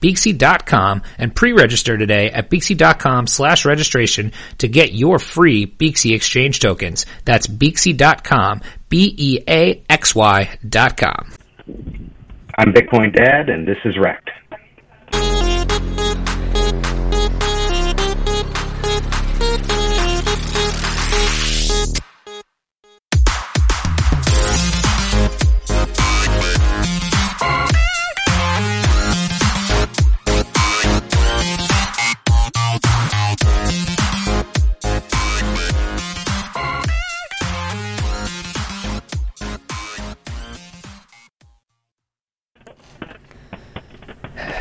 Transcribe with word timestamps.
Beaxy.com 0.00 1.02
and 1.18 1.34
pre-register 1.34 1.96
today 1.98 2.30
at 2.30 2.50
Beaxy.com 2.50 3.26
slash 3.26 3.64
registration 3.64 4.32
to 4.58 4.68
get 4.68 4.92
your 4.92 5.18
free 5.18 5.66
Beaxy 5.66 6.14
exchange 6.14 6.60
tokens. 6.60 7.06
That's 7.24 7.46
Beaxy.com, 7.46 8.60
B-E-A-X-Y 8.88 10.58
dot 10.68 10.96
com. 10.96 11.32
I'm 12.56 12.72
Bitcoin 12.72 13.14
Dad, 13.14 13.48
and 13.48 13.66
this 13.66 13.78
is 13.84 13.96
Wrecked. 13.98 14.30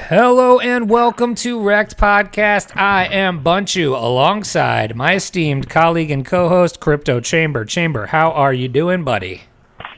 Hello 0.10 0.58
and 0.58 0.90
welcome 0.90 1.36
to 1.36 1.62
Wrecked 1.62 1.98
Podcast. 1.98 2.78
I 2.78 3.08
am 3.08 3.44
Bunchu 3.44 3.90
alongside 3.90 4.96
my 4.96 5.16
esteemed 5.16 5.70
colleague 5.70 6.10
and 6.12 6.26
co-host 6.26 6.80
Crypto 6.80 7.20
Chamber. 7.20 7.66
Chamber, 7.66 8.06
how 8.06 8.32
are 8.32 8.54
you 8.54 8.70
doing, 8.70 9.04
buddy? 9.04 9.42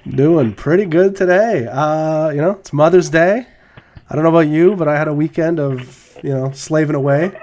Doing 0.10 0.56
pretty 0.56 0.86
good 0.86 1.16
today. 1.16 1.68
Uh, 1.68 2.32
you 2.32 2.42
know, 2.42 2.54
it's 2.54 2.74
Mother's 2.74 3.12
Day. 3.12 3.46
I 4.10 4.16
don't 4.16 4.24
know 4.24 4.32
about 4.32 4.48
you, 4.48 4.76
but 4.76 4.88
I 4.88 4.98
had 4.98 5.08
a 5.08 5.14
weekend 5.14 5.60
of, 5.60 6.18
you 6.24 6.32
know, 6.32 6.50
slaving 6.54 6.96
away, 6.96 7.40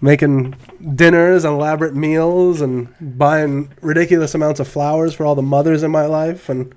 making 0.00 0.56
dinners 0.94 1.44
and 1.44 1.52
elaborate 1.52 1.94
meals 1.94 2.62
and 2.62 2.88
buying 3.18 3.70
ridiculous 3.82 4.34
amounts 4.34 4.60
of 4.60 4.68
flowers 4.68 5.12
for 5.12 5.26
all 5.26 5.34
the 5.34 5.42
mothers 5.42 5.82
in 5.82 5.90
my 5.90 6.06
life 6.06 6.48
and 6.48 6.74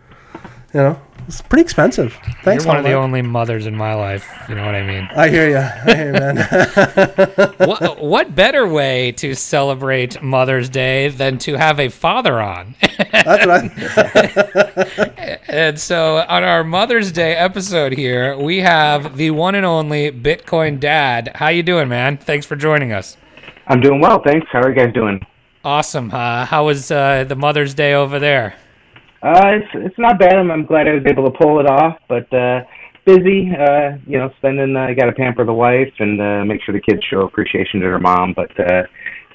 you 0.73 0.81
know, 0.81 1.01
it's 1.27 1.41
pretty 1.41 1.61
expensive. 1.61 2.13
Thanks, 2.43 2.63
You're 2.63 2.73
one 2.73 2.77
of 2.77 2.83
the 2.85 2.93
only 2.93 3.21
mothers 3.21 3.65
in 3.65 3.75
my 3.75 3.93
life. 3.93 4.25
You 4.47 4.55
know 4.55 4.65
what 4.65 4.75
I 4.75 4.85
mean? 4.85 5.09
I 5.15 5.27
hear 5.27 5.49
you. 5.49 5.57
I 5.57 5.95
hear 5.95 6.05
you, 6.07 6.13
man. 6.13 7.53
what, 7.67 8.01
what 8.01 8.35
better 8.35 8.65
way 8.65 9.11
to 9.13 9.35
celebrate 9.35 10.21
Mother's 10.21 10.69
Day 10.69 11.09
than 11.09 11.37
to 11.39 11.55
have 11.55 11.79
a 11.79 11.89
father 11.89 12.41
on? 12.41 12.75
That's 13.11 13.45
what 13.45 13.49
I. 13.49 15.39
and 15.47 15.79
so, 15.79 16.25
on 16.29 16.43
our 16.43 16.63
Mother's 16.63 17.11
Day 17.11 17.35
episode 17.35 17.91
here, 17.91 18.37
we 18.37 18.59
have 18.59 19.17
the 19.17 19.31
one 19.31 19.55
and 19.55 19.65
only 19.65 20.11
Bitcoin 20.11 20.79
Dad. 20.79 21.31
How 21.35 21.49
you 21.49 21.63
doing, 21.63 21.89
man? 21.89 22.17
Thanks 22.17 22.45
for 22.45 22.55
joining 22.55 22.93
us. 22.93 23.17
I'm 23.67 23.81
doing 23.81 23.99
well, 23.99 24.21
thanks. 24.23 24.47
How 24.49 24.61
are 24.61 24.69
you 24.69 24.75
guys 24.75 24.93
doing? 24.93 25.19
Awesome. 25.65 26.09
Uh, 26.13 26.45
how 26.45 26.65
was 26.65 26.89
uh, 26.89 27.25
the 27.25 27.35
Mother's 27.35 27.73
Day 27.73 27.93
over 27.93 28.19
there? 28.19 28.55
Uh, 29.21 29.57
it's 29.57 29.71
it's 29.73 29.97
not 29.97 30.19
bad. 30.19 30.35
I'm, 30.35 30.51
I'm 30.51 30.65
glad 30.65 30.87
I 30.87 30.93
was 30.93 31.03
able 31.07 31.25
to 31.25 31.37
pull 31.37 31.59
it 31.59 31.67
off, 31.67 31.97
but 32.07 32.31
uh, 32.33 32.61
busy. 33.05 33.49
Uh, 33.49 33.97
you 34.05 34.17
know, 34.17 34.29
spending. 34.37 34.75
I 34.75 34.91
uh, 34.91 34.93
got 34.93 35.05
to 35.05 35.13
pamper 35.13 35.45
the 35.45 35.53
wife 35.53 35.93
and 35.99 36.21
uh, 36.21 36.45
make 36.45 36.61
sure 36.63 36.73
the 36.73 36.81
kids 36.81 37.03
show 37.09 37.21
appreciation 37.21 37.79
to 37.79 37.87
their 37.87 37.99
mom. 37.99 38.33
But 38.35 38.51
uh, 38.59 38.83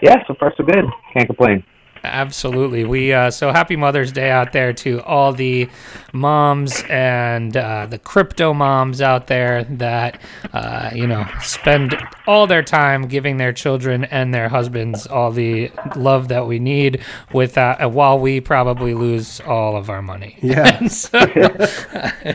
yeah, 0.00 0.16
so 0.26 0.34
far 0.38 0.52
so 0.56 0.64
good. 0.64 0.84
Can't 1.14 1.26
complain. 1.26 1.64
Absolutely. 2.04 2.84
We 2.84 3.12
uh, 3.12 3.30
so 3.30 3.52
happy 3.52 3.76
Mother's 3.76 4.10
Day 4.12 4.30
out 4.30 4.52
there 4.52 4.72
to 4.74 5.00
all 5.02 5.32
the 5.32 5.68
moms 6.12 6.82
and 6.88 7.56
uh, 7.56 7.86
the 7.86 7.98
crypto 7.98 8.52
moms 8.52 9.00
out 9.00 9.28
there 9.28 9.64
that 9.64 10.20
uh, 10.52 10.90
you 10.94 11.06
know 11.06 11.26
spend 11.40 11.96
all 12.26 12.46
their 12.46 12.62
time 12.62 13.02
giving 13.06 13.36
their 13.36 13.52
children 13.52 14.04
and 14.04 14.34
their 14.34 14.48
husbands 14.48 15.06
all 15.06 15.30
the 15.30 15.70
love 15.96 16.28
that 16.28 16.46
we 16.46 16.58
need. 16.58 17.02
With 17.32 17.56
uh, 17.56 17.88
while 17.88 18.18
we 18.18 18.40
probably 18.40 18.94
lose 18.94 19.40
all 19.40 19.76
of 19.76 19.88
our 19.90 20.02
money. 20.02 20.38
Yeah. 20.42 20.86
So- 20.88 21.18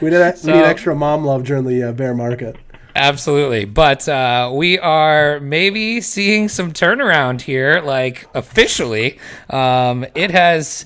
We 0.01 0.09
need, 0.09 0.19
we 0.19 0.31
So- 0.35 0.51
need 0.53 0.63
extra 0.63 0.95
mom 0.95 1.23
love 1.25 1.44
during 1.44 1.66
the 1.66 1.84
uh, 1.84 1.91
bear 1.94 2.13
market. 2.13 2.55
Absolutely. 2.97 3.66
But 3.66 4.09
uh, 4.09 4.50
we 4.52 4.80
are 4.80 5.40
maybe 5.40 6.02
seeing 6.02 6.50
some 6.50 6.74
turnaround 6.74 7.41
here, 7.41 7.80
like 7.80 8.28
officially. 8.34 9.19
Um, 9.52 10.03
it 10.16 10.31
has, 10.31 10.84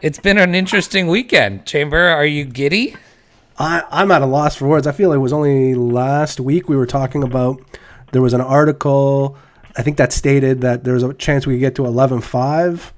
it's 0.00 0.18
been 0.18 0.36
an 0.36 0.56
interesting 0.56 1.06
weekend. 1.06 1.64
Chamber, 1.64 2.08
are 2.08 2.26
you 2.26 2.44
giddy? 2.44 2.96
I, 3.56 3.84
I'm 3.88 4.10
at 4.10 4.20
a 4.20 4.26
loss 4.26 4.56
for 4.56 4.66
words. 4.66 4.88
I 4.88 4.92
feel 4.92 5.12
it 5.12 5.18
was 5.18 5.32
only 5.32 5.76
last 5.76 6.40
week 6.40 6.68
we 6.68 6.74
were 6.74 6.86
talking 6.86 7.22
about 7.22 7.60
there 8.10 8.22
was 8.22 8.32
an 8.32 8.40
article, 8.40 9.38
I 9.76 9.82
think 9.82 9.96
that 9.98 10.12
stated 10.12 10.60
that 10.62 10.82
there 10.82 10.94
was 10.94 11.04
a 11.04 11.14
chance 11.14 11.46
we 11.46 11.54
could 11.54 11.60
get 11.60 11.74
to 11.76 11.82
11.5. 11.82 12.90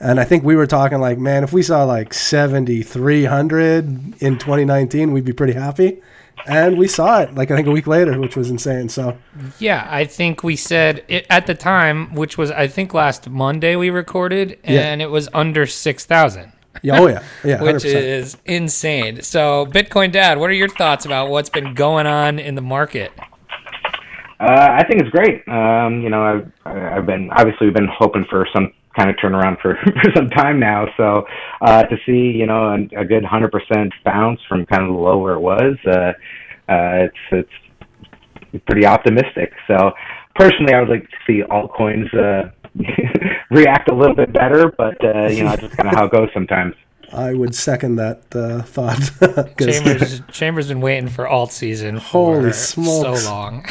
And 0.00 0.20
I 0.20 0.24
think 0.24 0.44
we 0.44 0.54
were 0.54 0.68
talking 0.68 1.00
like, 1.00 1.18
man, 1.18 1.42
if 1.42 1.52
we 1.52 1.62
saw 1.62 1.82
like 1.82 2.14
7,300 2.14 4.22
in 4.22 4.38
2019, 4.38 5.10
we'd 5.10 5.24
be 5.24 5.32
pretty 5.32 5.54
happy. 5.54 6.00
And 6.46 6.76
we 6.76 6.88
saw 6.88 7.20
it 7.22 7.34
like 7.34 7.50
I 7.50 7.56
think 7.56 7.66
a 7.68 7.70
week 7.70 7.86
later, 7.86 8.18
which 8.20 8.36
was 8.36 8.50
insane. 8.50 8.88
So 8.88 9.16
Yeah, 9.58 9.86
I 9.90 10.04
think 10.04 10.42
we 10.44 10.56
said 10.56 11.04
it 11.08 11.26
at 11.30 11.46
the 11.46 11.54
time, 11.54 12.14
which 12.14 12.36
was, 12.36 12.50
I 12.50 12.66
think 12.66 12.92
last 12.92 13.30
Monday 13.30 13.76
we 13.76 13.90
recorded, 13.90 14.58
and 14.64 15.00
it 15.00 15.10
was 15.10 15.28
under 15.32 15.66
6,000. 15.66 16.52
yeah, 16.82 17.00
oh 17.00 17.06
yeah, 17.08 17.22
yeah, 17.44 17.58
100%. 17.58 17.72
Which 17.72 17.84
is 17.86 18.36
insane. 18.44 19.22
So, 19.22 19.64
Bitcoin 19.66 20.12
Dad, 20.12 20.38
what 20.38 20.50
are 20.50 20.54
your 20.54 20.68
thoughts 20.68 21.06
about 21.06 21.30
what's 21.30 21.48
been 21.48 21.72
going 21.72 22.06
on 22.06 22.38
in 22.38 22.56
the 22.56 22.62
market? 22.62 23.12
Uh, 24.40 24.68
I 24.72 24.84
think 24.84 25.00
it's 25.00 25.10
great. 25.10 25.46
Um, 25.48 26.02
you 26.02 26.10
know, 26.10 26.22
I've 26.66 26.76
I've 26.76 27.06
been 27.06 27.30
obviously 27.30 27.68
we've 27.68 27.74
been 27.74 27.88
hoping 27.90 28.26
for 28.28 28.46
some 28.52 28.72
kind 28.96 29.10
of 29.10 29.16
turnaround 29.16 29.60
for, 29.60 29.76
for 29.84 30.12
some 30.14 30.28
time 30.30 30.58
now. 30.60 30.86
So 30.96 31.26
uh, 31.60 31.82
to 31.84 31.96
see 32.06 32.36
you 32.36 32.46
know 32.46 32.64
a, 32.94 33.00
a 33.00 33.04
good 33.04 33.24
hundred 33.24 33.52
percent 33.52 33.92
bounce 34.04 34.40
from 34.48 34.66
kind 34.66 34.82
of 34.82 34.88
the 34.88 34.94
low 35.00 35.18
where 35.18 35.34
it 35.34 35.40
was, 35.40 35.76
uh, 35.86 36.12
uh, 36.70 37.08
it's 37.30 37.50
it's 38.52 38.64
pretty 38.66 38.86
optimistic. 38.86 39.52
So 39.66 39.92
personally, 40.36 40.74
I 40.74 40.80
would 40.80 40.88
like 40.88 41.02
to 41.08 41.16
see 41.26 41.42
altcoins 41.42 42.12
uh, 42.14 42.50
react 43.50 43.90
a 43.90 43.94
little 43.94 44.14
bit 44.16 44.32
better, 44.32 44.72
but 44.76 45.02
uh, 45.04 45.26
you 45.28 45.44
know, 45.44 45.50
that's 45.50 45.62
just 45.62 45.76
kind 45.76 45.88
of 45.88 45.94
how 45.94 46.04
it 46.06 46.12
goes 46.12 46.28
sometimes. 46.34 46.74
I 47.12 47.32
would 47.32 47.54
second 47.54 47.96
that 47.96 48.22
uh, 48.34 48.62
thought. 48.62 48.98
'Cause- 49.56 49.66
Chambers 49.80 50.20
Chambers 50.32 50.68
been 50.68 50.80
waiting 50.80 51.08
for 51.08 51.28
alt 51.28 51.52
season 51.52 52.00
for 52.00 52.40
Holy 52.40 52.52
so 52.52 53.12
long. 53.26 53.66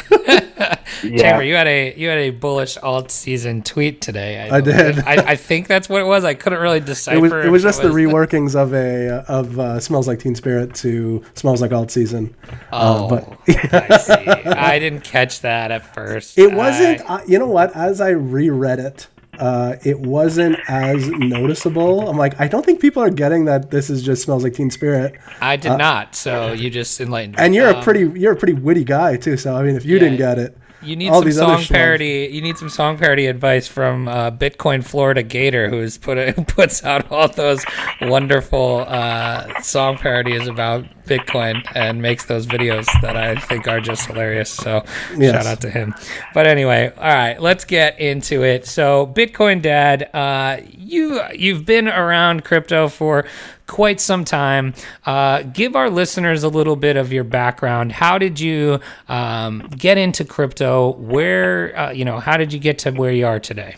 Chamber, 1.00 1.42
you 1.42 1.54
had 1.54 1.66
a 1.66 1.94
you 1.96 2.08
had 2.08 2.18
a 2.18 2.30
bullish 2.30 2.76
alt 2.78 3.10
season 3.10 3.62
tweet 3.62 4.00
today. 4.00 4.48
I 4.50 4.60
did. 4.60 4.98
I, 5.00 5.32
I 5.32 5.36
think 5.36 5.66
that's 5.66 5.88
what 5.88 6.00
it 6.00 6.04
was. 6.04 6.24
I 6.24 6.34
couldn't 6.34 6.60
really 6.60 6.80
decipher. 6.94 7.16
it 7.18 7.20
was, 7.22 7.32
it 7.46 7.50
was 7.50 7.62
just 7.62 7.82
the 7.82 7.88
was- 7.88 7.96
reworkings 7.96 8.54
of 8.54 8.72
a 8.74 9.18
uh, 9.20 9.24
of 9.40 9.58
uh, 9.58 9.80
smells 9.80 10.06
like 10.08 10.18
Teen 10.20 10.34
Spirit 10.34 10.74
to 10.76 11.22
smells 11.34 11.60
like 11.60 11.72
alt 11.72 11.90
season. 11.90 12.34
Oh, 12.72 13.06
Uh, 13.06 13.08
but 13.08 13.38
I 13.74 13.96
see. 13.98 14.12
I 14.50 14.78
didn't 14.78 15.04
catch 15.04 15.40
that 15.40 15.70
at 15.70 15.94
first. 15.94 16.38
it 16.38 16.52
wasn't. 16.52 17.00
I- 17.02 17.14
Uh, 17.16 17.20
you 17.26 17.38
know 17.38 17.46
what? 17.48 17.74
As 17.76 18.00
I 18.00 18.10
reread 18.10 18.78
it, 18.78 19.08
uh, 19.38 19.76
it 19.84 20.00
wasn't 20.00 20.58
as 20.68 21.08
noticeable. 21.08 22.08
I'm 22.08 22.16
like, 22.16 22.40
I 22.40 22.48
don't 22.48 22.64
think 22.64 22.80
people 22.80 23.02
are 23.02 23.10
getting 23.10 23.44
that 23.46 23.70
this 23.70 23.90
is 23.90 24.02
just 24.02 24.22
smells 24.22 24.44
like 24.44 24.54
Teen 24.54 24.70
Spirit. 24.70 25.14
I 25.40 25.56
did 25.56 25.76
not. 25.76 26.14
So 26.14 26.52
you 26.52 26.70
just 26.70 27.00
enlightened 27.00 27.34
me. 27.36 27.38
uh, 27.42 27.44
And 27.44 27.54
you're 27.54 27.68
a 27.68 27.76
Um, 27.76 27.82
pretty 27.82 28.18
you're 28.20 28.32
a 28.32 28.36
pretty 28.36 28.54
witty 28.54 28.84
guy 28.84 29.16
too. 29.16 29.36
So 29.36 29.54
I 29.56 29.62
mean, 29.62 29.76
if 29.76 29.84
you 29.84 29.94
Yeah. 29.96 30.00
didn't 30.00 30.18
get 30.18 30.38
it, 30.38 30.56
You 30.84 30.96
need 30.96 31.10
all 31.10 31.22
some 31.22 31.32
song 31.32 31.64
parody. 31.64 32.28
You 32.32 32.42
need 32.42 32.58
some 32.58 32.68
song 32.68 32.98
parody 32.98 33.26
advice 33.26 33.66
from 33.66 34.06
uh, 34.08 34.30
Bitcoin 34.30 34.84
Florida 34.84 35.22
Gator, 35.22 35.68
who's 35.70 35.98
put 35.98 36.16
who 36.36 36.44
puts 36.44 36.84
out 36.84 37.10
all 37.10 37.28
those 37.28 37.64
wonderful 38.00 38.84
uh, 38.86 39.60
song 39.62 39.96
parodies 39.96 40.46
about 40.46 40.84
Bitcoin 41.06 41.62
and 41.74 42.00
makes 42.00 42.24
those 42.26 42.46
videos 42.46 42.86
that 43.02 43.16
I 43.16 43.34
think 43.36 43.68
are 43.68 43.80
just 43.80 44.06
hilarious. 44.06 44.50
So 44.50 44.84
Yes. 45.16 45.34
shout 45.34 45.46
out 45.46 45.60
to 45.62 45.70
him. 45.70 45.94
But 46.32 46.46
anyway, 46.46 46.92
all 46.96 47.02
right, 47.14 47.40
let's 47.40 47.64
get 47.64 47.98
into 48.00 48.42
it. 48.42 48.66
So 48.66 49.06
Bitcoin 49.06 49.60
Dad, 49.62 50.08
uh, 50.14 50.60
you 50.70 51.20
you've 51.34 51.64
been 51.64 51.88
around 51.88 52.44
crypto 52.44 52.88
for 52.88 53.26
quite 53.66 54.00
some 54.00 54.24
time. 54.24 54.74
Uh, 55.06 55.42
give 55.42 55.76
our 55.76 55.90
listeners 55.90 56.42
a 56.42 56.48
little 56.48 56.76
bit 56.76 56.96
of 56.96 57.12
your 57.12 57.24
background. 57.24 57.92
How 57.92 58.18
did 58.18 58.40
you 58.40 58.80
um, 59.08 59.68
get 59.76 59.98
into 59.98 60.24
crypto? 60.24 60.92
Where, 60.92 61.78
uh, 61.78 61.90
you 61.90 62.04
know, 62.04 62.20
how 62.20 62.36
did 62.36 62.52
you 62.52 62.58
get 62.58 62.78
to 62.80 62.90
where 62.90 63.12
you 63.12 63.26
are 63.26 63.40
today? 63.40 63.76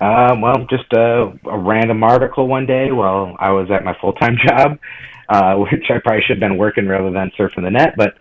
Uh, 0.00 0.36
well, 0.40 0.66
just 0.68 0.92
a, 0.92 1.32
a, 1.46 1.58
random 1.58 2.02
article 2.02 2.48
one 2.48 2.66
day 2.66 2.90
while 2.90 3.36
I 3.38 3.52
was 3.52 3.70
at 3.70 3.84
my 3.84 3.96
full 4.00 4.12
time 4.12 4.36
job, 4.46 4.78
uh, 5.28 5.54
which 5.56 5.84
I 5.88 5.98
probably 5.98 6.22
should 6.22 6.36
have 6.36 6.40
been 6.40 6.58
working 6.58 6.86
rather 6.86 7.10
than 7.10 7.30
surfing 7.38 7.62
the 7.62 7.70
net. 7.70 7.94
But 7.96 8.14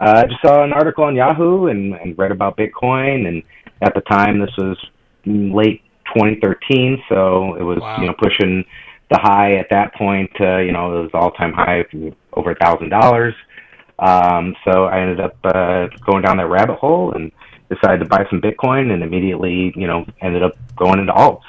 uh, 0.00 0.24
I 0.24 0.26
just 0.26 0.42
saw 0.42 0.64
an 0.64 0.72
article 0.72 1.04
on 1.04 1.14
Yahoo 1.14 1.66
and, 1.66 1.94
and 1.94 2.18
read 2.18 2.32
about 2.32 2.56
Bitcoin. 2.56 3.28
And 3.28 3.42
at 3.80 3.94
the 3.94 4.00
time, 4.02 4.40
this 4.40 4.50
was 4.58 4.76
late 5.24 5.82
2013, 6.14 7.02
so 7.08 7.54
it 7.54 7.62
was 7.62 7.78
wow. 7.78 8.00
you 8.00 8.06
know 8.06 8.14
pushing 8.18 8.64
the 9.10 9.18
high 9.18 9.56
at 9.56 9.68
that 9.70 9.94
point. 9.94 10.30
Uh, 10.40 10.58
you 10.58 10.72
know, 10.72 10.98
it 10.98 11.02
was 11.02 11.10
all 11.14 11.30
time 11.32 11.52
high 11.52 11.84
over 12.32 12.52
a 12.52 12.56
thousand 12.56 12.90
dollars. 12.90 13.34
Um, 13.98 14.56
so 14.64 14.84
I 14.84 15.00
ended 15.00 15.20
up 15.20 15.36
uh, 15.44 15.88
going 16.06 16.22
down 16.22 16.38
that 16.38 16.48
rabbit 16.48 16.78
hole 16.78 17.12
and 17.12 17.30
decided 17.68 17.98
to 18.00 18.06
buy 18.06 18.24
some 18.30 18.40
Bitcoin, 18.40 18.92
and 18.92 19.02
immediately 19.02 19.72
you 19.76 19.86
know 19.86 20.06
ended 20.20 20.42
up 20.42 20.56
going 20.76 20.98
into 20.98 21.12
alts. 21.12 21.42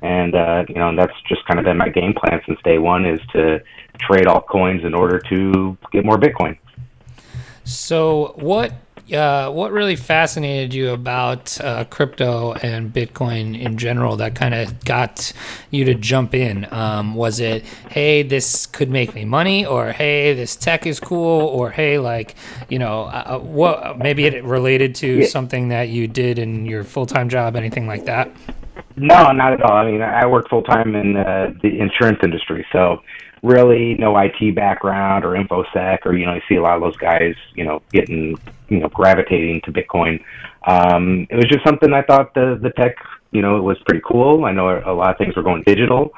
And 0.00 0.34
uh, 0.34 0.64
you 0.68 0.74
know, 0.74 0.88
and 0.88 0.98
that's 0.98 1.12
just 1.28 1.46
kind 1.46 1.60
of 1.60 1.64
been 1.64 1.76
my 1.76 1.88
game 1.88 2.12
plan 2.12 2.40
since 2.46 2.58
day 2.64 2.78
one 2.78 3.06
is 3.06 3.20
to 3.32 3.60
trade 4.00 4.24
altcoins 4.24 4.84
in 4.84 4.94
order 4.94 5.20
to 5.30 5.76
get 5.92 6.04
more 6.04 6.18
Bitcoin. 6.18 6.58
So, 7.64 8.34
what 8.36 8.72
uh, 9.12 9.50
what 9.50 9.72
really 9.72 9.96
fascinated 9.96 10.72
you 10.72 10.90
about 10.90 11.60
uh, 11.60 11.84
crypto 11.84 12.52
and 12.54 12.92
Bitcoin 12.92 13.60
in 13.60 13.76
general 13.76 14.16
that 14.16 14.34
kind 14.34 14.54
of 14.54 14.84
got 14.84 15.32
you 15.70 15.84
to 15.84 15.94
jump 15.94 16.34
in? 16.34 16.66
Um, 16.72 17.14
was 17.14 17.40
it, 17.40 17.64
hey, 17.90 18.22
this 18.22 18.66
could 18.66 18.90
make 18.90 19.14
me 19.14 19.24
money, 19.24 19.66
or 19.66 19.92
hey, 19.92 20.34
this 20.34 20.56
tech 20.56 20.86
is 20.86 21.00
cool, 21.00 21.42
or 21.48 21.70
hey, 21.70 21.98
like, 21.98 22.36
you 22.68 22.78
know, 22.78 23.04
uh, 23.04 23.24
uh 23.26 23.38
what? 23.38 23.98
Maybe 23.98 24.24
it 24.24 24.44
related 24.44 24.94
to 24.96 25.20
yeah. 25.20 25.26
something 25.26 25.68
that 25.68 25.88
you 25.88 26.06
did 26.06 26.38
in 26.38 26.66
your 26.66 26.84
full 26.84 27.06
time 27.06 27.28
job, 27.28 27.56
anything 27.56 27.86
like 27.86 28.04
that? 28.04 28.30
No, 28.96 29.32
not 29.32 29.52
at 29.52 29.62
all. 29.62 29.76
I 29.76 29.90
mean, 29.90 30.02
I 30.02 30.26
work 30.26 30.48
full 30.48 30.62
time 30.62 30.94
in 30.94 31.16
uh, 31.16 31.52
the 31.62 31.80
insurance 31.80 32.18
industry, 32.22 32.66
so 32.72 33.02
really 33.42 33.94
no 33.94 34.16
IT 34.16 34.54
background 34.54 35.24
or 35.24 35.30
infosec, 35.30 35.98
or 36.04 36.14
you 36.14 36.26
know, 36.26 36.34
you 36.34 36.40
see 36.48 36.54
a 36.56 36.62
lot 36.62 36.76
of 36.76 36.82
those 36.82 36.96
guys, 36.96 37.34
you 37.54 37.64
know, 37.64 37.82
getting 37.92 38.36
you 38.68 38.80
know 38.80 38.88
gravitating 38.88 39.60
to 39.64 39.72
Bitcoin. 39.72 40.22
Um, 40.66 41.26
it 41.28 41.36
was 41.36 41.46
just 41.46 41.64
something 41.64 41.92
I 41.92 42.02
thought 42.02 42.34
the 42.34 42.58
the 42.62 42.70
tech, 42.70 42.96
you 43.32 43.42
know, 43.42 43.60
was 43.60 43.78
pretty 43.86 44.02
cool. 44.06 44.44
I 44.44 44.52
know 44.52 44.80
a 44.84 44.92
lot 44.92 45.10
of 45.10 45.18
things 45.18 45.36
were 45.36 45.42
going 45.42 45.62
digital. 45.64 46.12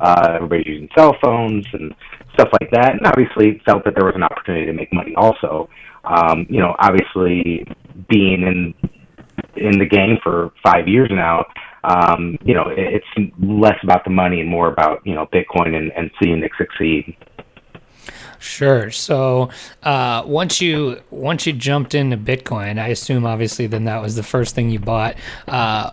Uh, 0.00 0.32
everybody's 0.36 0.66
using 0.66 0.88
cell 0.96 1.14
phones 1.22 1.66
and 1.72 1.94
stuff 2.32 2.48
like 2.60 2.70
that, 2.70 2.92
and 2.92 3.06
obviously 3.06 3.60
felt 3.66 3.84
that 3.84 3.94
there 3.94 4.06
was 4.06 4.14
an 4.14 4.22
opportunity 4.22 4.64
to 4.64 4.72
make 4.72 4.92
money. 4.92 5.14
Also, 5.16 5.68
um, 6.04 6.46
you 6.48 6.60
know, 6.60 6.74
obviously 6.78 7.66
being 8.08 8.42
in 8.42 8.74
in 9.56 9.78
the 9.78 9.86
game 9.86 10.18
for 10.22 10.52
five 10.62 10.88
years 10.88 11.10
now, 11.12 11.44
um, 11.84 12.38
you 12.44 12.54
know, 12.54 12.64
it's 12.68 13.06
less 13.40 13.78
about 13.82 14.04
the 14.04 14.10
money 14.10 14.40
and 14.40 14.48
more 14.48 14.68
about 14.68 15.04
you 15.06 15.14
know 15.14 15.26
Bitcoin 15.26 15.74
and, 15.76 15.92
and 15.92 16.10
seeing 16.22 16.42
it 16.42 16.50
succeed. 16.58 17.16
Sure. 18.38 18.90
So 18.90 19.50
uh, 19.82 20.22
once 20.26 20.62
you 20.62 21.00
once 21.10 21.46
you 21.46 21.52
jumped 21.52 21.94
into 21.94 22.16
Bitcoin, 22.16 22.78
I 22.80 22.88
assume 22.88 23.26
obviously 23.26 23.66
then 23.66 23.84
that 23.84 24.00
was 24.00 24.16
the 24.16 24.22
first 24.22 24.54
thing 24.54 24.70
you 24.70 24.78
bought. 24.78 25.16
Uh, 25.46 25.90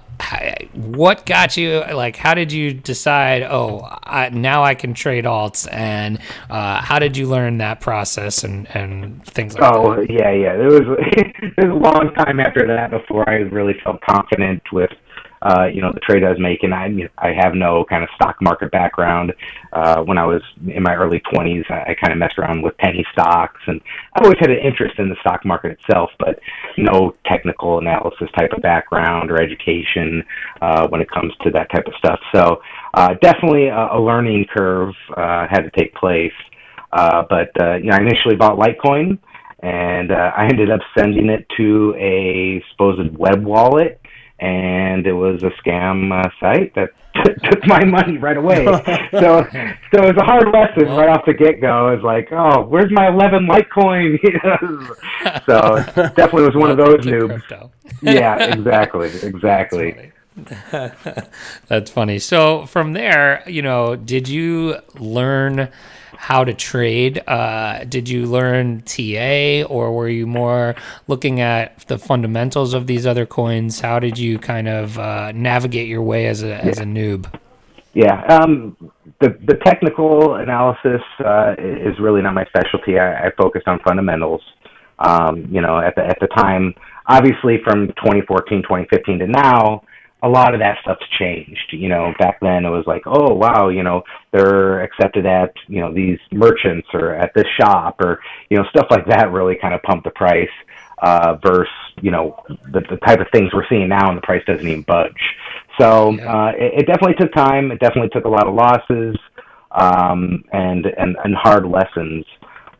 what 0.74 1.26
got 1.26 1.58
you 1.58 1.84
like? 1.94 2.16
How 2.16 2.34
did 2.34 2.52
you 2.52 2.74
decide? 2.74 3.44
Oh, 3.44 3.82
I, 4.04 4.30
now 4.30 4.64
I 4.64 4.76
can 4.76 4.94
trade 4.94 5.26
alts, 5.26 5.68
and 5.72 6.20
uh, 6.50 6.82
how 6.82 7.00
did 7.00 7.18
you 7.18 7.28
learn 7.28 7.58
that 7.60 7.82
process 7.82 8.44
and 8.44 8.68
and 8.76 9.24
things 9.26 9.54
like 9.54 9.74
oh, 9.74 9.96
that? 9.96 10.00
Oh 10.00 10.06
yeah, 10.10 10.32
yeah. 10.32 10.54
It 10.54 10.68
was 10.68 10.82
it 11.12 11.58
was 11.58 11.70
a 11.70 11.74
long 11.74 12.14
time 12.16 12.40
after 12.40 12.66
that 12.66 12.92
before 12.92 13.30
I 13.30 13.36
really 13.36 13.76
felt 13.84 14.02
confident 14.02 14.64
with 14.72 14.92
uh, 15.42 15.66
you 15.72 15.82
know, 15.82 15.92
the 15.94 16.00
trade 16.00 16.24
I 16.24 16.30
was 16.30 16.40
making. 16.40 16.74
I 16.74 16.90
I 17.18 17.34
have 17.40 17.54
no 17.54 17.86
kind 17.86 18.04
of 18.04 18.10
stock 18.16 18.38
market 18.42 18.72
background. 18.72 19.34
Uh, 19.72 20.02
when 20.04 20.18
I 20.18 20.26
was 20.26 20.42
in 20.68 20.82
my 20.82 20.96
early 20.96 21.22
20s, 21.34 21.70
I, 21.70 21.92
I 21.92 21.96
kind 22.02 22.12
of 22.12 22.18
messed 22.18 22.38
around 22.38 22.64
with 22.64 22.78
penny 22.78 23.06
stocks, 23.12 23.60
and 23.68 23.80
I 24.16 24.24
always 24.24 24.40
had 24.40 24.50
an 24.50 24.58
interest 24.58 24.96
in 24.98 25.10
the 25.10 25.16
stock 25.22 25.46
market 25.46 25.78
itself, 25.80 26.10
but 26.20 26.40
no 26.78 27.16
technical 27.26 27.80
analysis 27.80 28.30
type 28.38 28.52
of 28.56 28.62
background 28.62 29.30
or 29.30 29.42
education 29.42 30.24
uh, 30.62 30.88
when 30.88 31.02
it 31.02 31.10
comes 31.12 31.34
to 31.44 31.52
that 31.52 31.70
type 31.72 31.86
of 31.86 31.94
stuff. 32.00 32.20
So 32.34 32.62
uh, 32.94 33.14
definitely 33.22 33.68
a, 33.68 33.90
a 33.94 34.00
learning 34.00 34.46
curve 34.56 34.94
uh, 35.16 35.46
had 35.50 35.62
to 35.62 35.72
take 35.78 35.94
place. 35.96 36.34
Uh, 36.92 37.24
but 37.30 37.50
uh, 37.62 37.76
you 37.76 37.92
know, 37.92 37.98
I 37.98 38.02
initially 38.02 38.36
bought 38.36 38.58
Litecoin, 38.58 39.20
and 39.60 40.12
uh, 40.12 40.32
I 40.36 40.46
ended 40.46 40.72
up 40.72 40.80
sending 40.98 41.30
it 41.30 41.46
to 41.58 41.94
a 41.98 42.64
supposed 42.72 43.16
web 43.18 43.44
wallet 43.44 44.02
and 44.40 45.08
it 45.08 45.14
was 45.14 45.42
a 45.44 45.50
scam 45.62 46.12
uh, 46.12 46.30
site 46.40 46.74
that 46.76 46.90
took 47.44 47.66
my 47.66 47.84
money 47.84 48.18
right 48.18 48.38
away. 48.38 48.66
so, 49.12 49.48
so 49.52 50.04
it 50.04 50.16
was 50.16 50.18
a 50.18 50.24
hard 50.24 50.48
lesson 50.52 50.86
right 50.96 51.10
off 51.10 51.26
the 51.26 51.34
get 51.34 51.60
go. 51.60 51.90
It 51.90 51.96
was 51.96 52.04
like, 52.04 52.32
oh, 52.32 52.64
where's 52.64 52.92
my 52.92 53.08
eleven 53.08 53.48
Litecoin? 53.48 54.20
so 55.46 55.76
definitely 56.16 56.44
was 56.44 56.56
one 56.56 56.72
of 56.72 56.78
those 56.78 57.00
noobs. 57.06 57.72
yeah, 58.02 58.54
exactly, 58.54 59.10
exactly. 59.24 60.12
That's 61.68 61.90
funny. 61.90 62.20
So 62.20 62.68
from 62.68 62.94
there, 62.94 63.44
you 63.48 63.62
know, 63.62 63.96
did 63.96 64.28
you 64.28 64.78
learn? 64.96 65.70
How 66.18 66.44
to 66.44 66.54
trade. 66.54 67.22
Uh, 67.28 67.84
did 67.86 68.10
you 68.10 68.26
learn 68.26 68.82
TA, 68.82 69.64
or 69.64 69.94
were 69.94 70.10
you 70.10 70.28
more 70.28 70.76
looking 71.08 71.40
at 71.40 71.88
the 71.88 71.98
fundamentals 71.98 72.74
of 72.74 72.88
these 72.88 73.06
other 73.06 73.26
coins? 73.26 73.80
How 73.80 74.00
did 74.00 74.18
you 74.18 74.40
kind 74.40 74.68
of 74.68 74.98
uh, 74.98 75.32
navigate 75.34 75.88
your 75.88 76.02
way 76.02 76.28
as 76.28 76.44
a 76.44 76.56
as 76.64 76.80
a 76.80 76.84
noob? 76.84 77.34
Yeah, 77.94 78.22
um, 78.26 78.76
the 79.22 79.38
the 79.46 79.56
technical 79.66 80.36
analysis 80.36 81.02
uh, 81.24 81.56
is 81.58 81.98
really 82.00 82.22
not 82.22 82.34
my 82.34 82.46
specialty. 82.46 83.00
I, 83.00 83.28
I 83.28 83.32
focused 83.38 83.68
on 83.68 83.80
fundamentals. 83.80 84.42
Um, 85.00 85.48
you 85.52 85.62
know, 85.62 85.80
at 85.80 85.96
the 85.96 86.04
at 86.04 86.20
the 86.20 86.28
time, 86.28 86.74
obviously 87.08 87.60
from 87.64 87.88
2014, 88.04 88.64
2015 88.64 89.20
to 89.20 89.28
now, 89.28 89.84
a 90.24 90.30
lot 90.30 90.54
of 90.54 90.60
that 90.60 90.78
stuff's 90.82 91.06
changed. 91.20 91.72
You 91.72 91.90
know, 91.90 92.14
back 92.20 92.40
then 92.42 92.66
it 92.66 92.70
was 92.70 92.86
like, 92.88 93.04
oh 93.06 93.34
wow, 93.34 93.70
you 93.70 93.84
know, 93.84 94.04
they're 94.32 94.82
accepted 94.82 95.26
at 95.26 95.54
you 95.68 95.80
know 95.80 95.94
these 95.94 96.20
merchants 96.32 96.88
or 96.94 97.14
at 97.14 97.34
this 97.34 97.48
shop 97.60 98.02
or 98.02 98.20
you 98.50 98.58
know 98.58 98.64
stuff 98.70 98.88
like 98.90 99.06
that 99.08 99.32
really 99.32 99.56
kind 99.62 99.74
of 99.74 99.82
pumped 99.84 100.06
the 100.06 100.12
price. 100.12 100.50
Uh, 101.00 101.38
versus 101.46 101.72
you 102.02 102.10
know 102.10 102.42
the, 102.74 102.82
the 102.90 102.98
type 103.06 103.20
of 103.20 103.28
things 103.32 103.52
we're 103.54 103.68
seeing 103.70 103.88
now, 103.88 104.10
and 104.10 104.18
the 104.18 104.22
price 104.22 104.44
doesn't 104.48 104.68
even 104.68 104.82
budge. 104.82 105.14
So 105.80 106.20
uh, 106.22 106.54
it, 106.58 106.80
it 106.80 106.88
definitely 106.88 107.14
took 107.20 107.32
time. 107.34 107.70
It 107.70 107.80
definitely 107.80 108.10
took 108.10 108.26
a 108.26 108.30
lot 108.30 108.48
of 108.48 108.56
losses 108.56 109.16
um, 109.72 110.44
and 110.52 110.86
and 110.86 111.16
and 111.24 111.36
hard 111.36 111.66
lessons. 111.66 112.26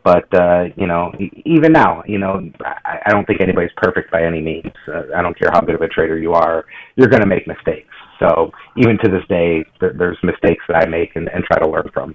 But 0.08 0.32
uh, 0.32 0.64
you 0.74 0.86
know, 0.86 1.12
even 1.44 1.70
now, 1.70 2.02
you 2.06 2.16
know, 2.16 2.40
I, 2.64 2.98
I 3.04 3.10
don't 3.10 3.26
think 3.26 3.42
anybody's 3.42 3.76
perfect 3.76 4.10
by 4.10 4.22
any 4.24 4.40
means. 4.40 4.72
Uh, 4.88 5.02
I 5.14 5.20
don't 5.20 5.38
care 5.38 5.50
how 5.52 5.60
good 5.60 5.74
of 5.74 5.82
a 5.82 5.88
trader 5.88 6.18
you 6.18 6.32
are; 6.32 6.64
you're 6.96 7.08
going 7.08 7.20
to 7.20 7.26
make 7.26 7.46
mistakes. 7.46 7.92
So 8.18 8.50
even 8.78 8.96
to 9.04 9.10
this 9.10 9.20
day, 9.28 9.66
there, 9.80 9.92
there's 9.92 10.16
mistakes 10.22 10.64
that 10.68 10.82
I 10.82 10.88
make 10.88 11.14
and, 11.14 11.28
and 11.28 11.44
try 11.44 11.58
to 11.58 11.68
learn 11.68 11.90
from. 11.92 12.14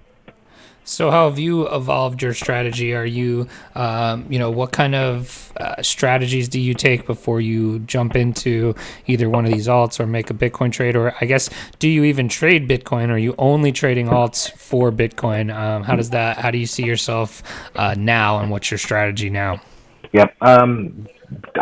So, 0.86 1.12
how 1.12 1.30
have 1.30 1.40
you 1.40 1.68
evolved 1.70 2.22
your 2.22 2.34
strategy? 2.34 2.94
Are 2.94 3.06
you, 3.06 3.48
um, 3.74 4.26
you 4.30 4.38
know, 4.38 4.52
what 4.52 4.74
kind 4.74 4.96
of 4.96 5.54
uh, 5.58 5.82
strategies 5.82 6.50
do 6.50 6.60
you 6.60 6.74
take 6.74 7.06
before 7.06 7.40
you 7.40 7.80
jump 7.80 8.16
into 8.16 8.76
either 9.08 9.30
one 9.30 9.46
of 9.46 9.52
these 9.52 9.68
alts 9.68 10.00
or 10.00 10.08
make 10.08 10.30
a 10.30 10.34
Bitcoin 10.34 10.74
trade? 10.74 10.98
Or, 10.98 11.16
I 11.22 11.26
guess, 11.26 11.50
do 11.80 11.88
you 11.88 12.04
even 12.04 12.28
trade 12.28 12.68
Bitcoin? 12.68 13.10
Are 13.10 13.18
you 13.18 13.34
only 13.38 13.72
trading 13.72 14.08
alts 14.08 14.52
for 14.52 14.92
Bitcoin? 14.92 15.56
Um, 15.56 15.84
how 15.84 15.96
does 15.96 16.10
that? 16.10 16.38
How 16.38 16.52
do 16.52 16.58
you 16.58 16.68
see 16.68 16.84
yourself 16.84 17.44
uh, 17.76 17.96
now, 17.98 18.40
and 18.40 18.52
what's 18.52 18.70
your 18.70 18.78
strategy 18.78 19.30
now? 19.30 19.62
Yep. 20.12 20.36
Um, 20.42 21.08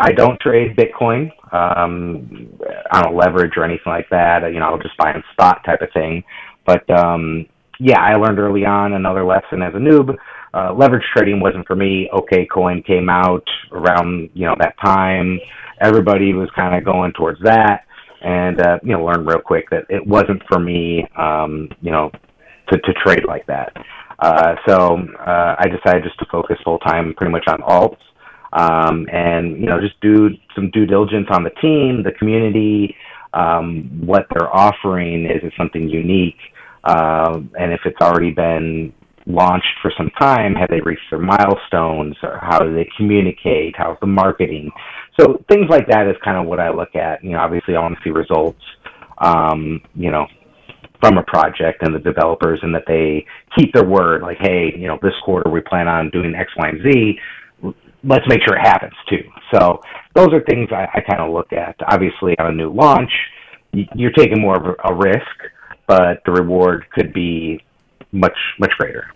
I 0.00 0.12
don't 0.12 0.38
trade 0.40 0.76
Bitcoin. 0.76 1.30
Um, 1.52 2.48
I 2.90 3.02
don't 3.02 3.14
leverage 3.14 3.52
or 3.56 3.64
anything 3.64 3.92
like 3.92 4.08
that. 4.10 4.42
You 4.52 4.58
know, 4.58 4.66
I'll 4.66 4.78
just 4.78 4.96
buy 4.96 5.12
on 5.12 5.22
spot 5.32 5.62
type 5.64 5.80
of 5.80 5.92
thing. 5.92 6.24
But 6.64 6.88
um, 6.90 7.46
yeah, 7.82 8.00
I 8.00 8.14
learned 8.14 8.38
early 8.38 8.64
on 8.64 8.92
another 8.92 9.24
lesson 9.24 9.60
as 9.60 9.74
a 9.74 9.78
noob. 9.78 10.16
Uh, 10.54 10.72
leverage 10.72 11.02
trading 11.12 11.40
wasn't 11.40 11.66
for 11.66 11.74
me. 11.74 12.08
OK 12.12 12.46
Coin 12.46 12.82
came 12.82 13.08
out 13.08 13.44
around 13.72 14.30
you 14.34 14.46
know 14.46 14.54
that 14.60 14.76
time. 14.84 15.40
Everybody 15.80 16.32
was 16.32 16.48
kind 16.54 16.76
of 16.76 16.84
going 16.84 17.12
towards 17.12 17.40
that, 17.42 17.84
and 18.22 18.60
uh, 18.60 18.78
you 18.84 18.92
know 18.92 19.04
learned 19.04 19.26
real 19.26 19.40
quick 19.40 19.68
that 19.70 19.84
it 19.88 20.06
wasn't 20.06 20.42
for 20.48 20.60
me. 20.60 21.04
Um, 21.18 21.70
you 21.80 21.90
know, 21.90 22.12
to 22.70 22.78
to 22.78 22.92
trade 23.04 23.24
like 23.26 23.46
that. 23.46 23.72
Uh, 24.20 24.54
so 24.68 24.98
uh, 25.18 25.56
I 25.58 25.66
decided 25.66 26.04
just 26.04 26.18
to 26.20 26.26
focus 26.30 26.58
full 26.62 26.78
time, 26.78 27.14
pretty 27.16 27.32
much 27.32 27.48
on 27.48 27.58
alts, 27.62 27.98
um, 28.52 29.08
and 29.12 29.58
you 29.58 29.66
know 29.66 29.80
just 29.80 30.00
do 30.00 30.30
some 30.54 30.70
due 30.70 30.86
diligence 30.86 31.26
on 31.30 31.42
the 31.42 31.50
team, 31.60 32.04
the 32.04 32.12
community, 32.12 32.94
um, 33.34 33.90
what 34.06 34.26
they're 34.32 34.54
offering 34.54 35.24
is, 35.24 35.42
it 35.42 35.52
something 35.58 35.88
unique 35.88 36.38
Um, 36.84 37.52
and 37.58 37.72
if 37.72 37.80
it's 37.84 38.00
already 38.00 38.30
been 38.30 38.92
launched 39.26 39.78
for 39.80 39.92
some 39.96 40.10
time, 40.18 40.54
have 40.54 40.68
they 40.68 40.80
reached 40.80 41.08
their 41.10 41.20
milestones? 41.20 42.16
Or 42.22 42.38
how 42.40 42.58
do 42.58 42.74
they 42.74 42.88
communicate? 42.96 43.74
How's 43.76 43.98
the 44.00 44.06
marketing? 44.06 44.70
So 45.18 45.42
things 45.48 45.66
like 45.68 45.86
that 45.88 46.08
is 46.08 46.16
kind 46.24 46.38
of 46.38 46.46
what 46.46 46.60
I 46.60 46.70
look 46.70 46.94
at. 46.94 47.22
You 47.22 47.32
know, 47.32 47.38
obviously 47.38 47.76
I 47.76 47.80
want 47.80 47.96
to 47.96 48.00
see 48.04 48.10
results. 48.10 48.60
Um, 49.18 49.80
you 49.94 50.10
know, 50.10 50.26
from 51.02 51.18
a 51.18 51.22
project 51.24 51.82
and 51.82 51.94
the 51.94 51.98
developers 51.98 52.60
and 52.62 52.72
that 52.74 52.84
they 52.86 53.26
keep 53.58 53.74
their 53.74 53.84
word 53.84 54.22
like 54.22 54.38
hey 54.40 54.72
you 54.76 54.86
know 54.86 54.96
this 55.02 55.12
quarter 55.24 55.50
we 55.50 55.60
plan 55.60 55.88
on 55.88 56.08
doing 56.10 56.32
x 56.34 56.48
y 56.56 56.68
and 56.68 56.80
z 56.84 57.18
let's 58.04 58.24
make 58.28 58.38
sure 58.46 58.56
it 58.56 58.64
happens 58.64 58.94
too 59.10 59.22
so 59.52 59.80
those 60.14 60.28
are 60.32 60.40
things 60.48 60.68
i, 60.70 60.86
I 60.94 61.00
kind 61.00 61.20
of 61.20 61.32
look 61.32 61.52
at 61.52 61.74
obviously 61.88 62.38
on 62.38 62.46
a 62.46 62.52
new 62.52 62.72
launch 62.72 63.10
you're 63.72 64.12
taking 64.12 64.40
more 64.40 64.56
of 64.56 64.76
a 64.84 64.94
risk 64.94 65.26
but 65.86 66.22
the 66.24 66.32
reward 66.32 66.84
could 66.92 67.12
be 67.12 67.62
much 68.12 68.36
much 68.58 68.72
greater 68.78 69.06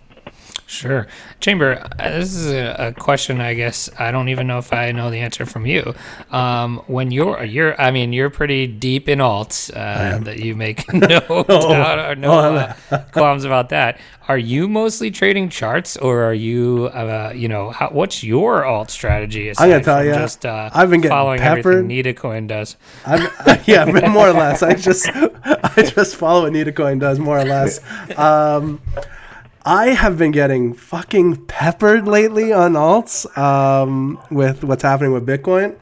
Sure. 0.67 1.07
Chamber, 1.39 1.89
uh, 1.99 2.11
this 2.11 2.35
is 2.35 2.49
a, 2.49 2.89
a, 2.89 2.93
question 2.93 3.41
I 3.41 3.55
guess 3.55 3.89
I 4.01 4.11
don't 4.11 4.29
even 4.29 4.49
know 4.49 4.59
if 4.59 4.73
I 4.73 4.91
know 4.91 5.11
the 5.11 5.21
answer 5.21 5.47
from 5.47 5.65
you. 5.65 5.95
Um, 6.33 6.79
when 6.89 7.13
you're, 7.13 7.45
you're, 7.45 7.81
I 7.81 7.93
mean, 7.93 8.13
you're 8.13 8.31
pretty 8.31 8.67
deep 8.67 9.09
in 9.09 9.21
alts 9.21 9.71
uh, 9.71 10.19
that 10.25 10.41
you 10.41 10.57
make 10.57 10.93
no 10.93 11.21
oh, 11.29 11.45
doubt 11.45 11.99
or 12.11 12.17
no 12.17 12.33
uh, 12.33 12.75
qualms 13.13 13.45
about 13.45 13.69
that. 13.69 14.01
Are 14.27 14.37
you 14.37 14.67
mostly 14.67 15.13
trading 15.13 15.51
charts 15.51 15.97
or 15.97 16.25
are 16.25 16.35
you, 16.35 16.87
uh, 16.87 17.33
you 17.33 17.47
know, 17.47 17.71
how, 17.71 17.91
what's 17.91 18.25
your 18.25 18.65
alt 18.65 18.91
strategy? 18.91 19.53
Going 19.53 19.71
to 19.71 19.81
tell 19.81 20.05
you, 20.05 20.15
just, 20.15 20.45
uh, 20.45 20.71
I've 20.75 20.91
been 20.91 21.01
getting 21.01 21.15
following 21.15 21.39
peppered. 21.39 21.77
everything 21.77 22.15
Nitacoin 22.15 22.49
does. 22.49 22.77
I'm, 23.05 23.29
yeah, 23.67 23.85
more 23.85 24.31
or 24.31 24.33
less. 24.33 24.65
I 24.65 24.75
just, 24.75 25.09
I 25.15 25.93
just 25.95 26.17
follow 26.17 26.43
what 26.43 26.53
Nitacoin 26.53 26.99
does 26.99 27.21
more 27.21 27.39
or 27.39 27.45
less. 27.45 27.81
Um, 28.19 28.81
I 29.67 29.89
have 29.89 30.17
been 30.17 30.31
getting 30.31 30.75
fucking 30.75 31.47
peppered 31.47 32.07
lately 32.07 32.53
on 32.53 32.75
alts 32.75 33.27
um, 33.37 34.23
with 34.31 34.63
what's 34.63 34.85
happening 34.85 35.13
with 35.13 35.27
Bitcoin. 35.27 35.77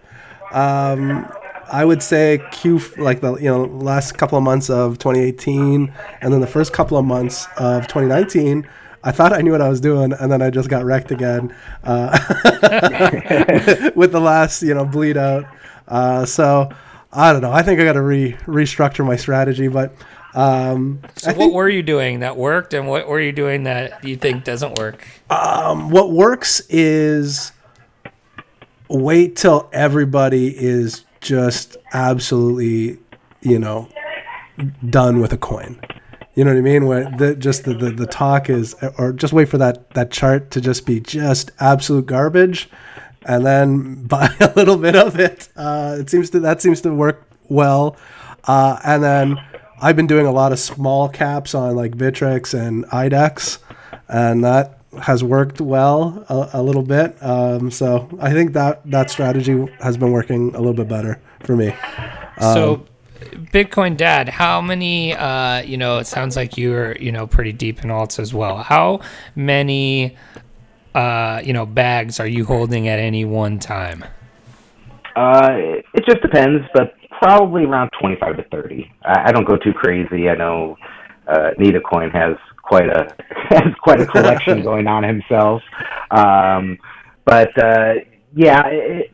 Um, 0.52 1.30
I 1.70 1.84
would 1.84 2.02
say 2.02 2.42
Q 2.50 2.80
like 2.96 3.20
the 3.20 3.34
you 3.34 3.50
know 3.50 3.64
last 3.64 4.12
couple 4.16 4.38
of 4.38 4.44
months 4.44 4.70
of 4.70 4.96
2018 4.96 5.92
and 6.22 6.32
then 6.32 6.40
the 6.40 6.46
first 6.46 6.72
couple 6.72 6.96
of 6.96 7.04
months 7.04 7.46
of 7.58 7.86
2019. 7.86 8.66
I 9.02 9.12
thought 9.12 9.34
I 9.34 9.42
knew 9.42 9.52
what 9.52 9.60
I 9.60 9.68
was 9.68 9.82
doing, 9.82 10.14
and 10.14 10.32
then 10.32 10.40
I 10.40 10.48
just 10.48 10.70
got 10.70 10.86
wrecked 10.86 11.10
again 11.10 11.54
uh, 11.82 12.18
with 13.94 14.12
the 14.12 14.20
last 14.20 14.62
you 14.62 14.72
know 14.72 14.86
bleed 14.86 15.18
out. 15.18 15.44
Uh, 15.86 16.24
so 16.24 16.70
I 17.12 17.34
don't 17.34 17.42
know. 17.42 17.52
I 17.52 17.62
think 17.62 17.80
I 17.80 17.84
got 17.84 17.92
to 17.92 18.02
re 18.02 18.32
restructure 18.46 19.06
my 19.06 19.16
strategy, 19.16 19.68
but 19.68 19.94
um, 20.34 21.00
so, 21.14 21.32
what 21.34 21.52
were 21.52 21.68
you 21.68 21.82
doing 21.82 22.20
that 22.20 22.36
worked, 22.36 22.74
and 22.74 22.88
what 22.88 23.08
were 23.08 23.20
you 23.20 23.32
doing 23.32 23.64
that 23.64 24.04
you 24.04 24.16
think 24.16 24.44
doesn't 24.44 24.78
work? 24.78 25.06
Um, 25.30 25.90
what 25.90 26.10
works 26.10 26.60
is 26.68 27.52
wait 28.88 29.36
till 29.36 29.68
everybody 29.72 30.48
is 30.48 31.04
just 31.20 31.76
absolutely, 31.92 32.98
you 33.42 33.58
know, 33.58 33.88
done 34.90 35.20
with 35.20 35.32
a 35.32 35.38
coin. 35.38 35.80
You 36.34 36.44
know 36.44 36.50
what 36.50 36.58
I 36.58 36.62
mean? 36.62 36.86
Where 36.86 37.04
the, 37.16 37.36
just 37.36 37.64
the, 37.64 37.74
the, 37.74 37.90
the 37.92 38.06
talk 38.06 38.50
is, 38.50 38.74
or 38.98 39.12
just 39.12 39.32
wait 39.32 39.48
for 39.48 39.58
that, 39.58 39.90
that 39.90 40.10
chart 40.10 40.50
to 40.50 40.60
just 40.60 40.84
be 40.84 40.98
just 40.98 41.52
absolute 41.60 42.06
garbage, 42.06 42.68
and 43.24 43.46
then 43.46 44.04
buy 44.06 44.34
a 44.40 44.52
little 44.56 44.76
bit 44.76 44.96
of 44.96 45.20
it. 45.20 45.48
Uh, 45.54 45.96
it 46.00 46.10
seems 46.10 46.30
to 46.30 46.40
that 46.40 46.60
seems 46.60 46.80
to 46.80 46.92
work 46.92 47.24
well, 47.48 47.96
uh, 48.44 48.80
and 48.84 49.04
then 49.04 49.38
I've 49.80 49.96
been 49.96 50.06
doing 50.06 50.26
a 50.26 50.32
lot 50.32 50.52
of 50.52 50.58
small 50.58 51.08
caps 51.08 51.54
on 51.54 51.76
like 51.76 51.92
Bittrex 51.96 52.58
and 52.58 52.84
IDEX, 52.86 53.58
and 54.08 54.44
that 54.44 54.78
has 55.02 55.24
worked 55.24 55.60
well 55.60 56.24
a, 56.28 56.58
a 56.60 56.62
little 56.62 56.82
bit. 56.82 57.16
Um, 57.22 57.70
so 57.70 58.08
I 58.20 58.32
think 58.32 58.52
that 58.52 58.88
that 58.90 59.10
strategy 59.10 59.66
has 59.80 59.96
been 59.96 60.12
working 60.12 60.54
a 60.54 60.58
little 60.58 60.74
bit 60.74 60.88
better 60.88 61.20
for 61.40 61.56
me. 61.56 61.68
Um, 62.38 62.54
so. 62.54 62.86
Bitcoin 63.52 63.96
Dad, 63.96 64.28
how 64.28 64.60
many? 64.60 65.14
Uh, 65.14 65.62
you 65.62 65.76
know, 65.76 65.98
it 65.98 66.06
sounds 66.06 66.36
like 66.36 66.58
you're 66.58 66.94
you 66.96 67.10
know 67.10 67.26
pretty 67.26 67.52
deep 67.52 67.82
in 67.82 67.90
alts 67.90 68.18
as 68.18 68.34
well. 68.34 68.58
How 68.58 69.00
many? 69.34 70.16
Uh, 70.94 71.40
you 71.42 71.52
know, 71.52 71.66
bags 71.66 72.20
are 72.20 72.26
you 72.26 72.44
holding 72.44 72.86
at 72.86 72.98
any 72.98 73.24
one 73.24 73.58
time? 73.58 74.04
Uh, 75.16 75.48
it 75.94 76.04
just 76.06 76.20
depends, 76.22 76.64
but 76.74 76.94
probably 77.20 77.64
around 77.64 77.90
25 78.00 78.36
to 78.36 78.42
30. 78.44 78.90
I, 79.04 79.28
I 79.28 79.32
don't 79.32 79.46
go 79.46 79.56
too 79.56 79.72
crazy. 79.72 80.28
I 80.28 80.34
know 80.34 80.76
uh, 81.26 81.50
Nitacoin 81.58 82.12
has 82.12 82.36
quite 82.62 82.88
a 82.88 83.14
has 83.50 83.74
quite 83.82 84.00
a 84.00 84.06
collection 84.06 84.62
going 84.70 84.86
on 84.86 85.02
himself. 85.02 85.62
Um, 86.10 86.78
but 87.24 87.50
uh, 87.62 87.94
yeah, 88.34 88.62
it, 88.66 89.10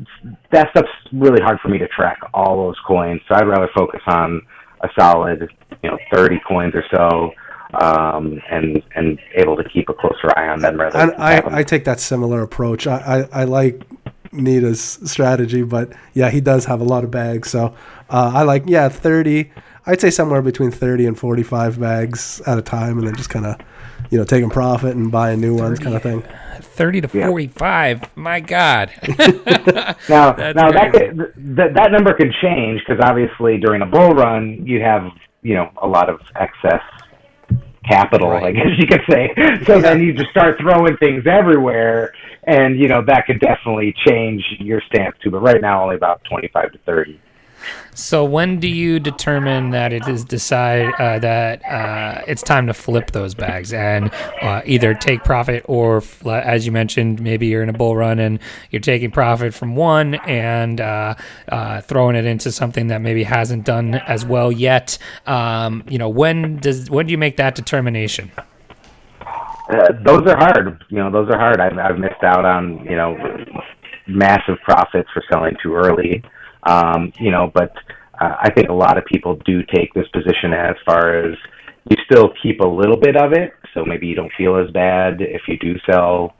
that 0.52 0.68
stuff's 0.70 0.88
really 1.12 1.42
hard 1.42 1.58
for 1.60 1.68
me 1.68 1.78
to 1.78 1.88
track 1.88 2.18
all 2.34 2.66
those 2.66 2.78
coins. 2.86 3.20
So 3.28 3.34
I'd 3.34 3.46
rather 3.46 3.68
focus 3.74 4.00
on 4.06 4.42
a 4.82 4.88
solid, 4.98 5.48
you 5.82 5.90
know, 5.90 5.98
30 6.12 6.40
coins 6.48 6.74
or 6.74 6.84
so. 6.92 7.32
Um, 7.72 8.40
and 8.50 8.82
and 8.96 9.16
able 9.36 9.56
to 9.56 9.62
keep 9.62 9.88
a 9.88 9.94
closer 9.94 10.36
eye 10.36 10.48
on 10.48 10.58
them 10.58 10.80
rather. 10.80 10.98
I, 11.16 11.36
I, 11.36 11.58
I 11.58 11.62
take 11.62 11.84
that 11.84 12.00
similar 12.00 12.42
approach. 12.42 12.88
I, 12.88 13.28
I, 13.32 13.42
I 13.42 13.44
like 13.44 13.84
Nita's 14.32 14.98
strategy, 15.04 15.62
but 15.62 15.92
yeah, 16.14 16.30
he 16.30 16.40
does 16.40 16.64
have 16.66 16.80
a 16.80 16.84
lot 16.84 17.04
of 17.04 17.10
bags. 17.10 17.50
So 17.50 17.74
uh, 18.08 18.32
I 18.34 18.42
like 18.42 18.64
yeah, 18.66 18.88
thirty. 18.88 19.52
I'd 19.86 20.00
say 20.00 20.10
somewhere 20.10 20.42
between 20.42 20.70
thirty 20.70 21.06
and 21.06 21.18
forty-five 21.18 21.80
bags 21.80 22.40
at 22.46 22.58
a 22.58 22.62
time, 22.62 22.98
and 22.98 23.06
then 23.06 23.16
just 23.16 23.30
kind 23.30 23.46
of 23.46 23.56
you 24.10 24.18
know 24.18 24.24
taking 24.24 24.50
profit 24.50 24.96
and 24.96 25.10
buying 25.10 25.40
new 25.40 25.56
30, 25.56 25.62
ones, 25.62 25.78
kind 25.78 25.96
of 25.96 26.02
thing. 26.02 26.22
Thirty 26.60 27.00
to 27.00 27.08
forty-five. 27.08 28.02
Yeah. 28.02 28.08
My 28.14 28.40
God. 28.40 28.90
now, 30.08 30.32
now 30.32 30.70
that, 30.70 30.90
could, 30.92 31.32
that 31.56 31.74
that 31.74 31.92
number 31.92 32.14
could 32.14 32.32
change 32.40 32.80
because 32.86 33.02
obviously 33.02 33.58
during 33.58 33.82
a 33.82 33.86
bull 33.86 34.14
run 34.14 34.64
you 34.66 34.80
have 34.80 35.10
you 35.42 35.54
know 35.54 35.70
a 35.82 35.86
lot 35.86 36.08
of 36.08 36.20
excess 36.36 36.82
capital, 37.88 38.30
right. 38.30 38.44
I 38.44 38.52
guess 38.52 38.78
you 38.78 38.86
could 38.86 39.02
say. 39.10 39.32
So 39.66 39.76
yeah. 39.76 39.80
then 39.80 40.02
you 40.02 40.12
just 40.12 40.30
start 40.30 40.58
throwing 40.60 40.96
things 40.98 41.26
everywhere, 41.26 42.12
and 42.44 42.78
you 42.78 42.88
know 42.88 43.02
that 43.06 43.26
could 43.26 43.40
definitely 43.40 43.94
change 44.06 44.44
your 44.58 44.80
stance 44.82 45.16
too. 45.22 45.30
But 45.30 45.40
right 45.40 45.60
now, 45.60 45.82
only 45.82 45.96
about 45.96 46.22
twenty-five 46.24 46.72
to 46.72 46.78
thirty. 46.78 47.20
So 47.92 48.24
when 48.24 48.58
do 48.58 48.68
you 48.68 48.98
determine 48.98 49.70
that 49.70 49.92
it 49.92 50.08
is 50.08 50.24
decide 50.24 50.94
uh, 50.98 51.18
that 51.18 51.62
uh, 51.66 52.22
it's 52.26 52.42
time 52.42 52.66
to 52.68 52.72
flip 52.72 53.10
those 53.10 53.34
bags 53.34 53.74
and 53.74 54.10
uh, 54.40 54.62
either 54.64 54.94
take 54.94 55.24
profit 55.24 55.62
or, 55.68 56.02
as 56.26 56.64
you 56.64 56.72
mentioned, 56.72 57.20
maybe 57.20 57.48
you're 57.48 57.62
in 57.62 57.68
a 57.68 57.74
bull 57.74 57.94
run 57.94 58.18
and 58.18 58.38
you're 58.70 58.80
taking 58.80 59.10
profit 59.10 59.52
from 59.52 59.76
one 59.76 60.14
and 60.26 60.80
uh, 60.80 61.14
uh, 61.48 61.82
throwing 61.82 62.16
it 62.16 62.24
into 62.24 62.50
something 62.50 62.86
that 62.86 63.02
maybe 63.02 63.24
hasn't 63.24 63.66
done 63.66 63.96
as 63.96 64.24
well 64.24 64.50
yet. 64.50 64.96
Um, 65.26 65.84
you 65.86 65.98
know, 65.98 66.08
when 66.08 66.56
does 66.56 66.88
when 66.88 67.06
do 67.06 67.12
you 67.12 67.18
make 67.18 67.36
that 67.36 67.54
determination? 67.54 68.32
Uh, 69.70 69.92
those 70.04 70.22
are 70.26 70.36
hard. 70.36 70.84
You 70.88 70.98
know, 70.98 71.10
those 71.10 71.28
are 71.30 71.38
hard. 71.38 71.60
I've, 71.60 71.78
I've 71.78 71.98
missed 71.98 72.22
out 72.24 72.44
on 72.44 72.84
you 72.84 72.96
know 72.96 73.16
massive 74.06 74.56
profits 74.64 75.08
for 75.12 75.22
selling 75.30 75.56
too 75.62 75.74
early. 75.74 76.22
Um, 76.64 77.12
you 77.18 77.30
know, 77.30 77.50
but 77.54 77.72
uh, 78.20 78.36
I 78.40 78.50
think 78.52 78.68
a 78.68 78.74
lot 78.74 78.98
of 78.98 79.04
people 79.04 79.36
do 79.46 79.62
take 79.74 79.94
this 79.94 80.06
position 80.08 80.52
as 80.52 80.76
far 80.84 81.18
as 81.18 81.36
you 81.88 81.96
still 82.04 82.32
keep 82.42 82.60
a 82.60 82.66
little 82.66 82.96
bit 82.96 83.16
of 83.16 83.32
it, 83.32 83.52
so 83.72 83.84
maybe 83.84 84.06
you 84.06 84.14
don't 84.14 84.32
feel 84.36 84.56
as 84.56 84.70
bad 84.72 85.20
if 85.20 85.42
you 85.48 85.56
do 85.58 85.74
sell 85.90 86.34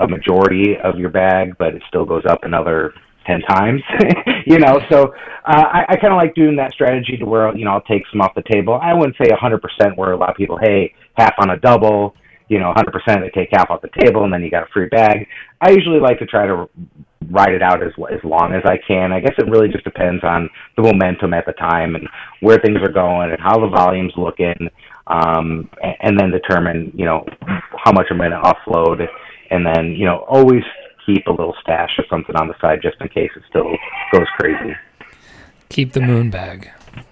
a 0.00 0.08
majority 0.08 0.76
of 0.82 0.98
your 0.98 1.10
bag, 1.10 1.54
but 1.58 1.74
it 1.74 1.82
still 1.88 2.04
goes 2.04 2.24
up 2.28 2.40
another 2.42 2.92
ten 3.26 3.40
times. 3.42 3.82
you 4.46 4.58
know, 4.58 4.80
so 4.90 5.14
uh, 5.46 5.64
I, 5.72 5.84
I 5.90 5.96
kind 5.96 6.12
of 6.12 6.18
like 6.18 6.34
doing 6.34 6.56
that 6.56 6.72
strategy 6.72 7.16
to 7.16 7.24
where 7.24 7.54
you 7.56 7.64
know 7.64 7.72
I'll 7.72 7.82
take 7.82 8.02
some 8.10 8.20
off 8.20 8.34
the 8.34 8.42
table. 8.50 8.78
I 8.82 8.94
wouldn't 8.94 9.16
say 9.22 9.30
a 9.30 9.36
hundred 9.36 9.62
percent 9.62 9.96
where 9.96 10.12
a 10.12 10.16
lot 10.16 10.30
of 10.30 10.36
people, 10.36 10.58
hey, 10.60 10.94
half 11.14 11.34
on 11.38 11.50
a 11.50 11.56
double. 11.58 12.14
You 12.48 12.58
know, 12.58 12.72
100% 12.74 12.92
they 13.20 13.30
take 13.30 13.50
half 13.52 13.70
off 13.70 13.82
the 13.82 13.90
table 14.00 14.24
and 14.24 14.32
then 14.32 14.42
you 14.42 14.50
got 14.50 14.62
a 14.62 14.72
free 14.72 14.88
bag. 14.88 15.26
I 15.60 15.70
usually 15.70 16.00
like 16.00 16.18
to 16.20 16.26
try 16.26 16.46
to 16.46 16.68
ride 17.30 17.52
it 17.52 17.62
out 17.62 17.82
as 17.82 17.92
as 18.12 18.20
long 18.24 18.54
as 18.54 18.62
I 18.64 18.78
can. 18.86 19.12
I 19.12 19.20
guess 19.20 19.34
it 19.38 19.50
really 19.50 19.68
just 19.68 19.84
depends 19.84 20.22
on 20.24 20.48
the 20.76 20.82
momentum 20.82 21.34
at 21.34 21.46
the 21.46 21.52
time 21.52 21.94
and 21.94 22.08
where 22.40 22.58
things 22.58 22.78
are 22.82 22.92
going 22.92 23.30
and 23.30 23.40
how 23.40 23.58
the 23.58 23.68
volume's 23.68 24.14
looking, 24.16 24.70
um, 25.06 25.68
and, 25.82 25.96
and 26.00 26.20
then 26.20 26.30
determine 26.30 26.92
you 26.94 27.04
know 27.04 27.26
how 27.84 27.92
much 27.92 28.06
I'm 28.10 28.18
going 28.18 28.30
to 28.30 28.40
offload, 28.40 29.06
and 29.50 29.66
then 29.66 29.92
you 29.92 30.06
know 30.06 30.24
always 30.28 30.62
keep 31.04 31.26
a 31.26 31.30
little 31.30 31.54
stash 31.60 31.90
or 31.98 32.04
something 32.10 32.36
on 32.36 32.48
the 32.48 32.54
side 32.60 32.80
just 32.82 32.96
in 33.00 33.08
case 33.08 33.30
it 33.36 33.42
still 33.48 33.70
goes 34.12 34.26
crazy. 34.38 34.74
Keep 35.68 35.92
the 35.92 36.00
moon 36.00 36.30
bag. 36.30 36.70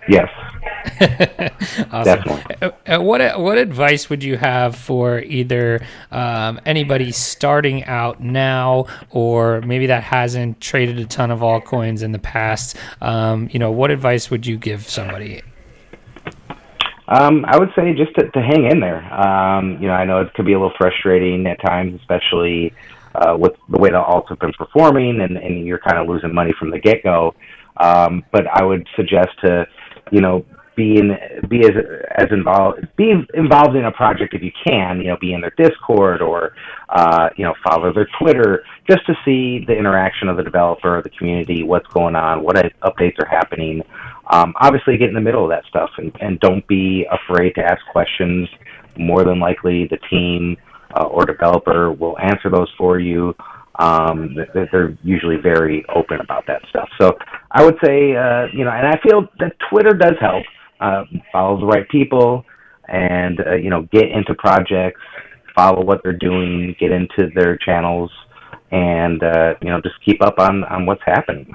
Yes. 0.09 0.28
awesome. 1.90 2.04
Definitely. 2.04 2.56
Uh, 2.62 2.71
uh, 2.87 3.02
what 3.02 3.40
what 3.40 3.59
advice 3.59 4.09
would 4.09 4.23
you 4.23 4.37
have 4.37 4.76
for 4.76 5.21
either 5.21 5.85
um, 6.12 6.61
anybody 6.64 7.11
starting 7.12 7.85
out 7.85 8.21
now, 8.21 8.87
or 9.11 9.61
maybe 9.62 9.87
that 9.87 10.04
hasn't 10.04 10.61
traded 10.61 10.99
a 11.00 11.06
ton 11.06 11.30
of 11.30 11.40
altcoins 11.40 12.02
in 12.02 12.12
the 12.12 12.18
past? 12.18 12.76
Um, 13.00 13.49
you 13.52 13.59
know, 13.59 13.73
what 13.73 13.90
advice 13.90 14.30
would 14.30 14.47
you 14.47 14.56
give 14.56 14.88
somebody? 14.88 15.42
Um, 17.09 17.45
I 17.47 17.56
would 17.59 17.71
say 17.76 17.92
just 17.95 18.14
to, 18.16 18.28
to 18.30 18.40
hang 18.40 18.64
in 18.64 18.80
there. 18.80 19.02
Um, 19.12 19.80
you 19.80 19.87
know, 19.88 19.95
I 19.95 20.04
know 20.04 20.21
it 20.21 20.35
could 20.35 20.47
be 20.47 20.54
a 20.54 20.59
little 20.59 20.75
frustrating 20.76 21.47
at 21.47 21.61
times, 21.61 22.00
especially 22.00 22.75
uh, 23.14 23.37
with 23.38 23.52
the 23.68 23.78
way 23.78 23.90
the 23.90 24.02
alts 24.02 24.28
have 24.28 24.38
been 24.40 24.52
performing, 24.52 25.21
and, 25.21 25.37
and 25.37 25.66
you're 25.66 25.78
kind 25.78 25.99
of 25.99 26.09
losing 26.09 26.35
money 26.35 26.52
from 26.59 26.71
the 26.71 26.78
get 26.78 27.02
go. 27.02 27.35
Um, 27.78 28.25
but 28.33 28.47
I 28.52 28.64
would 28.64 28.87
suggest 28.97 29.28
to, 29.45 29.66
you 30.11 30.21
know, 30.21 30.45
be 30.76 30.99
in, 30.99 31.16
be 31.49 31.61
as 31.61 31.73
as 32.16 32.26
involved, 32.30 32.87
be 32.97 33.11
involved 33.33 33.76
in 33.76 33.87
a 33.87 33.92
project 33.92 34.35
if 34.35 34.42
you 34.42 34.52
can. 34.66 35.00
You 35.00 35.09
know, 35.09 35.16
be 35.18 35.33
in 35.33 35.40
their 35.40 35.54
Discord 35.56 36.21
or, 36.21 36.52
uh, 36.90 37.30
you 37.37 37.45
know, 37.45 37.54
follow 37.64 37.92
their 37.95 38.09
Twitter 38.21 38.62
just 38.88 39.06
to 39.06 39.14
see 39.25 39.64
the 39.66 39.75
interaction 39.75 40.28
of 40.28 40.37
the 40.37 40.42
developer, 40.42 41.00
the 41.02 41.11
community, 41.11 41.62
what's 41.62 41.87
going 41.88 42.14
on, 42.14 42.42
what 42.42 42.56
updates 42.56 43.18
are 43.23 43.28
happening 43.28 43.83
um, 44.33 44.54
obviously 44.61 44.97
get 44.97 45.09
in 45.09 45.14
the 45.14 45.21
middle 45.21 45.45
of 45.45 45.50
that 45.50 45.64
stuff 45.68 45.90
and, 45.99 46.12
and 46.21 46.40
don't 46.40 46.66
be 46.66 47.06
afraid 47.11 47.54
to 47.54 47.62
ask 47.62 47.85
questions. 47.92 48.49
More 48.99 49.25
than 49.25 49.38
likely, 49.38 49.87
the 49.87 49.99
team 50.11 50.56
uh, 50.99 51.04
or 51.04 51.25
developer 51.25 51.92
will 51.92 52.18
answer 52.18 52.50
those 52.50 52.73
for 52.76 52.99
you. 52.99 53.35
Um, 53.78 54.37
they're 54.54 54.97
usually 55.02 55.37
very 55.37 55.85
open 55.95 56.21
about 56.21 56.45
that 56.47 56.62
stuff. 56.71 56.88
So 57.00 57.16
I 57.50 57.64
would 57.64 57.76
say, 57.85 58.16
uh, 58.16 58.47
you 58.52 58.64
know, 58.64 58.71
and 58.71 58.87
I 58.87 58.99
feel 59.02 59.28
that 59.38 59.52
Twitter 59.71 59.92
does 59.92 60.14
help. 60.21 60.45
Uh, 60.78 61.04
follow 61.33 61.59
the 61.59 61.66
right 61.66 61.88
people, 61.88 62.45
and 62.88 63.40
uh, 63.40 63.54
you 63.54 63.71
know, 63.71 63.88
get 63.92 64.11
into 64.11 64.35
projects, 64.35 65.00
follow 65.54 65.83
what 65.83 66.02
they're 66.02 66.12
doing, 66.12 66.76
get 66.78 66.90
into 66.90 67.30
their 67.35 67.56
channels, 67.56 68.11
and 68.71 69.23
uh, 69.23 69.54
you 69.62 69.71
know, 69.71 69.80
just 69.80 69.95
keep 70.04 70.23
up 70.23 70.38
on 70.38 70.64
on 70.64 70.85
what's 70.85 71.00
happening. 71.06 71.50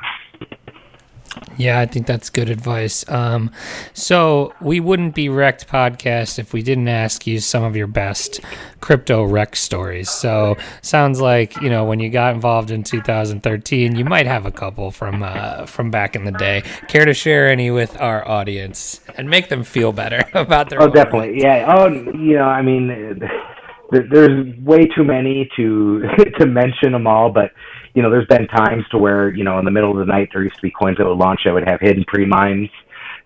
Yeah, 1.57 1.79
I 1.79 1.85
think 1.85 2.07
that's 2.07 2.29
good 2.29 2.49
advice. 2.49 3.09
Um, 3.09 3.51
so 3.93 4.53
we 4.61 4.79
wouldn't 4.79 5.15
be 5.15 5.29
wrecked 5.29 5.67
podcast 5.67 6.39
if 6.39 6.53
we 6.53 6.61
didn't 6.61 6.87
ask 6.87 7.25
you 7.25 7.39
some 7.39 7.63
of 7.63 7.75
your 7.75 7.87
best 7.87 8.41
crypto 8.81 9.23
wreck 9.23 9.55
stories. 9.55 10.09
So 10.09 10.57
sounds 10.81 11.21
like 11.21 11.55
you 11.61 11.69
know 11.69 11.85
when 11.85 11.99
you 11.99 12.09
got 12.09 12.33
involved 12.33 12.71
in 12.71 12.83
2013, 12.83 13.95
you 13.95 14.05
might 14.05 14.25
have 14.25 14.45
a 14.45 14.51
couple 14.51 14.91
from 14.91 15.23
uh, 15.23 15.65
from 15.65 15.91
back 15.91 16.15
in 16.15 16.25
the 16.25 16.31
day. 16.31 16.63
Care 16.87 17.05
to 17.05 17.13
share 17.13 17.47
any 17.47 17.71
with 17.71 17.99
our 18.01 18.27
audience 18.27 18.99
and 19.17 19.29
make 19.29 19.49
them 19.49 19.63
feel 19.63 19.91
better 19.93 20.23
about 20.33 20.69
their? 20.69 20.81
Oh, 20.81 20.89
definitely. 20.89 21.41
Yeah. 21.41 21.73
Oh, 21.77 21.87
you 21.87 22.35
know, 22.35 22.43
I 22.45 22.61
mean, 22.61 23.19
there's 23.91 24.57
way 24.59 24.87
too 24.95 25.03
many 25.03 25.49
to 25.55 26.01
to 26.39 26.45
mention 26.45 26.91
them 26.93 27.07
all, 27.07 27.31
but 27.31 27.51
you 27.93 28.01
know, 28.01 28.09
there's 28.09 28.27
been 28.27 28.47
times 28.47 28.83
to 28.91 28.97
where, 28.97 29.33
you 29.33 29.43
know, 29.43 29.59
in 29.59 29.65
the 29.65 29.71
middle 29.71 29.91
of 29.91 29.97
the 29.97 30.11
night, 30.11 30.29
there 30.31 30.43
used 30.43 30.55
to 30.55 30.61
be 30.61 30.71
coins 30.71 30.97
that 30.97 31.05
would 31.05 31.17
launch 31.17 31.41
that 31.45 31.53
would 31.53 31.67
have 31.67 31.79
hidden 31.79 32.03
pre-mines, 32.07 32.69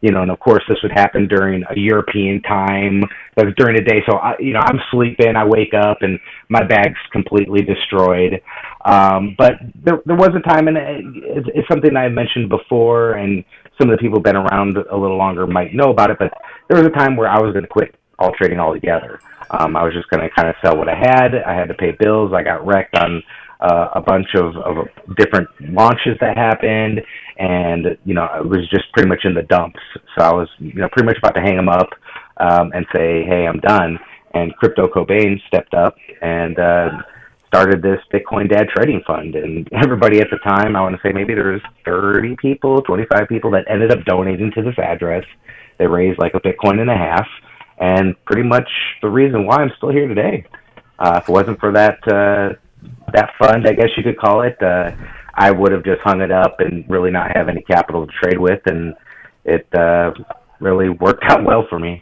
you 0.02 0.12
know, 0.12 0.22
and 0.22 0.32
of 0.32 0.40
course 0.40 0.64
this 0.68 0.78
would 0.84 0.92
happen 0.92 1.28
during 1.28 1.64
a 1.70 1.78
European 1.80 2.42
time, 2.42 3.04
was 3.38 3.54
during 3.58 3.76
the 3.76 3.84
day. 3.84 4.02
So, 4.10 4.18
I, 4.18 4.36
you 4.40 4.54
know, 4.54 4.62
I'm 4.62 4.80
sleeping, 4.92 5.36
I 5.36 5.46
wake 5.46 5.74
up 5.74 6.00
and 6.02 6.20
my 6.50 6.64
bag's 6.64 7.00
completely 7.12 7.62
destroyed. 7.62 8.42
Um, 8.84 9.36
but 9.38 9.54
there, 9.84 10.02
there 10.06 10.16
was 10.16 10.30
a 10.36 10.48
time, 10.48 10.68
and 10.68 10.78
it's, 10.78 11.48
it's 11.54 11.68
something 11.68 11.96
I 11.96 12.08
mentioned 12.10 12.50
before, 12.50 13.14
and 13.14 13.44
some 13.80 13.90
of 13.90 13.98
the 13.98 14.02
people 14.02 14.18
who've 14.18 14.24
been 14.24 14.36
around 14.36 14.78
a 14.78 14.98
little 14.98 15.18
longer 15.18 15.48
might 15.48 15.74
know 15.74 15.90
about 15.90 16.12
it, 16.12 16.18
but 16.20 16.34
there 16.70 16.78
was 16.78 16.86
a 16.86 16.92
time 16.92 17.16
where 17.16 17.28
I 17.28 17.40
was 17.40 17.54
going 17.54 17.64
to 17.64 17.70
quit 17.70 17.96
all 18.20 18.32
trading 18.38 18.60
altogether. 18.60 19.20
Um, 19.50 19.76
I 19.76 19.84
was 19.84 19.94
just 19.94 20.10
going 20.10 20.22
to 20.22 20.30
kind 20.36 20.48
of 20.48 20.56
sell 20.64 20.78
what 20.78 20.90
I 20.90 20.96
had. 20.96 21.36
I 21.36 21.54
had 21.54 21.68
to 21.68 21.74
pay 21.74 21.92
bills. 21.92 22.32
I 22.34 22.42
got 22.42 22.66
wrecked 22.66 22.96
on 22.96 23.22
uh, 23.66 23.90
a 23.96 24.02
bunch 24.02 24.28
of, 24.36 24.56
of 24.58 24.88
different 25.18 25.48
launches 25.60 26.18
that 26.22 26.38
happened, 26.38 27.02
and 27.38 27.98
you 28.06 28.14
know 28.14 28.28
it 28.40 28.48
was 28.48 28.68
just 28.70 28.92
pretty 28.94 29.10
much 29.10 29.26
in 29.26 29.34
the 29.34 29.42
dumps. 29.44 29.80
So 30.18 30.24
I 30.24 30.34
was 30.34 30.48
you 30.60 30.76
know 30.76 30.90
pretty 30.92 31.08
much 31.08 31.18
about 31.18 31.34
to 31.36 31.42
hang 31.42 31.56
them 31.56 31.70
up 31.70 31.90
um, 32.38 32.72
and 32.74 32.86
say, 32.96 33.24
"Hey, 33.24 33.48
I'm 33.48 33.60
done." 33.60 33.98
And 34.34 34.56
Crypto 34.58 34.88
Cobain 34.88 35.40
stepped 35.48 35.74
up 35.74 35.96
and 36.22 36.60
uh, 36.60 36.90
started 37.48 37.82
this 37.82 38.00
Bitcoin 38.14 38.50
Dad 38.50 38.68
Trading 38.76 39.02
Fund, 39.08 39.36
and 39.36 39.68
everybody 39.84 40.20
at 40.20 40.28
the 40.30 40.38
time, 40.38 40.76
I 40.76 40.82
want 40.82 40.96
to 40.96 41.02
say 41.02 41.12
maybe 41.12 41.34
there 41.34 41.54
was 41.54 41.62
30 41.86 42.36
people, 42.36 42.82
25 42.82 43.28
people 43.28 43.50
that 43.52 43.66
ended 43.70 43.92
up 43.92 44.06
donating 44.06 44.52
to 44.52 44.62
this 44.62 44.78
address. 44.78 45.24
They 45.80 45.88
raised 45.88 46.20
like 46.20 46.34
a 46.36 46.40
Bitcoin 46.40 46.80
and 46.80 46.90
a 46.90 46.98
half, 46.98 47.28
and 47.80 48.16
pretty 48.26 48.48
much 48.48 48.70
the 49.02 49.10
reason 49.10 49.48
why 49.48 49.58
I'm 49.58 49.72
still 49.78 49.90
here 49.90 50.08
today. 50.08 50.46
Uh, 51.00 51.20
if 51.22 51.28
it 51.28 51.32
wasn't 51.32 51.60
for 51.60 51.74
that 51.74 52.00
uh, 52.08 52.56
that 53.14 53.32
fund, 53.40 53.68
I 53.68 53.74
guess 53.74 53.90
you 53.98 54.04
could 54.04 54.18
call 54.18 54.42
it, 54.42 54.62
uh, 54.62 54.92
I 55.36 55.52
would 55.52 55.72
have 55.72 55.84
just 55.84 56.02
hung 56.04 56.22
it 56.22 56.32
up 56.32 56.60
and 56.60 56.90
really 56.90 57.12
not 57.12 57.36
have 57.36 57.50
any 57.50 57.62
capital 57.62 58.06
to 58.08 58.14
trade 58.22 58.40
with, 58.40 58.62
and 58.66 58.94
it 59.44 59.68
uh, 59.74 60.12
really 60.60 60.90
worked 60.90 61.24
out 61.26 61.44
well 61.44 61.66
for 61.70 61.80
me. 61.80 62.02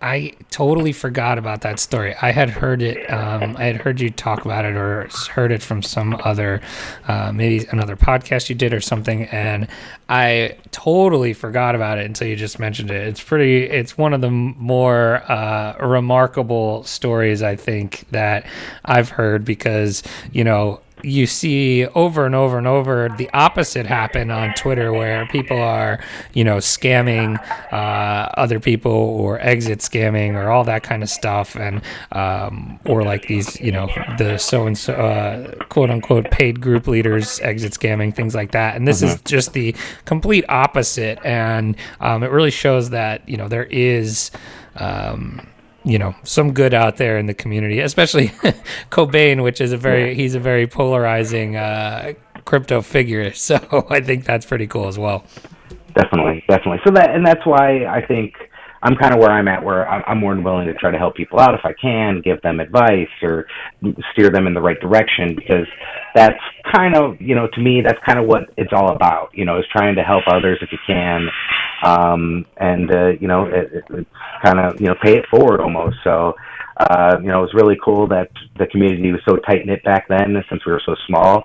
I 0.00 0.34
totally 0.50 0.92
forgot 0.92 1.38
about 1.38 1.62
that 1.62 1.80
story. 1.80 2.14
I 2.22 2.30
had 2.30 2.50
heard 2.50 2.82
it. 2.82 3.10
Um, 3.10 3.56
I 3.58 3.64
had 3.64 3.76
heard 3.76 4.00
you 4.00 4.10
talk 4.10 4.44
about 4.44 4.64
it, 4.64 4.76
or 4.76 5.08
heard 5.30 5.50
it 5.50 5.60
from 5.60 5.82
some 5.82 6.20
other, 6.22 6.60
uh, 7.08 7.32
maybe 7.32 7.66
another 7.70 7.96
podcast 7.96 8.48
you 8.48 8.54
did 8.54 8.72
or 8.72 8.80
something, 8.80 9.24
and 9.26 9.66
I 10.08 10.56
totally 10.70 11.32
forgot 11.32 11.74
about 11.74 11.98
it 11.98 12.06
until 12.06 12.28
you 12.28 12.36
just 12.36 12.60
mentioned 12.60 12.92
it. 12.92 13.08
It's 13.08 13.22
pretty. 13.22 13.64
It's 13.64 13.98
one 13.98 14.14
of 14.14 14.20
the 14.20 14.30
more 14.30 15.24
uh, 15.30 15.76
remarkable 15.80 16.84
stories 16.84 17.42
I 17.42 17.56
think 17.56 18.06
that 18.12 18.46
I've 18.84 19.08
heard 19.08 19.44
because 19.44 20.04
you 20.30 20.44
know 20.44 20.80
you 21.02 21.26
see 21.26 21.86
over 21.86 22.26
and 22.26 22.34
over 22.34 22.58
and 22.58 22.66
over 22.66 23.08
the 23.16 23.30
opposite 23.32 23.86
happen 23.86 24.30
on 24.30 24.54
Twitter, 24.54 24.92
where 24.92 25.26
people 25.26 25.60
are, 25.60 26.00
you 26.32 26.44
know, 26.44 26.58
scamming 26.58 27.38
uh, 27.72 28.28
other 28.36 28.60
people 28.60 28.92
or 28.92 29.40
exit 29.40 29.80
scamming 29.80 30.34
or 30.34 30.50
all 30.50 30.64
that 30.64 30.82
kind 30.82 31.02
of 31.02 31.08
stuff, 31.08 31.56
and 31.56 31.82
um, 32.12 32.78
or 32.86 33.02
like 33.02 33.26
these, 33.26 33.60
you 33.60 33.72
know, 33.72 33.88
the 34.18 34.38
so 34.38 34.66
and 34.66 34.78
so 34.78 35.54
quote 35.68 35.90
unquote 35.90 36.30
paid 36.30 36.60
group 36.60 36.86
leaders 36.86 37.40
exit 37.40 37.72
scamming 37.72 38.14
things 38.14 38.34
like 38.34 38.52
that. 38.52 38.76
And 38.76 38.86
this 38.86 39.02
mm-hmm. 39.02 39.14
is 39.14 39.20
just 39.22 39.52
the 39.52 39.74
complete 40.04 40.44
opposite, 40.48 41.18
and 41.24 41.76
um, 42.00 42.22
it 42.22 42.30
really 42.30 42.50
shows 42.50 42.90
that 42.90 43.28
you 43.28 43.36
know 43.36 43.48
there 43.48 43.64
is. 43.64 44.30
Um, 44.76 45.46
you 45.84 45.98
know 45.98 46.14
some 46.22 46.52
good 46.52 46.74
out 46.74 46.96
there 46.96 47.18
in 47.18 47.26
the 47.26 47.34
community, 47.34 47.80
especially 47.80 48.28
Cobain, 48.90 49.42
which 49.42 49.60
is 49.60 49.72
a 49.72 49.76
very 49.76 50.08
yeah. 50.08 50.14
he's 50.14 50.34
a 50.34 50.40
very 50.40 50.66
polarizing 50.66 51.56
uh, 51.56 52.14
crypto 52.44 52.82
figure. 52.82 53.32
So 53.42 53.86
I 53.90 54.00
think 54.00 54.24
that's 54.24 54.46
pretty 54.46 54.66
cool 54.66 54.88
as 54.88 54.98
well. 54.98 55.24
Definitely, 55.94 56.44
definitely. 56.48 56.80
So 56.86 56.92
that 56.94 57.14
and 57.14 57.26
that's 57.26 57.44
why 57.44 57.86
I 57.86 58.04
think 58.06 58.34
I'm 58.82 58.96
kind 58.96 59.14
of 59.14 59.20
where 59.20 59.30
I'm 59.30 59.46
at, 59.46 59.62
where 59.62 59.88
I'm 59.88 60.18
more 60.18 60.34
than 60.34 60.42
willing 60.42 60.66
to 60.66 60.74
try 60.74 60.90
to 60.90 60.98
help 60.98 61.14
people 61.14 61.38
out 61.38 61.54
if 61.54 61.60
I 61.64 61.72
can, 61.80 62.20
give 62.20 62.42
them 62.42 62.58
advice 62.58 63.08
or 63.22 63.46
steer 64.12 64.30
them 64.30 64.46
in 64.48 64.54
the 64.54 64.60
right 64.60 64.80
direction, 64.80 65.36
because 65.36 65.66
that's 66.14 66.42
kind 66.74 66.96
of, 66.96 67.20
you 67.20 67.34
know, 67.36 67.46
to 67.54 67.60
me, 67.60 67.80
that's 67.80 67.98
kind 68.04 68.18
of 68.18 68.26
what 68.26 68.50
it's 68.56 68.72
all 68.72 68.90
about. 68.90 69.30
You 69.34 69.44
know, 69.44 69.58
is 69.58 69.64
trying 69.70 69.94
to 69.96 70.02
help 70.02 70.24
others 70.26 70.58
if 70.60 70.72
you 70.72 70.78
can, 70.86 71.28
um, 71.84 72.44
and 72.56 72.90
uh, 72.92 73.08
you 73.20 73.28
know, 73.28 73.46
it, 73.46 73.72
it, 73.72 73.84
it's 73.90 74.10
kind 74.44 74.58
of, 74.58 74.80
you 74.80 74.88
know, 74.88 74.96
pay 75.00 75.16
it 75.16 75.26
forward 75.30 75.60
almost. 75.60 75.96
So, 76.02 76.34
uh, 76.78 77.18
you 77.20 77.28
know, 77.28 77.38
it 77.38 77.42
was 77.42 77.54
really 77.54 77.78
cool 77.84 78.08
that 78.08 78.30
the 78.58 78.66
community 78.66 79.12
was 79.12 79.20
so 79.28 79.36
tight 79.36 79.64
knit 79.64 79.84
back 79.84 80.08
then, 80.08 80.42
since 80.50 80.66
we 80.66 80.72
were 80.72 80.82
so 80.84 80.96
small. 81.06 81.44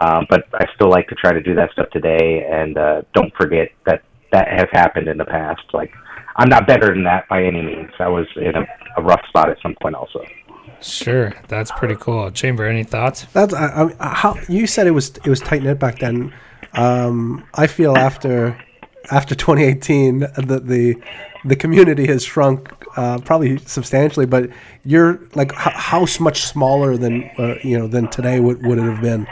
Um, 0.00 0.26
but 0.30 0.44
I 0.54 0.64
still 0.74 0.90
like 0.90 1.08
to 1.08 1.16
try 1.16 1.32
to 1.32 1.42
do 1.42 1.54
that 1.56 1.72
stuff 1.72 1.90
today, 1.90 2.46
and 2.50 2.78
uh, 2.78 3.02
don't 3.14 3.32
forget 3.34 3.68
that 3.84 4.02
that 4.32 4.48
has 4.48 4.68
happened 4.72 5.08
in 5.08 5.18
the 5.18 5.24
past. 5.24 5.62
Like 5.72 5.92
I'm 6.38 6.48
not 6.48 6.66
better 6.66 6.94
than 6.94 7.02
that 7.04 7.28
by 7.28 7.42
any 7.42 7.60
means. 7.60 7.90
I 7.98 8.08
was 8.08 8.26
in 8.36 8.54
a, 8.54 8.64
a 8.96 9.02
rough 9.02 9.20
spot 9.28 9.50
at 9.50 9.58
some 9.60 9.74
point 9.82 9.96
also. 9.96 10.24
Sure, 10.80 11.34
that's 11.48 11.72
pretty 11.72 11.96
cool. 11.96 12.30
Chamber, 12.30 12.64
any 12.64 12.84
thoughts? 12.84 13.24
That's 13.32 13.52
I, 13.52 13.90
I, 13.98 14.14
how 14.14 14.38
you 14.48 14.68
said 14.68 14.86
it 14.86 14.92
was 14.92 15.16
it 15.16 15.26
was 15.26 15.40
tight 15.40 15.62
knit 15.62 15.80
back 15.80 15.98
then. 15.98 16.32
Um, 16.74 17.44
I 17.54 17.66
feel 17.66 17.96
after 17.96 18.56
after 19.10 19.34
2018 19.34 20.20
that 20.20 20.66
the 20.66 20.94
the 21.44 21.56
community 21.56 22.06
has 22.06 22.22
shrunk 22.24 22.72
uh, 22.96 23.18
probably 23.24 23.58
substantially, 23.58 24.26
but 24.26 24.50
you're 24.84 25.20
like 25.34 25.52
how, 25.52 25.70
how 25.70 26.06
much 26.20 26.42
smaller 26.42 26.96
than 26.96 27.28
uh, 27.38 27.54
you 27.64 27.76
know 27.76 27.88
than 27.88 28.08
today 28.08 28.38
would 28.38 28.64
would 28.64 28.78
it 28.78 28.82
have 28.82 29.00
been? 29.00 29.26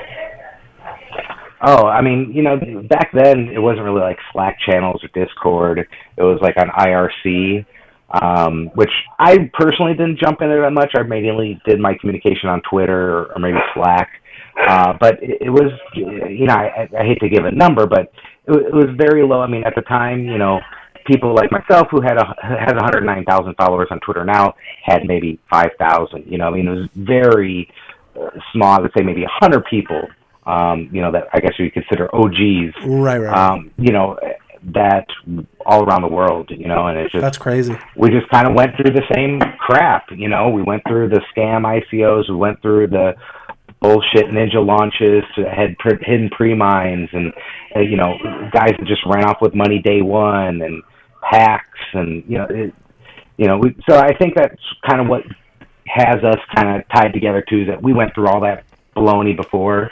Oh, 1.62 1.86
I 1.86 2.02
mean, 2.02 2.32
you 2.34 2.42
know, 2.42 2.58
back 2.88 3.10
then 3.12 3.48
it 3.48 3.58
wasn't 3.58 3.84
really 3.84 4.00
like 4.00 4.18
Slack 4.32 4.58
channels 4.60 5.02
or 5.02 5.08
Discord. 5.08 5.78
It 6.16 6.22
was 6.22 6.38
like 6.42 6.56
on 6.58 6.68
IRC, 6.68 7.64
um, 8.10 8.70
which 8.74 8.90
I 9.18 9.50
personally 9.54 9.92
didn't 9.92 10.18
jump 10.18 10.42
into 10.42 10.60
that 10.60 10.72
much. 10.72 10.92
I 10.94 11.02
mainly 11.02 11.60
did 11.66 11.80
my 11.80 11.94
communication 11.98 12.50
on 12.50 12.60
Twitter 12.68 13.32
or, 13.32 13.38
maybe 13.38 13.58
Slack. 13.74 14.10
Uh, 14.68 14.94
but 15.00 15.22
it, 15.22 15.38
it 15.42 15.50
was, 15.50 15.72
you 15.94 16.46
know, 16.46 16.54
I, 16.54 16.88
I 16.98 17.04
hate 17.04 17.20
to 17.20 17.28
give 17.28 17.44
a 17.44 17.50
number, 17.50 17.86
but 17.86 18.12
it, 18.46 18.56
it 18.56 18.74
was 18.74 18.88
very 18.96 19.26
low. 19.26 19.40
I 19.40 19.46
mean, 19.46 19.64
at 19.64 19.74
the 19.74 19.82
time, 19.82 20.24
you 20.24 20.38
know, 20.38 20.60
people 21.06 21.34
like 21.34 21.50
myself 21.50 21.88
who 21.90 22.02
had 22.02 22.18
a 22.18 22.34
has 22.42 22.74
109,000 22.74 23.54
followers 23.54 23.88
on 23.90 24.00
Twitter 24.00 24.24
now 24.24 24.54
had 24.84 25.04
maybe 25.06 25.38
5,000. 25.50 26.24
You 26.26 26.38
know, 26.38 26.48
I 26.48 26.50
mean, 26.50 26.68
it 26.68 26.70
was 26.70 26.88
very 26.94 27.70
uh, 28.14 28.28
small. 28.52 28.78
I 28.78 28.80
would 28.80 28.92
say 28.96 29.02
maybe 29.02 29.22
100 29.22 29.64
people 29.70 30.02
um, 30.46 30.88
you 30.92 31.02
know, 31.02 31.12
that 31.12 31.24
I 31.32 31.40
guess 31.40 31.52
you 31.58 31.70
consider 31.70 32.14
OGs. 32.14 32.74
Right, 32.86 33.18
right. 33.18 33.36
Um, 33.36 33.72
you 33.78 33.92
know, 33.92 34.18
that 34.74 35.06
all 35.64 35.84
around 35.84 36.02
the 36.02 36.08
world, 36.08 36.50
you 36.50 36.66
know, 36.66 36.86
and 36.86 36.98
it's 36.98 37.12
just 37.12 37.22
That's 37.22 37.38
crazy. 37.38 37.76
we 37.96 38.10
just 38.10 38.28
kind 38.30 38.46
of 38.48 38.54
went 38.54 38.76
through 38.76 38.92
the 38.92 39.02
same 39.14 39.40
crap, 39.58 40.06
you 40.10 40.28
know. 40.28 40.48
We 40.48 40.62
went 40.62 40.82
through 40.88 41.10
the 41.10 41.20
scam 41.36 41.62
ICOs, 41.64 42.28
we 42.28 42.36
went 42.36 42.60
through 42.62 42.88
the 42.88 43.14
bullshit 43.80 44.26
ninja 44.26 44.64
launches 44.64 45.22
to 45.36 45.44
had 45.44 45.76
pre- 45.78 45.98
hidden 46.00 46.30
pre-mines 46.30 47.08
and 47.12 47.32
uh, 47.76 47.80
you 47.80 47.96
know 47.96 48.14
guys 48.50 48.72
that 48.78 48.86
just 48.86 49.02
ran 49.06 49.24
off 49.24 49.36
with 49.42 49.54
money 49.54 49.80
day 49.80 50.00
one 50.00 50.62
and 50.62 50.82
hacks 51.20 51.78
and 51.92 52.24
you 52.26 52.38
know 52.38 52.46
it, 52.48 52.74
you 53.36 53.46
know 53.46 53.58
we, 53.58 53.76
so 53.88 53.98
I 53.98 54.16
think 54.16 54.34
that's 54.34 54.60
kind 54.88 55.00
of 55.00 55.08
what 55.08 55.22
has 55.86 56.16
us 56.24 56.38
kind 56.54 56.76
of 56.76 56.88
tied 56.88 57.12
together 57.12 57.44
too 57.48 57.62
is 57.62 57.68
that 57.68 57.82
we 57.82 57.92
went 57.92 58.14
through 58.14 58.28
all 58.28 58.40
that 58.40 58.64
baloney 58.96 59.36
before 59.36 59.90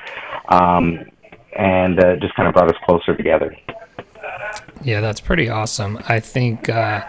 um, 0.48 1.04
and 1.56 2.02
uh, 2.02 2.16
just 2.16 2.34
kind 2.34 2.48
of 2.48 2.54
brought 2.54 2.68
us 2.68 2.76
closer 2.84 3.16
together. 3.16 3.56
Yeah, 4.82 5.00
that's 5.00 5.20
pretty 5.20 5.48
awesome. 5.48 5.98
I 6.08 6.20
think 6.20 6.68
uh, 6.68 7.04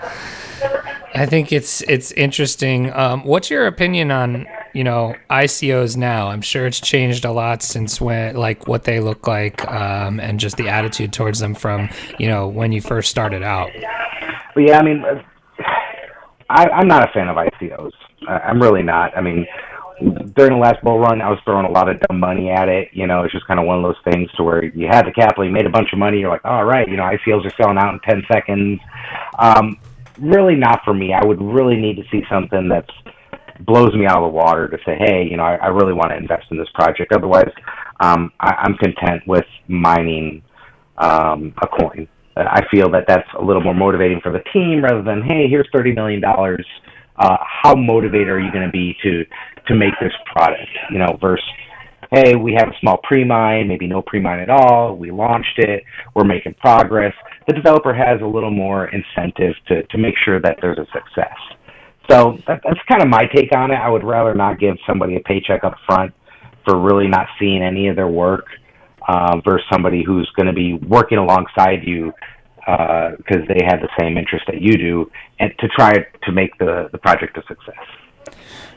I 1.13 1.25
think 1.25 1.51
it's 1.51 1.81
it's 1.83 2.11
interesting. 2.13 2.93
Um, 2.93 3.23
what's 3.23 3.49
your 3.49 3.67
opinion 3.67 4.11
on 4.11 4.45
you 4.73 4.83
know 4.83 5.15
ICOs 5.29 5.97
now? 5.97 6.27
I'm 6.27 6.41
sure 6.41 6.67
it's 6.67 6.79
changed 6.79 7.25
a 7.25 7.31
lot 7.31 7.63
since 7.63 7.99
when 7.99 8.35
like 8.35 8.67
what 8.67 8.83
they 8.83 8.99
look 8.99 9.27
like 9.27 9.65
um, 9.69 10.19
and 10.19 10.39
just 10.39 10.57
the 10.57 10.69
attitude 10.69 11.13
towards 11.13 11.39
them 11.39 11.55
from 11.55 11.89
you 12.19 12.27
know 12.27 12.47
when 12.47 12.71
you 12.71 12.81
first 12.81 13.09
started 13.09 13.43
out. 13.43 13.69
But 14.53 14.63
yeah, 14.63 14.79
I 14.79 14.83
mean, 14.83 15.03
I, 16.49 16.69
I'm 16.69 16.87
not 16.87 17.07
a 17.07 17.11
fan 17.11 17.27
of 17.27 17.35
ICOs. 17.35 17.91
I'm 18.27 18.61
really 18.61 18.83
not. 18.83 19.15
I 19.17 19.21
mean, 19.21 19.45
during 19.99 20.51
the 20.51 20.59
last 20.59 20.83
bull 20.83 20.99
run, 20.99 21.21
I 21.21 21.29
was 21.29 21.39
throwing 21.45 21.65
a 21.65 21.71
lot 21.71 21.89
of 21.89 21.99
dumb 22.01 22.19
money 22.19 22.49
at 22.49 22.67
it. 22.67 22.89
You 22.91 23.07
know, 23.07 23.23
it's 23.23 23.33
just 23.33 23.47
kind 23.47 23.59
of 23.59 23.65
one 23.65 23.77
of 23.77 23.83
those 23.83 24.13
things 24.13 24.29
to 24.33 24.43
where 24.43 24.63
you 24.63 24.87
had 24.87 25.05
the 25.05 25.11
capital, 25.11 25.45
you 25.45 25.51
made 25.51 25.65
a 25.65 25.69
bunch 25.69 25.93
of 25.93 25.99
money, 25.99 26.19
you're 26.19 26.29
like, 26.29 26.43
all 26.43 26.65
right, 26.65 26.87
you 26.87 26.97
know, 26.97 27.03
ICOs 27.03 27.45
are 27.45 27.55
selling 27.61 27.77
out 27.77 27.93
in 27.93 27.99
10 28.01 28.23
seconds. 28.31 28.79
Um, 29.39 29.77
really 30.19 30.55
not 30.55 30.81
for 30.83 30.93
me. 30.93 31.13
I 31.13 31.23
would 31.23 31.41
really 31.41 31.77
need 31.77 31.95
to 31.97 32.03
see 32.11 32.23
something 32.29 32.67
that's 32.67 32.91
blows 33.61 33.93
me 33.95 34.05
out 34.05 34.17
of 34.17 34.23
the 34.23 34.35
water 34.35 34.67
to 34.67 34.77
say, 34.85 34.97
hey, 34.99 35.25
you 35.29 35.37
know, 35.37 35.43
I, 35.43 35.55
I 35.55 35.67
really 35.67 35.93
want 35.93 36.11
to 36.11 36.17
invest 36.17 36.47
in 36.51 36.57
this 36.57 36.67
project. 36.73 37.13
Otherwise, 37.13 37.49
um, 38.01 38.31
I, 38.39 38.51
I'm 38.51 38.75
content 38.75 39.23
with 39.27 39.45
mining 39.67 40.43
um, 40.97 41.53
a 41.61 41.67
coin. 41.67 42.07
I 42.37 42.61
feel 42.69 42.91
that 42.91 43.05
that's 43.07 43.27
a 43.39 43.41
little 43.41 43.63
more 43.63 43.73
motivating 43.73 44.19
for 44.21 44.31
the 44.31 44.43
team 44.51 44.83
rather 44.83 45.01
than, 45.01 45.21
hey, 45.23 45.47
here's 45.47 45.69
thirty 45.73 45.93
million 45.93 46.19
dollars. 46.19 46.65
Uh, 47.17 47.37
how 47.39 47.73
motivated 47.75 48.27
are 48.27 48.41
you 48.41 48.51
going 48.51 48.65
to 48.65 48.71
be 48.71 48.93
to 49.01 49.25
to 49.67 49.75
make 49.75 49.93
this 50.01 50.13
product? 50.31 50.69
You 50.91 50.99
know, 50.99 51.17
versus, 51.21 51.45
hey, 52.11 52.35
we 52.35 52.53
have 52.57 52.69
a 52.69 52.77
small 52.81 52.97
pre-mine, 53.03 53.67
maybe 53.67 53.87
no 53.87 54.01
pre-mine 54.01 54.39
at 54.39 54.49
all. 54.49 54.95
We 54.95 55.11
launched 55.11 55.57
it. 55.57 55.83
We're 56.13 56.25
making 56.25 56.55
progress. 56.55 57.13
The 57.47 57.53
developer 57.53 57.93
has 57.93 58.21
a 58.21 58.25
little 58.25 58.51
more 58.51 58.89
incentive 58.89 59.53
to 59.67 59.83
to 59.83 59.97
make 59.97 60.15
sure 60.23 60.39
that 60.41 60.57
there's 60.61 60.77
a 60.77 60.85
success. 60.93 61.37
So 62.09 62.37
that, 62.47 62.61
that's 62.63 62.79
kind 62.87 63.01
of 63.01 63.09
my 63.09 63.25
take 63.33 63.55
on 63.55 63.71
it. 63.71 63.75
I 63.75 63.89
would 63.89 64.03
rather 64.03 64.35
not 64.35 64.59
give 64.59 64.75
somebody 64.87 65.15
a 65.15 65.19
paycheck 65.21 65.63
up 65.63 65.75
front 65.87 66.13
for 66.63 66.79
really 66.79 67.07
not 67.07 67.27
seeing 67.39 67.63
any 67.63 67.87
of 67.87 67.95
their 67.95 68.07
work 68.07 68.45
uh, 69.07 69.39
versus 69.43 69.65
somebody 69.71 70.03
who's 70.03 70.29
going 70.35 70.47
to 70.47 70.53
be 70.53 70.73
working 70.87 71.17
alongside 71.17 71.83
you 71.83 72.11
because 72.65 73.43
they 73.47 73.63
have 73.67 73.79
the 73.81 73.89
same 73.99 74.17
interest 74.17 74.43
that 74.47 74.59
you 74.59 74.75
do, 74.75 75.09
and 75.39 75.51
to 75.59 75.67
try 75.67 75.93
to 76.23 76.31
make 76.31 76.57
the 76.57 76.89
the 76.91 76.97
project 76.97 77.37
a 77.37 77.41
success. 77.47 77.85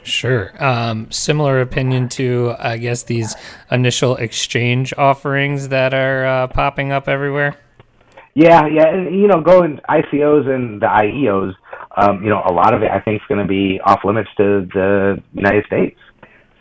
Sure. 0.02 0.52
Um, 0.62 1.10
similar 1.10 1.60
opinion 1.60 2.08
to 2.10 2.54
I 2.58 2.78
guess 2.78 3.02
these 3.02 3.36
initial 3.70 4.16
exchange 4.16 4.94
offerings 4.96 5.68
that 5.68 5.92
are 5.92 6.24
uh, 6.24 6.46
popping 6.48 6.92
up 6.92 7.08
everywhere. 7.08 7.56
Yeah, 8.34 8.66
yeah, 8.66 8.88
and 8.88 9.20
you 9.20 9.26
know, 9.26 9.40
going 9.40 9.80
ICOs 9.88 10.48
and 10.48 10.80
the 10.80 10.86
IEOs, 10.86 11.54
um, 11.96 12.22
you 12.22 12.30
know, 12.30 12.42
a 12.46 12.52
lot 12.52 12.72
of 12.72 12.82
it 12.82 12.90
I 12.90 13.00
think 13.00 13.20
is 13.20 13.26
going 13.28 13.40
to 13.40 13.46
be 13.46 13.80
off 13.84 14.00
limits 14.04 14.30
to 14.36 14.66
the 14.72 15.22
United 15.34 15.66
States. 15.66 15.98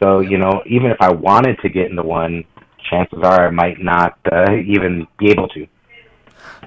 So 0.01 0.19
you 0.19 0.37
know, 0.37 0.63
even 0.65 0.91
if 0.91 0.97
I 0.99 1.11
wanted 1.11 1.59
to 1.59 1.69
get 1.69 1.89
into 1.89 2.03
one, 2.03 2.43
chances 2.89 3.19
are 3.23 3.47
I 3.47 3.51
might 3.51 3.79
not 3.79 4.17
uh, 4.31 4.53
even 4.55 5.07
be 5.19 5.29
able 5.29 5.47
to. 5.49 5.67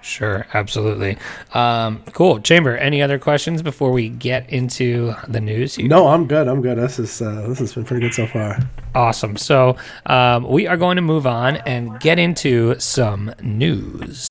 Sure, 0.02 0.46
absolutely. 0.54 1.18
Um, 1.52 2.02
cool. 2.12 2.40
Chamber, 2.40 2.76
any 2.76 3.02
other 3.02 3.18
questions 3.18 3.62
before 3.62 3.92
we 3.92 4.08
get 4.08 4.48
into 4.50 5.14
the 5.28 5.40
news? 5.40 5.76
here? 5.76 5.88
No, 5.88 6.08
I'm 6.08 6.26
good. 6.26 6.48
I'm 6.48 6.62
good. 6.62 6.78
This 6.78 6.98
is 6.98 7.20
uh, 7.20 7.46
this 7.48 7.58
has 7.58 7.74
been 7.74 7.84
pretty 7.84 8.02
good 8.02 8.14
so 8.14 8.26
far. 8.26 8.58
Awesome. 8.94 9.36
So 9.36 9.76
um, 10.06 10.48
we 10.48 10.66
are 10.66 10.76
going 10.76 10.96
to 10.96 11.02
move 11.02 11.26
on 11.26 11.56
and 11.58 11.98
get 12.00 12.18
into 12.18 12.78
some 12.78 13.32
news. 13.42 14.26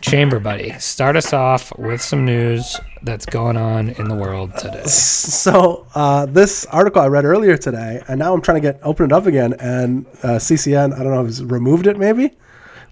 Chamber 0.00 0.38
buddy, 0.38 0.72
start 0.78 1.16
us 1.16 1.32
off 1.32 1.76
with 1.78 2.00
some 2.00 2.24
news 2.24 2.78
that's 3.02 3.26
going 3.26 3.56
on 3.56 3.90
in 3.90 4.08
the 4.08 4.14
world 4.14 4.56
today. 4.56 4.84
So 4.84 5.86
uh, 5.94 6.26
this 6.26 6.66
article 6.66 7.02
I 7.02 7.08
read 7.08 7.24
earlier 7.24 7.56
today, 7.56 8.02
and 8.08 8.18
now 8.18 8.32
I'm 8.32 8.40
trying 8.40 8.60
to 8.62 8.72
get 8.72 8.80
open 8.82 9.06
it 9.06 9.12
up 9.12 9.26
again, 9.26 9.54
and 9.54 10.06
uh, 10.22 10.38
CCN 10.38 10.94
I 10.94 11.02
don't 11.02 11.12
know 11.12 11.22
if 11.22 11.28
it's 11.28 11.40
removed 11.40 11.86
it 11.86 11.98
maybe, 11.98 12.36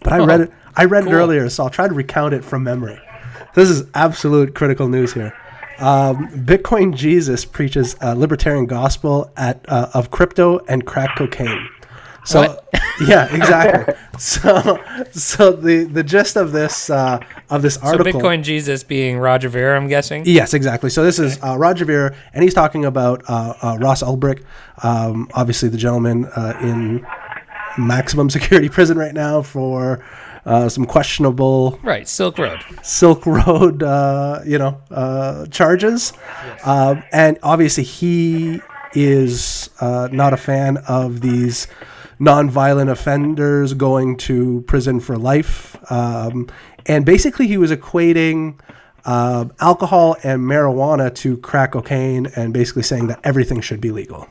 but 0.03 0.13
I 0.13 0.25
read 0.25 0.41
it. 0.43 0.53
I 0.77 0.85
read 0.85 1.05
cool. 1.05 1.13
it 1.13 1.17
earlier, 1.17 1.49
so 1.49 1.65
I'll 1.65 1.71
try 1.71 1.89
to 1.89 1.95
recount 1.95 2.35
it 2.35 2.45
from 2.45 2.65
memory. 2.65 3.01
This 3.55 3.71
is 3.71 3.89
absolute 3.95 4.55
critical 4.55 4.89
news 4.89 5.13
here. 5.13 5.33
Um, 5.79 6.29
Bitcoin 6.29 6.95
Jesus 6.95 7.45
preaches 7.45 7.97
a 8.01 8.15
libertarian 8.15 8.67
gospel 8.67 9.31
at 9.37 9.65
uh, 9.69 9.91
of 9.95 10.11
crypto 10.11 10.59
and 10.69 10.87
crack 10.87 11.17
cocaine. 11.17 11.69
So 12.27 12.41
What? 12.41 12.69
yeah, 13.07 13.35
exactly. 13.35 13.95
so 14.19 14.79
so 15.13 15.53
the 15.53 15.85
the 15.85 16.03
gist 16.03 16.37
of 16.37 16.53
this 16.53 16.91
uh, 16.91 17.21
of 17.51 17.63
this 17.63 17.79
article. 17.79 18.13
So. 18.13 18.19
Bitcoin 18.19 18.43
Jesus 18.43 18.83
being 18.83 19.19
Roger 19.19 19.49
Ver, 19.49 19.77
I'm 19.77 19.87
guessing. 19.89 20.25
Yes, 20.27 20.55
exactly. 20.55 20.91
So 20.91 21.05
this 21.05 21.19
is 21.19 21.39
uh, 21.43 21.57
Roger 21.57 21.85
Ver, 21.85 22.15
and 22.35 22.43
he's 22.43 22.55
talking 22.55 22.85
about 22.85 23.23
uh, 23.29 23.55
uh, 23.63 23.79
Ross 23.81 24.03
Ulbricht, 24.03 24.43
um, 24.83 25.29
obviously 25.35 25.69
the 25.69 25.77
gentleman 25.77 26.27
uh, 26.27 26.59
in 26.61 27.07
maximum 27.79 28.29
security 28.29 28.69
prison 28.77 28.99
right 28.99 29.15
now 29.15 29.43
for 29.43 30.05
uh, 30.45 30.69
some 30.69 30.85
questionable 30.85 31.79
Right, 31.83 32.09
Silk 32.09 32.39
Road. 32.39 32.61
Silk 32.83 33.27
Road, 33.27 33.83
uh, 33.83 34.41
you 34.45 34.59
know, 34.59 34.81
uh, 34.91 35.47
charges, 35.47 36.13
um, 36.65 37.03
and 37.13 37.39
obviously 37.43 37.85
he 37.85 38.61
is 38.95 39.71
uh, 39.81 40.09
not 40.11 40.33
a 40.33 40.37
fan 40.37 40.79
of 40.89 41.21
these 41.21 41.67
nonviolent 42.21 42.91
offenders 42.91 43.75
going 43.75 44.17
to 44.19 44.63
prison 44.63 45.01
for 45.01 45.17
life, 45.17 45.77
um, 45.91 46.49
and 46.87 47.05
basically 47.05 47.47
he 47.47 47.57
was 47.59 47.71
equating. 47.71 48.59
Uh, 49.09 49.45
alcohol 49.61 50.17
and 50.25 50.41
marijuana 50.43 51.15
to 51.15 51.37
crack 51.37 51.71
cocaine, 51.71 52.27
and 52.35 52.53
basically 52.53 52.83
saying 52.83 53.07
that 53.07 53.21
everything 53.23 53.61
should 53.61 53.81
be 53.81 53.93
legal. 53.93 54.27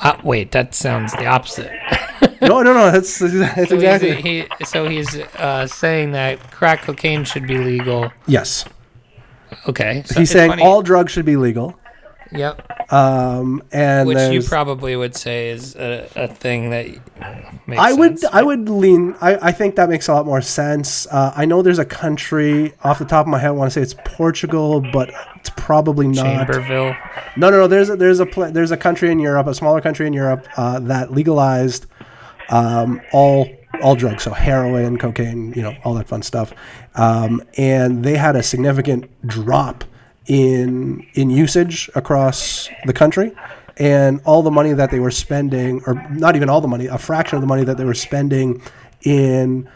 Uh, 0.00 0.16
wait, 0.24 0.52
that 0.52 0.74
sounds 0.74 1.12
the 1.12 1.26
opposite. 1.26 1.70
no, 2.40 2.62
no, 2.62 2.72
no. 2.72 2.90
That's, 2.90 3.18
that's 3.20 3.68
So 3.68 3.74
exactly 3.74 4.14
he's, 4.22 4.46
he, 4.58 4.64
so 4.64 4.88
he's 4.88 5.16
uh, 5.36 5.66
saying 5.66 6.12
that 6.12 6.38
crack 6.50 6.80
cocaine 6.80 7.24
should 7.24 7.46
be 7.46 7.58
legal. 7.58 8.10
yes. 8.26 8.64
Okay. 9.68 10.02
So 10.06 10.18
He's 10.20 10.30
saying 10.30 10.52
funny- 10.52 10.62
all 10.62 10.80
drugs 10.80 11.12
should 11.12 11.26
be 11.26 11.36
legal, 11.36 11.78
Yep. 12.32 12.92
um, 12.92 13.62
and 13.72 14.08
Which 14.08 14.32
you 14.32 14.42
probably 14.42 14.96
would 14.96 15.14
say 15.14 15.50
is 15.50 15.76
a, 15.76 16.08
a 16.16 16.28
thing 16.28 16.70
that 16.70 16.86
makes 17.66 17.80
I 17.80 17.92
would 17.92 18.18
sense. 18.18 18.32
I 18.32 18.42
would 18.42 18.68
lean 18.68 19.14
I, 19.20 19.48
I 19.48 19.52
think 19.52 19.76
that 19.76 19.88
makes 19.88 20.08
a 20.08 20.14
lot 20.14 20.26
more 20.26 20.40
sense. 20.40 21.06
Uh, 21.06 21.32
I 21.36 21.44
know 21.44 21.62
there's 21.62 21.78
a 21.78 21.84
country 21.84 22.74
off 22.82 22.98
the 22.98 23.04
top 23.04 23.26
of 23.26 23.30
my 23.30 23.38
head 23.38 23.48
I 23.48 23.52
want 23.52 23.70
to 23.70 23.74
say 23.74 23.82
it's 23.82 23.94
Portugal, 24.04 24.80
but 24.92 25.10
it's 25.36 25.50
probably 25.50 26.08
not. 26.08 26.24
Chamberville. 26.24 26.96
No, 27.36 27.50
no, 27.50 27.58
no. 27.60 27.66
There's 27.66 27.90
a, 27.90 27.96
there's 27.96 28.20
a 28.20 28.26
pla- 28.26 28.50
there's 28.50 28.70
a 28.70 28.76
country 28.76 29.10
in 29.10 29.18
Europe, 29.18 29.46
a 29.46 29.54
smaller 29.54 29.80
country 29.80 30.06
in 30.06 30.12
Europe 30.12 30.46
uh, 30.56 30.80
that 30.80 31.12
legalized 31.12 31.86
um, 32.50 33.00
all 33.12 33.48
all 33.82 33.94
drugs, 33.94 34.22
so 34.22 34.32
heroin, 34.32 34.96
cocaine, 34.96 35.52
you 35.54 35.62
know, 35.62 35.76
all 35.84 35.94
that 35.94 36.08
fun 36.08 36.22
stuff, 36.22 36.52
um, 36.94 37.42
and 37.58 38.04
they 38.04 38.16
had 38.16 38.34
a 38.34 38.42
significant 38.42 39.10
drop 39.26 39.84
in 40.26 41.06
in 41.14 41.30
usage 41.30 41.90
across 41.94 42.68
the 42.84 42.92
country. 42.92 43.32
And 43.78 44.22
all 44.24 44.42
the 44.42 44.50
money 44.50 44.72
that 44.72 44.90
they 44.90 45.00
were 45.00 45.10
spending, 45.10 45.82
or 45.86 45.94
not 46.10 46.34
even 46.34 46.48
all 46.48 46.62
the 46.62 46.68
money, 46.68 46.86
a 46.86 46.96
fraction 46.96 47.36
of 47.36 47.42
the 47.42 47.46
money 47.46 47.62
that 47.64 47.76
they 47.76 47.84
were 47.84 47.92
spending 47.92 48.62
in 49.02 49.68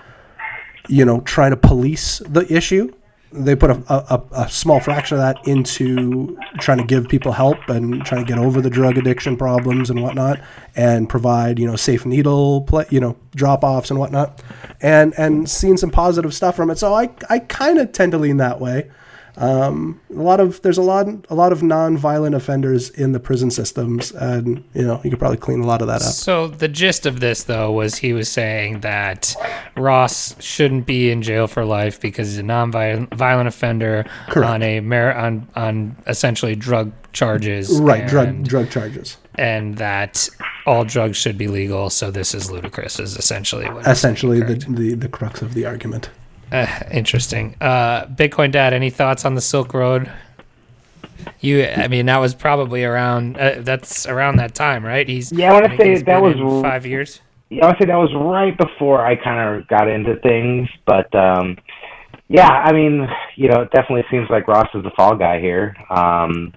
you 0.90 1.04
know, 1.04 1.20
trying 1.20 1.50
to 1.50 1.56
police 1.56 2.18
the 2.28 2.52
issue. 2.52 2.92
They 3.32 3.54
put 3.54 3.70
a, 3.70 3.82
a, 3.88 4.22
a 4.32 4.48
small 4.48 4.80
fraction 4.80 5.16
of 5.16 5.22
that 5.22 5.46
into 5.46 6.36
trying 6.58 6.78
to 6.78 6.84
give 6.84 7.08
people 7.08 7.30
help 7.30 7.68
and 7.68 8.04
trying 8.04 8.24
to 8.24 8.28
get 8.28 8.40
over 8.40 8.60
the 8.60 8.70
drug 8.70 8.98
addiction 8.98 9.36
problems 9.36 9.88
and 9.88 10.02
whatnot, 10.02 10.40
and 10.74 11.08
provide 11.08 11.60
you 11.60 11.66
know 11.66 11.76
safe 11.76 12.04
needle 12.04 12.62
play, 12.62 12.86
you 12.90 12.98
know 12.98 13.16
drop 13.36 13.62
offs 13.62 13.88
and 13.90 14.00
whatnot, 14.00 14.42
and 14.80 15.14
and 15.16 15.48
seeing 15.48 15.76
some 15.76 15.90
positive 15.90 16.34
stuff 16.34 16.56
from 16.56 16.70
it. 16.70 16.78
So 16.78 16.92
I 16.92 17.08
I 17.28 17.38
kind 17.38 17.78
of 17.78 17.92
tend 17.92 18.10
to 18.12 18.18
lean 18.18 18.38
that 18.38 18.60
way. 18.60 18.90
Um, 19.40 19.98
a 20.14 20.20
lot 20.20 20.38
of 20.38 20.60
there's 20.62 20.76
a 20.78 20.82
lot 20.82 21.06
a 21.30 21.34
lot 21.34 21.50
of 21.50 21.62
non-violent 21.62 22.34
offenders 22.34 22.90
in 22.90 23.12
the 23.12 23.20
prison 23.20 23.50
systems, 23.50 24.12
and 24.12 24.62
you 24.74 24.82
know 24.82 25.00
you 25.02 25.08
could 25.10 25.18
probably 25.18 25.38
clean 25.38 25.60
a 25.60 25.66
lot 25.66 25.80
of 25.80 25.88
that 25.88 26.02
up. 26.02 26.12
So 26.12 26.46
the 26.48 26.68
gist 26.68 27.06
of 27.06 27.20
this, 27.20 27.44
though, 27.44 27.72
was 27.72 27.96
he 27.96 28.12
was 28.12 28.28
saying 28.28 28.80
that 28.80 29.34
Ross 29.76 30.40
shouldn't 30.42 30.84
be 30.86 31.10
in 31.10 31.22
jail 31.22 31.46
for 31.46 31.64
life 31.64 32.00
because 32.00 32.28
he's 32.28 32.38
a 32.38 32.42
non-violent 32.42 33.14
violent 33.14 33.48
offender 33.48 34.04
Correct. 34.28 34.50
on 34.50 34.62
a 34.62 34.80
mer- 34.80 35.14
on 35.14 35.48
on 35.56 35.96
essentially 36.06 36.54
drug 36.54 36.92
charges, 37.12 37.80
Right, 37.80 38.06
drug 38.06 38.28
and- 38.28 38.48
drug 38.48 38.70
charges. 38.70 39.16
and 39.36 39.78
that 39.78 40.28
all 40.66 40.84
drugs 40.84 41.16
should 41.16 41.38
be 41.38 41.48
legal. 41.48 41.88
So 41.88 42.10
this 42.10 42.34
is 42.34 42.50
ludicrous. 42.50 43.00
Is 43.00 43.16
essentially 43.16 43.64
what. 43.70 43.86
Essentially, 43.86 44.40
the, 44.40 44.54
the 44.68 44.94
the 44.94 45.08
crux 45.08 45.40
of 45.40 45.54
the 45.54 45.64
argument. 45.64 46.10
Uh, 46.50 46.66
interesting. 46.90 47.54
Uh, 47.60 48.06
Bitcoin 48.06 48.50
Dad, 48.50 48.72
any 48.72 48.90
thoughts 48.90 49.24
on 49.24 49.34
the 49.34 49.40
Silk 49.40 49.72
Road? 49.74 50.10
You, 51.40 51.64
I 51.64 51.88
mean, 51.88 52.06
that 52.06 52.18
was 52.18 52.34
probably 52.34 52.84
around. 52.84 53.36
Uh, 53.38 53.56
that's 53.58 54.06
around 54.06 54.36
that 54.36 54.54
time, 54.54 54.84
right? 54.84 55.08
He's 55.08 55.32
Yeah, 55.32 55.50
I 55.50 55.52
wanna 55.60 55.76
say 55.76 55.96
that 56.02 56.22
was- 56.22 56.62
five 56.62 56.86
years. 56.86 57.20
Yeah, 57.50 57.64
I 57.66 57.68
would 57.70 57.78
say 57.80 57.86
that 57.86 57.96
was 57.96 58.14
right 58.14 58.56
before 58.56 59.04
I 59.04 59.16
kind 59.16 59.56
of 59.56 59.66
got 59.66 59.88
into 59.88 60.14
things, 60.16 60.68
but 60.86 61.12
um, 61.16 61.58
yeah, 62.28 62.48
I 62.48 62.72
mean, 62.72 63.08
you 63.34 63.48
know, 63.48 63.62
it 63.62 63.72
definitely 63.72 64.04
seems 64.08 64.30
like 64.30 64.46
Ross 64.46 64.68
is 64.72 64.84
the 64.84 64.90
fall 64.96 65.16
guy 65.16 65.40
here. 65.40 65.74
Um, 65.90 66.54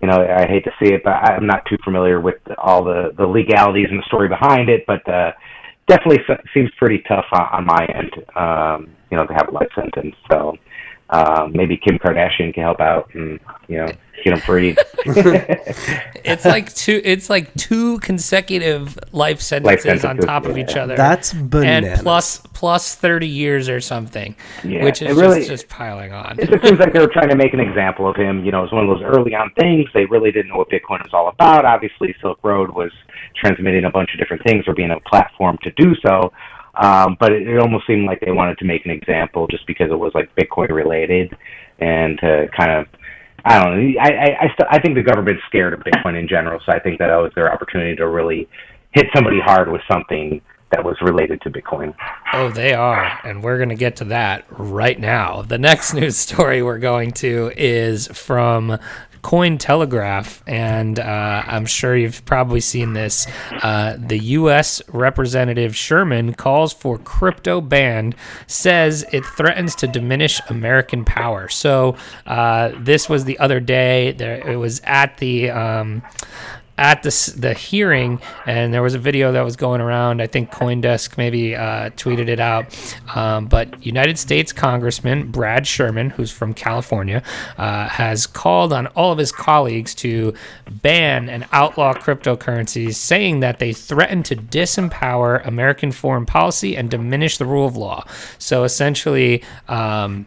you 0.00 0.06
know, 0.08 0.14
I 0.24 0.46
hate 0.46 0.62
to 0.64 0.70
see 0.80 0.94
it, 0.94 1.02
but 1.02 1.10
I'm 1.10 1.46
not 1.46 1.66
too 1.66 1.76
familiar 1.82 2.20
with 2.20 2.36
all 2.58 2.84
the 2.84 3.12
the 3.16 3.26
legalities 3.26 3.88
and 3.90 3.98
the 3.98 4.04
story 4.06 4.28
behind 4.28 4.68
it, 4.68 4.84
but 4.86 5.06
uh, 5.08 5.32
definitely 5.90 6.24
seems 6.54 6.70
pretty 6.78 7.02
tough 7.08 7.26
on, 7.32 7.48
on 7.52 7.66
my 7.66 7.86
end. 7.86 8.12
Um, 8.36 8.96
you 9.10 9.16
know, 9.16 9.26
to 9.26 9.34
have 9.34 9.48
a 9.48 9.50
life 9.50 9.68
sentence, 9.74 10.14
so. 10.30 10.56
Um, 11.12 11.50
maybe 11.52 11.76
Kim 11.76 11.98
Kardashian 11.98 12.54
can 12.54 12.62
help 12.62 12.78
out 12.78 13.12
and 13.14 13.40
you 13.66 13.78
know 13.78 13.88
get 14.24 14.34
him 14.34 14.40
free. 14.40 14.76
It's 16.22 16.44
like 16.44 16.72
two. 16.74 17.00
It's 17.02 17.30
like 17.30 17.52
two 17.54 17.98
consecutive 18.00 18.98
life 19.12 19.40
sentences, 19.40 19.86
on 19.86 19.98
sentences, 20.00 20.26
top 20.26 20.44
of 20.44 20.58
each 20.58 20.76
other. 20.76 20.94
That's 20.94 21.32
and 21.32 21.50
bananas. 21.50 22.02
plus 22.02 22.38
plus 22.52 22.94
thirty 22.94 23.26
years 23.26 23.68
or 23.70 23.80
something, 23.80 24.36
Yeah, 24.62 24.84
which 24.84 25.00
is 25.02 25.16
it 25.16 25.20
really- 25.20 25.38
just, 25.40 25.48
just 25.50 25.68
piling 25.68 26.12
on. 26.12 26.38
it 26.38 26.50
just 26.50 26.62
seems 26.64 26.78
like 26.78 26.92
they 26.92 27.00
were 27.00 27.08
trying 27.08 27.30
to 27.30 27.36
make 27.36 27.54
an 27.54 27.60
example 27.60 28.06
of 28.08 28.16
him. 28.16 28.44
You 28.44 28.52
know, 28.52 28.58
it 28.60 28.70
was 28.70 28.72
one 28.72 28.88
of 28.88 28.98
those 28.98 29.02
early 29.02 29.34
on 29.34 29.50
things. 29.58 29.88
They 29.94 30.04
really 30.04 30.30
didn't 30.30 30.50
know 30.50 30.58
what 30.58 30.68
Bitcoin 30.68 31.02
was 31.02 31.10
all 31.14 31.28
about. 31.28 31.64
Obviously, 31.64 32.14
Silk 32.20 32.38
Road 32.42 32.70
was 32.70 32.92
transmitting 33.34 33.84
a 33.86 33.90
bunch 33.90 34.10
of 34.12 34.18
different 34.20 34.42
things 34.44 34.64
or 34.68 34.74
being 34.74 34.90
a 34.90 35.00
platform 35.08 35.56
to 35.62 35.70
do 35.72 35.94
so. 36.06 36.32
Um, 36.74 37.16
but 37.18 37.32
it, 37.32 37.48
it 37.48 37.58
almost 37.58 37.86
seemed 37.86 38.06
like 38.06 38.20
they 38.20 38.30
wanted 38.30 38.58
to 38.58 38.64
make 38.64 38.84
an 38.84 38.90
example 38.90 39.46
just 39.48 39.66
because 39.66 39.90
it 39.90 39.98
was 39.98 40.12
like 40.14 40.30
Bitcoin 40.36 40.68
related 40.68 41.34
and 41.78 42.18
to 42.20 42.46
kind 42.56 42.70
of, 42.70 42.86
I 43.44 43.62
don't 43.62 43.92
know. 43.94 44.00
I, 44.00 44.08
I, 44.08 44.36
I, 44.40 44.46
st- 44.48 44.68
I 44.70 44.78
think 44.78 44.94
the 44.94 45.02
government's 45.02 45.42
scared 45.46 45.72
of 45.72 45.80
Bitcoin 45.80 46.18
in 46.18 46.28
general. 46.28 46.60
So 46.66 46.72
I 46.72 46.78
think 46.78 46.98
that 46.98 47.10
oh, 47.10 47.16
that 47.16 47.22
was 47.22 47.32
their 47.34 47.52
opportunity 47.52 47.96
to 47.96 48.08
really 48.08 48.48
hit 48.92 49.06
somebody 49.14 49.40
hard 49.40 49.70
with 49.70 49.82
something 49.90 50.40
that 50.70 50.84
was 50.84 50.96
related 51.02 51.40
to 51.42 51.50
Bitcoin. 51.50 51.94
Oh, 52.32 52.48
they 52.50 52.74
are. 52.74 53.18
And 53.24 53.42
we're 53.42 53.56
going 53.56 53.70
to 53.70 53.74
get 53.74 53.96
to 53.96 54.04
that 54.04 54.44
right 54.50 54.98
now. 54.98 55.42
The 55.42 55.58
next 55.58 55.94
news 55.94 56.16
story 56.16 56.62
we're 56.62 56.78
going 56.78 57.10
to 57.12 57.52
is 57.56 58.06
from 58.08 58.78
Cointelegraph. 59.22 60.42
And 60.46 60.98
uh, 60.98 61.42
I'm 61.46 61.66
sure 61.66 61.96
you've 61.96 62.24
probably 62.24 62.60
seen 62.60 62.92
this. 62.92 63.26
Uh, 63.50 63.96
the 63.98 64.18
U.S. 64.18 64.82
Representative 64.88 65.76
Sherman 65.76 66.34
calls 66.34 66.72
for 66.72 66.98
crypto 66.98 67.60
ban, 67.60 68.14
says 68.46 69.04
it 69.12 69.24
threatens 69.24 69.74
to 69.76 69.86
diminish 69.86 70.40
American 70.48 71.04
power. 71.04 71.48
So 71.48 71.96
uh, 72.26 72.72
this 72.78 73.08
was 73.08 73.24
the 73.24 73.38
other 73.38 73.60
day. 73.60 74.12
There, 74.12 74.48
it 74.48 74.56
was 74.56 74.80
at 74.84 75.18
the. 75.18 75.50
Um, 75.50 76.02
at 76.80 77.02
the 77.02 77.34
the 77.36 77.52
hearing, 77.52 78.20
and 78.46 78.72
there 78.72 78.82
was 78.82 78.94
a 78.94 78.98
video 78.98 79.32
that 79.32 79.42
was 79.42 79.54
going 79.54 79.82
around. 79.82 80.22
I 80.22 80.26
think 80.26 80.50
CoinDesk 80.50 81.18
maybe 81.18 81.54
uh, 81.54 81.90
tweeted 81.90 82.28
it 82.28 82.40
out. 82.40 82.74
Um, 83.14 83.46
but 83.46 83.84
United 83.84 84.18
States 84.18 84.52
Congressman 84.52 85.30
Brad 85.30 85.66
Sherman, 85.66 86.10
who's 86.10 86.32
from 86.32 86.54
California, 86.54 87.22
uh, 87.58 87.86
has 87.88 88.26
called 88.26 88.72
on 88.72 88.86
all 88.88 89.12
of 89.12 89.18
his 89.18 89.30
colleagues 89.30 89.94
to 89.96 90.32
ban 90.70 91.28
and 91.28 91.46
outlaw 91.52 91.92
cryptocurrencies, 91.92 92.94
saying 92.94 93.40
that 93.40 93.58
they 93.58 93.74
threaten 93.74 94.22
to 94.22 94.34
disempower 94.34 95.46
American 95.46 95.92
foreign 95.92 96.24
policy 96.24 96.76
and 96.76 96.90
diminish 96.90 97.36
the 97.36 97.44
rule 97.44 97.66
of 97.66 97.76
law. 97.76 98.04
So 98.38 98.64
essentially. 98.64 99.44
Um, 99.68 100.26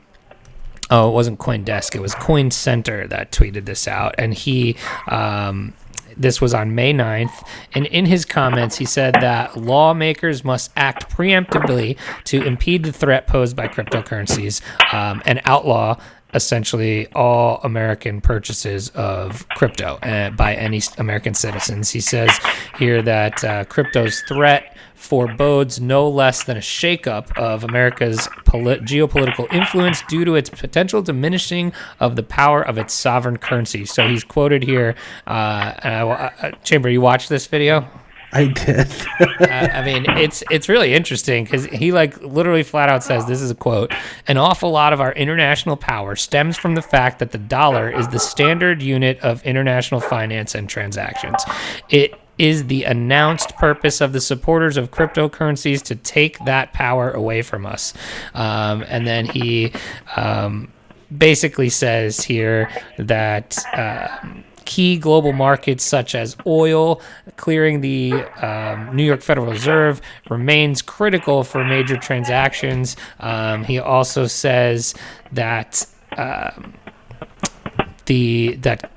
oh, 0.92 1.10
it 1.10 1.14
wasn't 1.14 1.40
CoinDesk, 1.40 1.96
it 1.96 2.02
was 2.02 2.14
Coin 2.14 2.52
Center 2.52 3.08
that 3.08 3.32
tweeted 3.32 3.66
this 3.66 3.88
out. 3.88 4.14
And 4.20 4.34
he, 4.34 4.76
um, 5.08 5.74
this 6.18 6.42
was 6.42 6.54
on 6.54 6.76
May 6.76 6.94
9th. 6.94 7.46
And 7.74 7.86
in 7.88 8.06
his 8.06 8.26
comments, 8.26 8.78
he 8.78 8.86
said 8.86 9.16
that 9.16 9.58
lawmakers 9.58 10.44
must 10.44 10.72
act 10.76 11.10
preemptively 11.10 11.98
to 12.26 12.44
impede 12.44 12.84
the 12.84 12.92
threat 12.92 13.28
posed 13.28 13.56
by 13.56 13.68
cryptocurrencies 13.68 14.62
um, 14.94 15.22
and 15.26 15.42
outlaw 15.46 15.98
essentially 16.34 17.08
all 17.14 17.60
American 17.64 18.20
purchases 18.20 18.90
of 18.90 19.48
crypto 19.50 20.00
uh, 20.02 20.32
by 20.32 20.56
any 20.56 20.82
American 20.98 21.34
citizens. 21.34 21.92
He 21.92 22.00
says 22.00 22.32
here 22.78 23.02
that 23.04 23.44
uh, 23.44 23.66
crypto's 23.66 24.22
threat 24.22 24.73
forebodes 25.04 25.82
no 25.82 26.08
less 26.08 26.44
than 26.46 26.56
a 26.56 26.62
shakeup 26.62 27.38
of 27.38 27.64
America's 27.64 28.30
polit- 28.46 28.84
geopolitical 28.84 29.52
influence 29.54 30.02
due 30.08 30.24
to 30.24 30.36
its 30.36 30.50
potential 30.50 31.02
diminishing 31.02 31.74
of 32.00 32.16
the 32.16 32.24
power 32.24 32.62
of 32.62 32.78
its 32.78 32.94
sovereign 32.94 33.38
currency. 33.38 33.86
So 33.86 34.08
he's 34.08 34.24
quoted 34.24 34.64
here. 34.64 34.96
Uh, 35.28 35.74
and 35.84 35.94
I, 35.94 36.32
uh, 36.42 36.52
Chamber, 36.64 36.90
you 36.90 37.02
watched 37.02 37.28
this 37.28 37.48
video? 37.48 37.86
I 38.32 38.48
did. 38.48 38.88
I 39.20 39.70
I 39.74 39.86
mean, 39.86 40.06
it's 40.18 40.44
it's 40.50 40.68
really 40.68 40.94
interesting 40.96 41.44
because 41.44 41.66
he 41.66 41.92
like 41.92 42.20
literally 42.22 42.64
flat 42.64 42.90
out 42.90 43.04
says 43.04 43.28
this 43.28 43.42
is 43.42 43.52
a 43.52 43.56
quote. 43.56 43.94
An 44.28 44.38
awful 44.38 44.72
lot 44.72 44.92
of 44.92 45.00
our 45.00 45.12
international 45.14 45.78
power 45.78 46.16
stems 46.16 46.58
from 46.58 46.74
the 46.74 46.82
fact 46.82 47.20
that 47.20 47.32
the 47.32 47.38
dollar 47.38 47.92
is 47.92 48.08
the 48.08 48.20
standard 48.20 48.82
unit 48.82 49.20
of 49.20 49.44
international 49.44 50.00
finance 50.00 50.56
and 50.56 50.68
transactions. 50.68 51.44
It 51.90 52.20
is 52.38 52.68
the 52.68 52.84
announced 52.84 53.56
purpose 53.58 54.02
of 54.02 54.14
the 54.14 54.22
supporters 54.22 54.78
of 54.78 54.92
cryptocurrencies 54.92 55.82
to 55.84 55.96
take 55.96 56.40
that 56.46 56.74
power 56.74 57.12
away 57.12 57.42
from 57.42 57.66
us. 57.66 57.94
Um, 58.34 58.84
and 58.88 59.06
then 59.06 59.26
he 59.26 59.72
um, 60.16 60.72
basically 61.16 61.70
says 61.70 62.24
here 62.24 62.70
that. 62.98 63.58
um 63.74 64.44
key 64.66 64.98
global 64.98 65.34
markets 65.34 65.84
such 65.84 66.16
as 66.16 66.38
oil, 66.48 67.02
clearing 67.36 67.82
the 67.82 68.14
um, 68.42 68.96
New 68.96 69.04
York 69.04 69.22
Federal 69.22 69.48
Reserve 69.48 70.02
remains 70.30 70.82
critical 70.82 71.44
for 71.44 71.64
major 71.66 71.98
transactions. 71.98 72.96
Um, 73.20 73.64
he 73.66 73.80
also 73.80 74.26
says 74.26 74.94
that 75.34 75.86
um, 76.18 76.74
the 78.06 78.56
that 78.62 78.90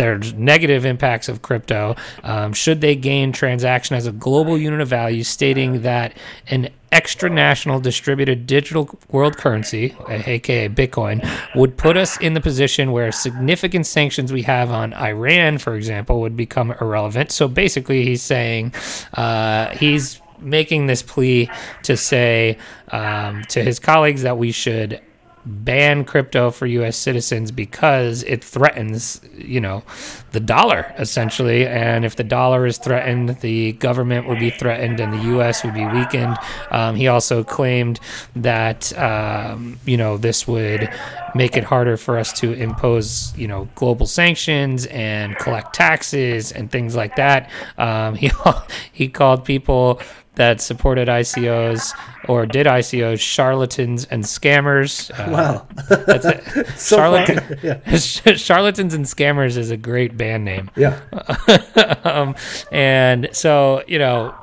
there's 0.00 0.32
negative 0.32 0.86
impacts 0.86 1.28
of 1.28 1.42
crypto 1.42 1.94
um, 2.22 2.54
should 2.54 2.80
they 2.80 2.96
gain 2.96 3.32
transaction 3.32 3.96
as 3.96 4.06
a 4.06 4.12
global 4.12 4.56
unit 4.56 4.80
of 4.80 4.88
value, 4.88 5.22
stating 5.22 5.82
that 5.82 6.16
an 6.48 6.70
extra-national 6.90 7.80
distributed 7.80 8.46
digital 8.46 8.98
world 9.10 9.36
currency, 9.36 9.94
aka 10.08 10.70
Bitcoin, 10.70 11.22
would 11.54 11.76
put 11.76 11.98
us 11.98 12.18
in 12.18 12.32
the 12.32 12.40
position 12.40 12.92
where 12.92 13.12
significant 13.12 13.86
sanctions 13.86 14.32
we 14.32 14.40
have 14.42 14.70
on 14.70 14.94
Iran, 14.94 15.58
for 15.58 15.74
example, 15.74 16.22
would 16.22 16.36
become 16.36 16.70
irrelevant. 16.80 17.30
So 17.30 17.46
basically, 17.46 18.02
he's 18.02 18.22
saying 18.22 18.72
uh, 19.12 19.68
he's 19.76 20.20
making 20.40 20.86
this 20.86 21.02
plea 21.02 21.50
to 21.82 21.94
say 21.94 22.56
um, 22.88 23.42
to 23.50 23.62
his 23.62 23.78
colleagues 23.78 24.22
that 24.22 24.38
we 24.38 24.50
should 24.50 25.02
ban 25.44 26.04
crypto 26.04 26.50
for 26.50 26.66
U.S. 26.66 26.96
citizens 26.96 27.50
because 27.50 28.22
it 28.24 28.44
threatens, 28.44 29.20
you 29.36 29.60
know, 29.60 29.82
the 30.32 30.40
dollar 30.40 30.94
essentially. 30.98 31.66
And 31.66 32.04
if 32.04 32.16
the 32.16 32.24
dollar 32.24 32.66
is 32.66 32.78
threatened, 32.78 33.40
the 33.40 33.72
government 33.72 34.28
would 34.28 34.38
be 34.38 34.50
threatened, 34.50 35.00
and 35.00 35.12
the 35.12 35.22
U.S. 35.34 35.64
would 35.64 35.74
be 35.74 35.86
weakened. 35.86 36.36
Um, 36.70 36.94
he 36.96 37.08
also 37.08 37.42
claimed 37.42 38.00
that, 38.36 38.96
um, 38.98 39.78
you 39.86 39.96
know, 39.96 40.16
this 40.16 40.46
would 40.46 40.88
make 41.34 41.56
it 41.56 41.64
harder 41.64 41.96
for 41.96 42.18
us 42.18 42.32
to 42.40 42.52
impose, 42.52 43.36
you 43.36 43.48
know, 43.48 43.68
global 43.74 44.06
sanctions 44.06 44.86
and 44.86 45.36
collect 45.36 45.74
taxes 45.74 46.52
and 46.52 46.70
things 46.70 46.94
like 46.94 47.16
that. 47.16 47.50
Um, 47.78 48.14
he 48.20 48.30
he 48.92 49.08
called 49.08 49.44
people 49.44 50.00
that 50.40 50.62
supported 50.62 51.06
ICOs 51.06 51.94
or 52.26 52.46
did 52.46 52.66
ICOs 52.66 53.20
charlatans 53.20 54.06
and 54.06 54.24
scammers. 54.24 55.10
Uh, 55.12 55.30
wow. 55.30 55.66
That's 56.06 56.24
it. 56.24 56.66
So 56.78 56.96
Charlatan-. 56.96 57.58
Yeah. 57.62 57.96
charlatans 58.36 58.94
and 58.94 59.04
scammers 59.04 59.58
is 59.58 59.70
a 59.70 59.76
great 59.76 60.16
band 60.16 60.46
name. 60.46 60.70
Yeah. 60.76 60.98
um, 62.04 62.36
and 62.72 63.28
so, 63.32 63.82
you 63.86 63.98
know, 63.98 64.34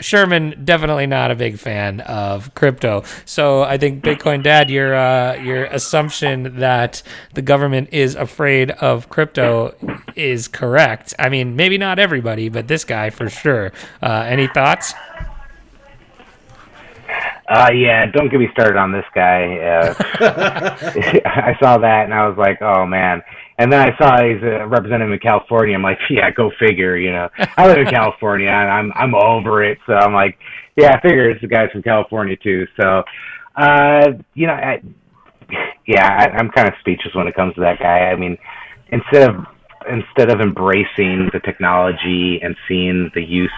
Sherman 0.00 0.62
definitely 0.64 1.06
not 1.06 1.30
a 1.30 1.34
big 1.34 1.58
fan 1.58 2.00
of 2.00 2.54
crypto. 2.54 3.04
So 3.26 3.62
I 3.62 3.76
think 3.76 4.02
Bitcoin 4.02 4.42
Dad, 4.42 4.70
your 4.70 4.94
uh, 4.94 5.34
your 5.34 5.64
assumption 5.66 6.58
that 6.60 7.02
the 7.34 7.42
government 7.42 7.90
is 7.92 8.14
afraid 8.14 8.70
of 8.72 9.10
crypto 9.10 9.74
is 10.16 10.48
correct. 10.48 11.14
I 11.18 11.28
mean, 11.28 11.56
maybe 11.56 11.78
not 11.78 11.98
everybody, 11.98 12.48
but 12.48 12.68
this 12.68 12.84
guy 12.84 13.10
for 13.10 13.28
sure. 13.28 13.72
Uh, 14.02 14.24
any 14.26 14.48
thoughts? 14.48 14.94
Uh, 17.52 17.70
yeah, 17.74 18.06
don't 18.06 18.30
get 18.30 18.40
me 18.40 18.48
started 18.52 18.78
on 18.78 18.92
this 18.92 19.04
guy. 19.14 19.58
Uh, 19.58 19.94
I 21.26 21.54
saw 21.60 21.76
that 21.76 22.04
and 22.04 22.14
I 22.14 22.26
was 22.26 22.38
like, 22.38 22.62
oh 22.62 22.86
man. 22.86 23.20
And 23.58 23.70
then 23.70 23.78
I 23.78 23.94
saw 23.98 24.24
he's 24.24 24.42
a 24.42 24.66
representative 24.66 25.12
in 25.12 25.18
California. 25.18 25.74
I'm 25.74 25.82
like, 25.82 25.98
yeah, 26.10 26.30
go 26.30 26.50
figure. 26.58 26.96
You 26.96 27.12
know, 27.12 27.28
I 27.58 27.66
live 27.66 27.76
in 27.76 27.88
California. 27.88 28.48
and 28.48 28.70
I'm 28.70 28.92
I'm 28.94 29.14
over 29.14 29.62
it. 29.62 29.76
So 29.86 29.92
I'm 29.92 30.14
like, 30.14 30.38
yeah, 30.76 30.94
I 30.96 31.00
figure 31.02 31.28
it's 31.28 31.42
the 31.42 31.46
guy 31.46 31.68
from 31.70 31.82
California 31.82 32.36
too. 32.42 32.66
So, 32.80 33.02
uh, 33.56 34.12
you 34.32 34.46
know, 34.46 34.54
I, 34.54 34.80
yeah, 35.86 36.08
I, 36.08 36.38
I'm 36.38 36.48
kind 36.52 36.68
of 36.68 36.74
speechless 36.80 37.14
when 37.14 37.26
it 37.26 37.34
comes 37.34 37.54
to 37.56 37.60
that 37.60 37.78
guy. 37.80 38.10
I 38.10 38.16
mean, 38.16 38.38
instead 38.88 39.28
of 39.28 39.44
instead 39.90 40.30
of 40.30 40.40
embracing 40.40 41.28
the 41.34 41.40
technology 41.44 42.40
and 42.42 42.56
seeing 42.66 43.10
the 43.14 43.22
use 43.22 43.52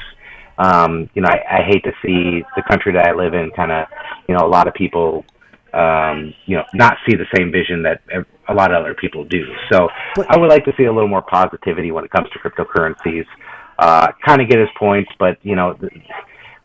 um, 0.59 1.11
you 1.15 1.23
know, 1.23 1.29
I, 1.29 1.59
I 1.59 1.63
hate 1.63 1.83
to 1.85 1.93
see 2.03 2.43
the 2.57 2.63
country 2.69 2.93
that 2.93 3.09
I 3.09 3.13
live 3.13 3.35
in 3.35 3.51
kind 3.57 3.73
of, 3.73 3.87
you 4.29 4.35
know, 4.35 4.47
a 4.47 4.49
lot 4.49 4.69
of 4.69 4.75
people, 4.75 5.25
um, 5.73 6.33
you 6.47 6.57
know, 6.57 6.65
not 6.75 6.97
see 7.09 7.17
the 7.17 7.27
same 7.35 7.51
vision 7.51 7.83
that 7.83 8.03
a 8.49 8.55
lot 8.55 8.73
of 8.73 8.81
other 8.81 8.95
people 8.95 9.25
do. 9.25 9.45
So 9.73 9.89
but, 10.15 10.31
I 10.31 10.39
would 10.39 10.51
like 10.51 10.65
to 10.67 10.73
see 10.77 10.85
a 10.85 10.93
little 10.93 11.09
more 11.09 11.23
positivity 11.23 11.91
when 11.91 12.05
it 12.05 12.11
comes 12.11 12.29
to 12.31 12.39
cryptocurrencies. 12.39 13.27
Uh, 13.79 14.13
kind 14.25 14.41
of 14.41 14.49
get 14.49 14.61
his 14.61 14.69
points, 14.79 15.11
but 15.19 15.39
you 15.43 15.57
know, 15.57 15.77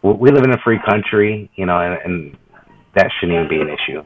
we 0.04 0.32
live 0.32 0.44
in 0.44 0.52
a 0.52 0.60
free 0.64 0.80
country, 0.88 1.50
you 1.56 1.66
know, 1.66 1.80
and, 1.80 2.00
and 2.06 2.38
that 2.96 3.10
shouldn't 3.20 3.36
even 3.36 3.50
be 3.50 3.62
an 3.62 3.70
issue. 3.70 4.04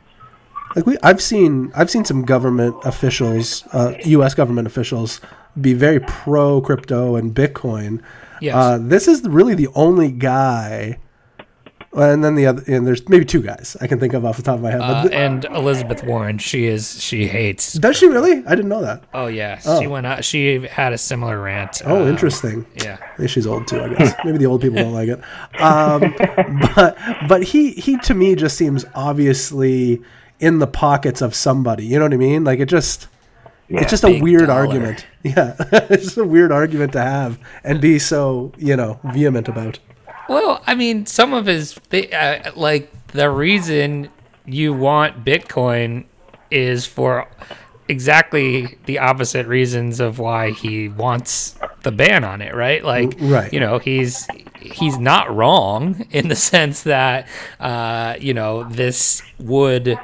Like 0.75 0.85
we, 0.85 0.97
I've 1.03 1.21
seen, 1.21 1.71
I've 1.75 1.89
seen 1.89 2.05
some 2.05 2.23
government 2.23 2.75
officials, 2.83 3.63
uh, 3.73 3.93
U.S. 4.05 4.33
government 4.33 4.67
officials, 4.67 5.21
be 5.59 5.73
very 5.73 5.99
pro 5.99 6.61
crypto 6.61 7.15
and 7.15 7.33
Bitcoin 7.33 8.01
Yes. 8.43 8.55
Uh, 8.55 8.77
this 8.81 9.07
is 9.07 9.23
really 9.23 9.55
the 9.55 9.69
only 9.73 10.11
guy. 10.11 10.99
And 11.93 12.23
then 12.23 12.33
the 12.33 12.47
other, 12.47 12.63
and 12.67 12.87
there's 12.87 13.07
maybe 13.07 13.23
two 13.23 13.41
guys 13.43 13.77
I 13.79 13.85
can 13.85 13.99
think 13.99 14.13
of 14.13 14.25
off 14.25 14.35
the 14.37 14.43
top 14.43 14.55
of 14.55 14.61
my 14.61 14.71
head. 14.71 14.81
Uh, 14.81 15.07
and 15.11 15.45
Elizabeth 15.45 16.03
Warren, 16.03 16.39
she 16.39 16.65
is 16.65 16.99
she 16.99 17.27
hates. 17.27 17.73
Does 17.73 17.95
she 17.97 18.07
really? 18.07 18.43
I 18.47 18.55
didn't 18.55 18.69
know 18.69 18.81
that. 18.81 19.03
Oh 19.13 19.27
yeah, 19.27 19.61
oh. 19.63 19.79
she 19.79 19.85
went 19.85 20.07
out. 20.07 20.25
She 20.25 20.65
had 20.65 20.91
a 20.91 20.97
similar 20.97 21.39
rant. 21.39 21.83
Oh, 21.85 22.01
um, 22.01 22.07
interesting. 22.07 22.65
Yeah, 22.83 22.97
maybe 23.19 23.27
she's 23.27 23.45
old 23.45 23.67
too. 23.67 23.79
I 23.79 23.89
guess 23.89 24.15
maybe 24.25 24.39
the 24.39 24.47
old 24.47 24.61
people 24.61 24.77
don't 24.77 24.91
like 24.93 25.07
it. 25.07 25.21
Um, 25.61 26.15
but 26.75 26.97
but 27.27 27.43
he 27.43 27.73
he 27.73 27.97
to 27.99 28.15
me 28.15 28.33
just 28.33 28.57
seems 28.57 28.85
obviously 28.95 30.01
in 30.43 30.59
the 30.59 30.67
pockets 30.67 31.21
of 31.21 31.33
somebody. 31.33 31.85
You 31.85 31.99
know 31.99 32.05
what 32.05 32.13
I 32.13 32.17
mean? 32.17 32.43
Like 32.43 32.59
it 32.59 32.67
just 32.67 33.07
yeah, 33.69 33.81
it's 33.81 33.91
just 33.91 34.03
a 34.03 34.19
weird 34.19 34.47
dollar. 34.47 34.67
argument. 34.67 35.07
Yeah, 35.23 35.55
it's 35.71 36.03
just 36.03 36.17
a 36.17 36.25
weird 36.25 36.51
argument 36.51 36.91
to 36.91 37.01
have 37.01 37.39
and 37.63 37.79
be 37.79 37.97
so 37.97 38.51
you 38.57 38.75
know 38.75 38.99
vehement 39.13 39.47
about. 39.47 39.79
Well, 40.27 40.61
I 40.67 40.75
mean, 40.75 41.05
some 41.05 41.33
of 41.33 41.45
his 41.45 41.79
uh, 41.93 42.51
like 42.57 42.91
the 43.07 43.29
reason 43.29 44.09
you 44.45 44.73
want 44.73 45.23
Bitcoin 45.23 46.03
is 46.51 46.85
for 46.85 47.29
exactly 47.87 48.77
the 48.85 48.99
opposite 48.99 49.47
reasons 49.47 50.01
of 50.01 50.19
why 50.19 50.51
he 50.51 50.89
wants 50.89 51.55
the 51.83 51.91
ban 51.91 52.23
on 52.23 52.41
it, 52.41 52.53
right? 52.53 52.83
Like, 52.83 53.15
right. 53.19 53.51
you 53.53 53.59
know, 53.59 53.79
he's 53.79 54.27
he's 54.59 54.97
not 54.97 55.33
wrong 55.33 56.05
in 56.11 56.27
the 56.27 56.35
sense 56.51 56.83
that 56.83 57.27
uh, 57.59 58.15
you 58.19 58.33
know 58.33 58.63
this 58.65 59.21
would 59.39 59.97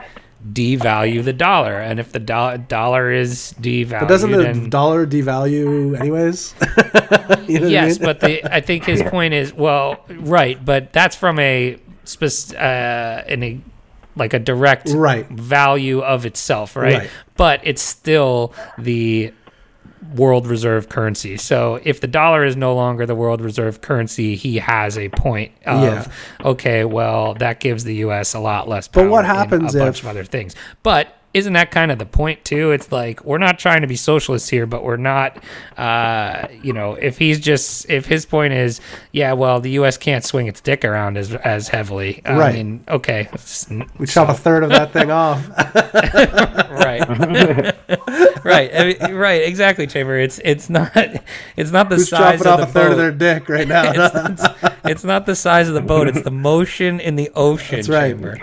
devalue 0.45 1.23
the 1.23 1.33
dollar. 1.33 1.79
And 1.79 1.99
if 1.99 2.11
the 2.11 2.19
do- 2.19 2.63
dollar 2.67 3.11
is 3.11 3.53
devalued, 3.59 3.99
but 3.99 4.07
doesn't 4.07 4.31
the 4.31 4.47
and, 4.47 4.71
dollar 4.71 5.05
devalue 5.05 5.99
anyways? 5.99 6.53
you 7.47 7.59
know 7.59 7.67
yes, 7.67 7.97
I 7.97 7.99
mean? 7.99 8.05
but 8.05 8.19
the, 8.21 8.55
I 8.55 8.61
think 8.61 8.85
his 8.85 9.03
point 9.03 9.33
is 9.33 9.53
well, 9.53 10.03
right, 10.09 10.63
but 10.63 10.93
that's 10.93 11.15
from 11.15 11.39
a 11.39 11.77
spec- 12.03 12.59
uh, 12.59 13.23
in 13.27 13.43
a 13.43 13.61
like 14.15 14.33
a 14.33 14.39
direct 14.39 14.89
right. 14.89 15.27
value 15.29 16.01
of 16.01 16.25
itself, 16.25 16.75
right? 16.75 16.99
right? 16.99 17.09
But 17.37 17.61
it's 17.63 17.81
still 17.81 18.53
the 18.77 19.33
world 20.15 20.47
reserve 20.47 20.89
currency. 20.89 21.37
So 21.37 21.79
if 21.83 22.01
the 22.01 22.07
dollar 22.07 22.45
is 22.45 22.55
no 22.55 22.75
longer 22.75 23.05
the 23.05 23.15
world 23.15 23.41
reserve 23.41 23.81
currency, 23.81 24.35
he 24.35 24.57
has 24.57 24.97
a 24.97 25.09
point 25.09 25.51
of 25.65 25.83
yeah. 25.83 26.11
okay, 26.43 26.85
well 26.85 27.33
that 27.35 27.59
gives 27.59 27.83
the 27.83 27.95
U.S. 27.95 28.33
a 28.33 28.39
lot 28.39 28.67
less. 28.67 28.87
but 28.87 29.09
what 29.09 29.25
happens 29.25 29.75
a 29.75 29.79
if, 29.79 29.83
bunch 29.85 30.01
of 30.01 30.07
other 30.07 30.23
things? 30.23 30.55
But 30.83 31.15
isn't 31.33 31.53
that 31.53 31.69
kind 31.69 31.91
of 31.91 31.99
the 31.99 32.05
point 32.05 32.43
too? 32.43 32.71
It's 32.71 32.91
like 32.91 33.23
we're 33.23 33.37
not 33.37 33.59
trying 33.59 33.81
to 33.81 33.87
be 33.87 33.95
socialists 33.95 34.49
here, 34.49 34.65
but 34.65 34.83
we're 34.83 34.97
not. 34.97 35.37
Uh, 35.77 36.47
you 36.63 36.73
know, 36.73 36.95
if 36.95 37.19
he's 37.19 37.39
just 37.39 37.87
if 37.89 38.07
his 38.07 38.25
point 38.25 38.53
is, 38.53 38.81
yeah, 39.11 39.33
well, 39.33 39.59
the 39.59 39.71
U.S. 39.71 39.97
can't 39.97 40.23
swing 40.23 40.47
its 40.47 40.59
dick 40.59 40.83
around 40.83 41.17
as 41.17 41.35
as 41.35 41.67
heavily. 41.67 42.21
I 42.25 42.37
right. 42.37 42.55
mean, 42.55 42.83
okay, 42.87 43.29
we 43.31 43.37
so. 43.45 43.85
chop 44.05 44.29
a 44.29 44.33
third 44.33 44.63
of 44.63 44.69
that 44.69 44.91
thing 44.93 45.11
off. 45.11 45.47
right. 46.71 47.07
right. 48.43 48.71
I 48.73 48.85
mean, 48.85 49.15
right. 49.15 49.43
Exactly, 49.43 49.85
Chamber. 49.85 50.17
It's 50.17 50.39
it's 50.43 50.67
not 50.69 50.91
it's 51.55 51.71
not 51.71 51.89
the 51.89 51.97
Who's 51.97 52.09
size 52.09 52.41
of 52.41 52.47
off 52.47 52.61
a 52.61 52.65
third 52.65 52.91
of 52.93 52.97
their 52.97 53.11
dick 53.11 53.47
right 53.49 53.67
now. 53.67 53.91
it's, 53.95 54.15
it's, 54.15 54.75
it's, 54.85 55.03
not 55.03 55.27
the 55.27 55.35
size 55.35 55.67
of 55.67 55.75
the 55.75 55.81
boat. 55.81 56.07
It's 56.07 56.23
the 56.23 56.31
motion 56.31 56.99
in 56.99 57.15
the 57.15 57.29
ocean. 57.35 57.77
That's 57.77 57.89
right. 57.89 58.11
Chamber. 58.11 58.37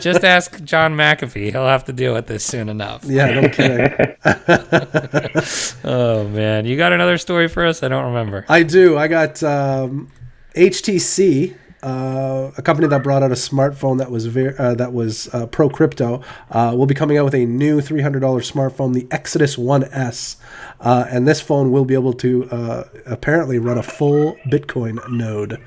Just 0.00 0.24
ask 0.24 0.62
John 0.64 0.94
McAfee 0.94 1.50
he'll 1.50 1.66
have 1.66 1.84
to 1.84 1.92
deal 1.92 2.14
with 2.14 2.26
this 2.26 2.44
soon 2.44 2.68
enough. 2.68 3.04
Yeah, 3.04 3.40
no 3.40 3.48
kidding. 3.48 4.16
oh 5.84 6.28
man, 6.28 6.66
you 6.66 6.76
got 6.76 6.92
another 6.92 7.18
story 7.18 7.48
for 7.48 7.64
us? 7.66 7.82
I 7.82 7.88
don't 7.88 8.04
remember. 8.06 8.44
I 8.48 8.62
do. 8.62 8.96
I 8.96 9.08
got 9.08 9.42
um, 9.42 10.10
HTC. 10.54 11.56
Uh, 11.82 12.50
a 12.56 12.62
company 12.62 12.88
that 12.88 13.02
brought 13.02 13.22
out 13.22 13.30
a 13.30 13.34
smartphone 13.34 13.98
that 13.98 14.10
was 14.10 14.24
ver- 14.24 14.56
uh, 14.58 14.74
that 14.74 14.94
was 14.94 15.28
uh, 15.34 15.44
pro 15.46 15.68
crypto 15.68 16.22
uh, 16.50 16.72
will 16.74 16.86
be 16.86 16.94
coming 16.94 17.18
out 17.18 17.26
with 17.26 17.34
a 17.34 17.44
new 17.44 17.82
$300 17.82 18.20
smartphone, 18.20 18.94
the 18.94 19.06
Exodus 19.10 19.58
One 19.58 19.84
S, 19.92 20.38
uh, 20.80 21.06
and 21.10 21.26
this 21.26 21.40
phone 21.40 21.70
will 21.70 21.84
be 21.84 21.94
able 21.94 22.12
to 22.12 22.48
uh, 22.50 22.84
apparently 23.06 23.58
run 23.58 23.78
a 23.78 23.82
full 23.82 24.36
Bitcoin 24.46 25.06
node. 25.10 25.60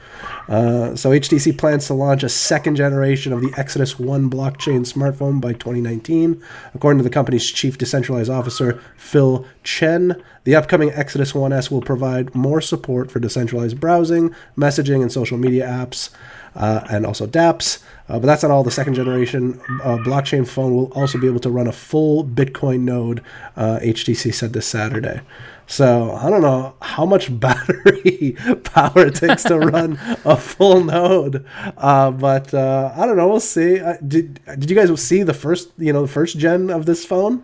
Uh, 0.47 0.95
so 0.95 1.09
HTC 1.09 1.57
plans 1.57 1.87
to 1.87 1.93
launch 1.93 2.23
a 2.23 2.29
second 2.29 2.75
generation 2.75 3.33
of 3.33 3.41
the 3.41 3.53
Exodus 3.57 3.99
One 3.99 4.29
blockchain 4.29 4.81
smartphone 4.91 5.41
by 5.41 5.53
2019, 5.53 6.41
according 6.73 6.99
to 6.99 7.03
the 7.03 7.09
company's 7.09 7.49
chief 7.49 7.77
decentralized 7.77 8.29
officer 8.29 8.81
Phil 8.95 9.45
Chen. 9.63 10.21
The 10.43 10.55
upcoming 10.55 10.91
Exodus 10.91 11.35
One 11.35 11.51
S 11.51 11.69
will 11.69 11.81
provide 11.81 12.33
more 12.33 12.61
support 12.61 13.11
for 13.11 13.19
decentralized 13.19 13.79
browsing, 13.79 14.33
messaging, 14.57 15.01
and 15.01 15.11
social 15.11 15.37
media 15.37 15.67
apps, 15.67 16.09
uh, 16.55 16.85
and 16.89 17.05
also 17.05 17.27
DApps. 17.27 17.83
Uh, 18.09 18.19
but 18.19 18.25
that's 18.25 18.43
not 18.43 18.51
all. 18.51 18.63
The 18.63 18.71
second 18.71 18.93
generation 18.93 19.59
uh, 19.83 19.97
blockchain 19.97 20.47
phone 20.47 20.73
will 20.75 20.91
also 20.93 21.19
be 21.19 21.27
able 21.27 21.41
to 21.41 21.49
run 21.49 21.67
a 21.67 21.73
full 21.73 22.23
Bitcoin 22.23 22.81
node, 22.81 23.21
HTC 23.57 24.33
said 24.33 24.53
this 24.53 24.65
Saturday. 24.65 25.21
So 25.67 26.13
I 26.13 26.29
don't 26.29 26.41
know 26.41 26.75
how 26.81 27.05
much 27.05 27.37
battery 27.39 28.35
power 28.63 29.07
it 29.07 29.15
takes 29.15 29.43
to 29.43 29.59
run 29.59 29.99
a 30.23 30.37
full 30.37 30.83
node, 30.85 31.45
uh, 31.77 32.11
but 32.11 32.53
uh, 32.53 32.93
I 32.95 33.05
don't 33.05 33.17
know. 33.17 33.27
We'll 33.27 33.41
see. 33.41 33.79
Uh, 33.79 33.97
did 34.07 34.39
Did 34.45 34.69
you 34.69 34.75
guys 34.75 35.01
see 35.01 35.23
the 35.23 35.33
first 35.33 35.71
you 35.77 35.91
know 35.91 36.01
the 36.01 36.07
first 36.07 36.37
gen 36.37 36.69
of 36.69 36.85
this 36.85 37.05
phone? 37.05 37.43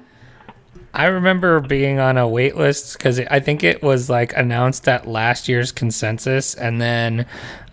I 0.96 1.06
remember 1.06 1.60
being 1.60 2.00
on 2.00 2.18
a 2.18 2.28
wait 2.28 2.56
list 2.56 2.98
because 2.98 3.20
I 3.20 3.40
think 3.40 3.64
it 3.64 3.82
was 3.82 4.12
like 4.12 4.32
announced 4.38 4.88
at 4.88 5.08
last 5.08 5.50
year's 5.50 5.72
consensus, 5.72 6.54
and 6.54 6.80
then 6.80 7.26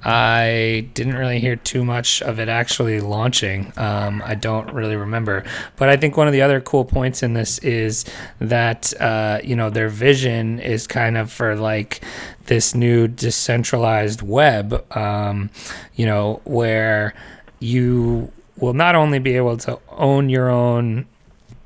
I 0.02 0.88
didn't 0.94 1.16
really 1.16 1.38
hear 1.38 1.56
too 1.56 1.85
much 1.85 2.22
of 2.22 2.40
it 2.40 2.48
actually 2.48 3.00
launching. 3.00 3.74
Um, 3.76 4.22
I 4.24 4.35
don't 4.37 4.72
really 4.72 4.96
remember, 4.96 5.44
but 5.76 5.90
I 5.90 5.98
think 5.98 6.16
one 6.16 6.28
of 6.28 6.33
the 6.33 6.40
other 6.40 6.62
cool 6.62 6.87
points 6.87 7.22
in 7.22 7.35
this 7.35 7.59
is 7.59 8.06
that 8.38 8.98
uh, 8.98 9.40
you 9.44 9.54
know 9.54 9.68
their 9.68 9.90
vision 9.90 10.59
is 10.59 10.87
kind 10.87 11.18
of 11.18 11.30
for 11.30 11.56
like 11.56 12.02
this 12.46 12.74
new 12.74 13.06
decentralized 13.06 14.22
web, 14.22 14.83
um, 14.96 15.50
you 15.94 16.06
know, 16.06 16.40
where 16.44 17.12
you 17.59 18.33
will 18.56 18.72
not 18.72 18.94
only 18.94 19.18
be 19.18 19.37
able 19.37 19.58
to 19.58 19.79
own 19.90 20.31
your 20.31 20.48
own 20.48 21.06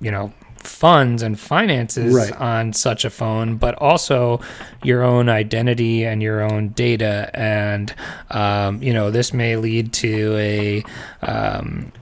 you 0.00 0.11
know 0.11 0.32
funds 0.66 1.22
and 1.22 1.38
finances 1.38 2.14
right. 2.14 2.32
on 2.40 2.72
such 2.72 3.04
a 3.04 3.10
phone, 3.10 3.56
but 3.56 3.74
also 3.76 4.40
your 4.82 5.02
own 5.02 5.28
identity 5.28 6.04
and 6.04 6.22
your 6.22 6.42
own 6.42 6.70
data. 6.70 7.30
And, 7.34 7.94
um, 8.30 8.82
you 8.82 8.92
know, 8.92 9.10
this 9.10 9.32
may 9.32 9.56
lead 9.56 9.92
to 9.94 10.36
a, 10.36 10.84
um, 11.22 11.92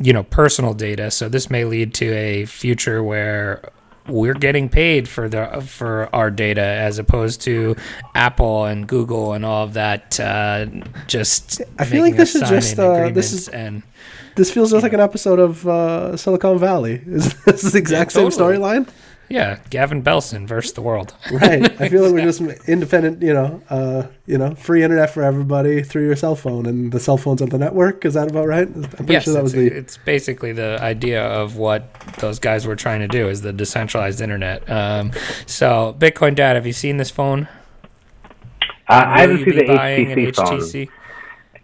you 0.00 0.12
know, 0.12 0.22
personal 0.22 0.74
data. 0.74 1.10
So 1.10 1.28
this 1.28 1.50
may 1.50 1.64
lead 1.64 1.94
to 1.94 2.12
a 2.12 2.44
future 2.46 3.02
where 3.02 3.62
we're 4.08 4.34
getting 4.34 4.68
paid 4.68 5.08
for 5.08 5.28
the 5.28 5.62
for 5.66 6.08
our 6.14 6.30
data 6.30 6.62
as 6.62 6.98
opposed 6.98 7.40
to 7.42 7.76
Apple 8.14 8.64
and 8.64 8.86
Google 8.86 9.32
and 9.32 9.44
all 9.44 9.64
of 9.64 9.74
that. 9.74 10.18
Uh, 10.18 10.66
just 11.06 11.62
I 11.78 11.84
feel 11.84 12.02
like 12.02 12.16
this 12.16 12.34
is 12.34 12.48
just, 12.48 12.78
uh, 12.78 13.08
this 13.10 13.32
is- 13.32 13.48
and 13.48 13.82
This 14.34 14.50
feels 14.50 14.70
just 14.70 14.82
like 14.82 14.94
an 14.94 15.00
episode 15.00 15.38
of 15.38 15.68
uh, 15.68 16.16
Silicon 16.16 16.58
Valley. 16.58 17.02
Is 17.06 17.34
this 17.44 17.62
the 17.72 17.78
exact 17.78 18.12
Yeah, 18.14 18.22
same 18.22 18.30
totally. 18.30 18.56
storyline? 18.56 18.88
Yeah, 19.32 19.60
Gavin 19.70 20.02
Belson 20.02 20.46
versus 20.46 20.74
the 20.74 20.82
world. 20.82 21.14
Right. 21.32 21.80
I 21.80 21.88
feel 21.88 22.02
like 22.02 22.12
we're 22.12 22.30
just 22.30 22.40
independent. 22.68 23.22
You 23.22 23.32
know, 23.32 23.62
uh, 23.70 24.06
you 24.26 24.36
know, 24.36 24.54
free 24.54 24.82
internet 24.82 25.10
for 25.10 25.22
everybody 25.22 25.82
through 25.82 26.04
your 26.04 26.14
cell 26.14 26.36
phone, 26.36 26.66
and 26.66 26.92
the 26.92 27.00
cell 27.00 27.16
phones 27.16 27.40
on 27.40 27.48
the 27.48 27.58
network. 27.58 28.04
Is 28.04 28.14
that 28.14 28.30
about 28.30 28.46
right? 28.46 28.68
I'm 28.68 28.82
pretty 28.82 29.12
yes, 29.14 29.24
sure 29.24 29.32
that 29.32 29.40
it's, 29.40 29.44
was 29.44 29.52
the. 29.54 29.66
it's 29.66 29.96
basically 29.96 30.52
the 30.52 30.78
idea 30.82 31.24
of 31.24 31.56
what 31.56 31.92
those 32.18 32.38
guys 32.38 32.66
were 32.66 32.76
trying 32.76 33.00
to 33.00 33.08
do 33.08 33.28
is 33.28 33.40
the 33.40 33.52
decentralized 33.52 34.20
internet. 34.20 34.68
Um, 34.70 35.12
so, 35.46 35.96
Bitcoin 35.98 36.34
Dad, 36.34 36.54
have 36.56 36.66
you 36.66 36.74
seen 36.74 36.98
this 36.98 37.10
phone? 37.10 37.48
Uh, 38.88 39.04
I 39.06 39.20
haven't 39.22 39.44
seen 39.44 39.56
the 39.56 39.74
buying 39.74 40.12
an 40.12 40.18
HTC 40.18 40.86
phone. 40.86 40.98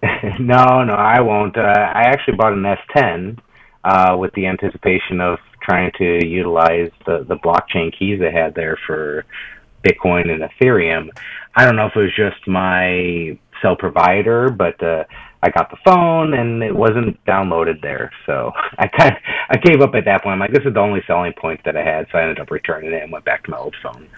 No, 0.40 0.84
no, 0.84 0.94
I 0.94 1.20
won't. 1.20 1.56
Uh, 1.56 1.60
I 1.62 2.02
actually 2.06 2.36
bought 2.36 2.52
an 2.52 2.62
S10 2.62 3.38
uh, 3.84 4.16
with 4.16 4.32
the 4.34 4.46
anticipation 4.46 5.20
of 5.20 5.38
trying 5.68 5.92
to 5.98 6.26
utilize 6.26 6.90
the, 7.04 7.24
the 7.28 7.36
blockchain 7.36 7.96
keys 7.96 8.18
they 8.20 8.32
had 8.32 8.54
there 8.54 8.78
for 8.86 9.24
Bitcoin 9.86 10.30
and 10.30 10.42
Ethereum. 10.42 11.10
I 11.54 11.64
don't 11.64 11.76
know 11.76 11.86
if 11.86 11.96
it 11.96 12.00
was 12.00 12.16
just 12.16 12.46
my 12.46 13.38
cell 13.60 13.76
provider, 13.76 14.48
but 14.48 14.82
uh, 14.82 15.04
I 15.42 15.50
got 15.50 15.70
the 15.70 15.76
phone 15.84 16.34
and 16.34 16.62
it 16.62 16.74
wasn't 16.74 17.22
downloaded 17.26 17.82
there. 17.82 18.10
So 18.26 18.52
I 18.78 18.86
kind 18.86 19.12
of, 19.12 19.18
I 19.50 19.56
gave 19.58 19.80
up 19.80 19.94
at 19.94 20.04
that 20.06 20.22
point. 20.22 20.34
I'm 20.34 20.40
like, 20.40 20.52
this 20.52 20.64
is 20.64 20.74
the 20.74 20.80
only 20.80 21.02
selling 21.06 21.34
point 21.34 21.60
that 21.64 21.76
I 21.76 21.82
had, 21.82 22.06
so 22.10 22.18
I 22.18 22.22
ended 22.22 22.40
up 22.40 22.50
returning 22.50 22.92
it 22.92 23.02
and 23.02 23.12
went 23.12 23.24
back 23.24 23.44
to 23.44 23.50
my 23.50 23.58
old 23.58 23.76
phone. 23.82 24.08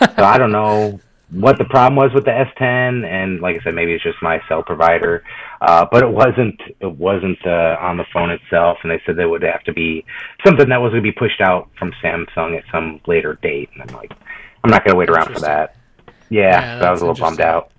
so 0.16 0.24
I 0.24 0.38
don't 0.38 0.52
know 0.52 1.00
what 1.34 1.58
the 1.58 1.64
problem 1.64 1.96
was 1.96 2.12
with 2.14 2.24
the 2.24 2.30
S10, 2.30 3.04
and 3.04 3.40
like 3.40 3.56
I 3.60 3.64
said, 3.64 3.74
maybe 3.74 3.92
it's 3.92 4.04
just 4.04 4.22
my 4.22 4.40
cell 4.48 4.62
provider. 4.62 5.24
Uh, 5.60 5.86
but 5.90 6.02
it 6.02 6.10
wasn't 6.10 6.60
it 6.80 6.92
wasn't 6.98 7.38
uh, 7.46 7.76
on 7.80 7.96
the 7.96 8.04
phone 8.12 8.30
itself, 8.30 8.78
and 8.82 8.90
they 8.90 9.02
said 9.04 9.16
there 9.16 9.28
would 9.28 9.42
have 9.42 9.64
to 9.64 9.72
be 9.72 10.04
something 10.44 10.68
that 10.68 10.80
was 10.80 10.90
going 10.90 11.02
to 11.02 11.06
be 11.06 11.12
pushed 11.12 11.40
out 11.40 11.68
from 11.78 11.92
Samsung 12.02 12.56
at 12.56 12.64
some 12.70 13.00
later 13.06 13.38
date. 13.42 13.68
And 13.72 13.82
I'm 13.82 13.96
like, 13.96 14.12
I'm 14.62 14.70
not 14.70 14.84
going 14.84 14.92
to 14.92 14.98
wait 14.98 15.10
around 15.10 15.32
for 15.32 15.40
that. 15.40 15.76
Yeah, 16.30 16.60
Yeah, 16.60 16.80
so 16.80 16.86
I 16.86 16.90
was 16.90 17.00
a 17.02 17.06
little 17.06 17.24
bummed 17.24 17.40
out. 17.40 17.70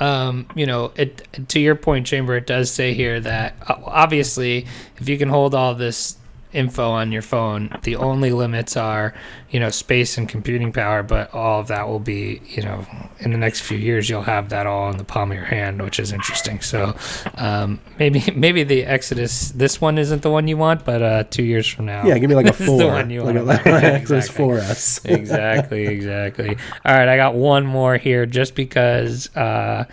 um, 0.00 0.46
you 0.54 0.66
know, 0.66 0.92
it 0.96 1.26
to 1.48 1.60
your 1.60 1.76
point, 1.76 2.06
Chamber. 2.06 2.36
It 2.36 2.46
does 2.46 2.70
say 2.70 2.92
here 2.92 3.18
that 3.20 3.56
uh, 3.66 3.76
obviously, 3.84 4.66
if 4.98 5.08
you 5.08 5.16
can 5.16 5.28
hold 5.28 5.54
all 5.54 5.74
this 5.74 6.16
info 6.56 6.90
on 6.90 7.12
your 7.12 7.22
phone, 7.22 7.70
the 7.82 7.96
only 7.96 8.32
limits 8.32 8.76
are, 8.76 9.14
you 9.50 9.60
know, 9.60 9.70
space 9.70 10.16
and 10.18 10.28
computing 10.28 10.72
power. 10.72 11.02
But 11.02 11.32
all 11.34 11.60
of 11.60 11.68
that 11.68 11.86
will 11.88 12.00
be, 12.00 12.40
you 12.46 12.62
know, 12.62 12.86
in 13.20 13.30
the 13.32 13.38
next 13.38 13.60
few 13.60 13.76
years, 13.78 14.08
you'll 14.08 14.22
have 14.22 14.48
that 14.48 14.66
all 14.66 14.90
in 14.90 14.96
the 14.96 15.04
palm 15.04 15.30
of 15.30 15.36
your 15.36 15.46
hand, 15.46 15.82
which 15.82 16.00
is 16.00 16.12
interesting. 16.12 16.60
So 16.60 16.96
um, 17.36 17.80
maybe 17.98 18.22
maybe 18.34 18.64
the 18.64 18.84
Exodus, 18.84 19.50
this 19.50 19.80
one 19.80 19.98
isn't 19.98 20.22
the 20.22 20.30
one 20.30 20.48
you 20.48 20.56
want, 20.56 20.84
but 20.84 21.02
uh, 21.02 21.24
two 21.24 21.44
years 21.44 21.66
from 21.66 21.86
now, 21.86 22.06
Yeah, 22.06 22.18
give 22.18 22.30
me 22.30 22.36
like 22.36 22.46
a 22.46 22.52
four. 22.66 22.78
the 22.78 22.86
one 22.88 23.10
you 23.10 23.22
like 23.22 23.36
want. 23.36 23.46
Lexus 23.66 24.28
Exactly. 24.28 24.44
4S. 24.46 25.10
exactly, 25.20 25.86
exactly. 25.86 26.56
All 26.84 26.94
right, 26.94 27.08
I 27.08 27.16
got 27.16 27.34
one 27.34 27.66
more 27.66 27.96
here 27.98 28.26
just 28.26 28.54
because, 28.54 29.34
uh, 29.36 29.84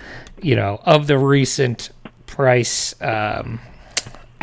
you 0.41 0.55
know, 0.55 0.79
of 0.85 1.07
the 1.07 1.17
recent 1.17 1.89
price 2.25 2.95
um, 3.01 3.59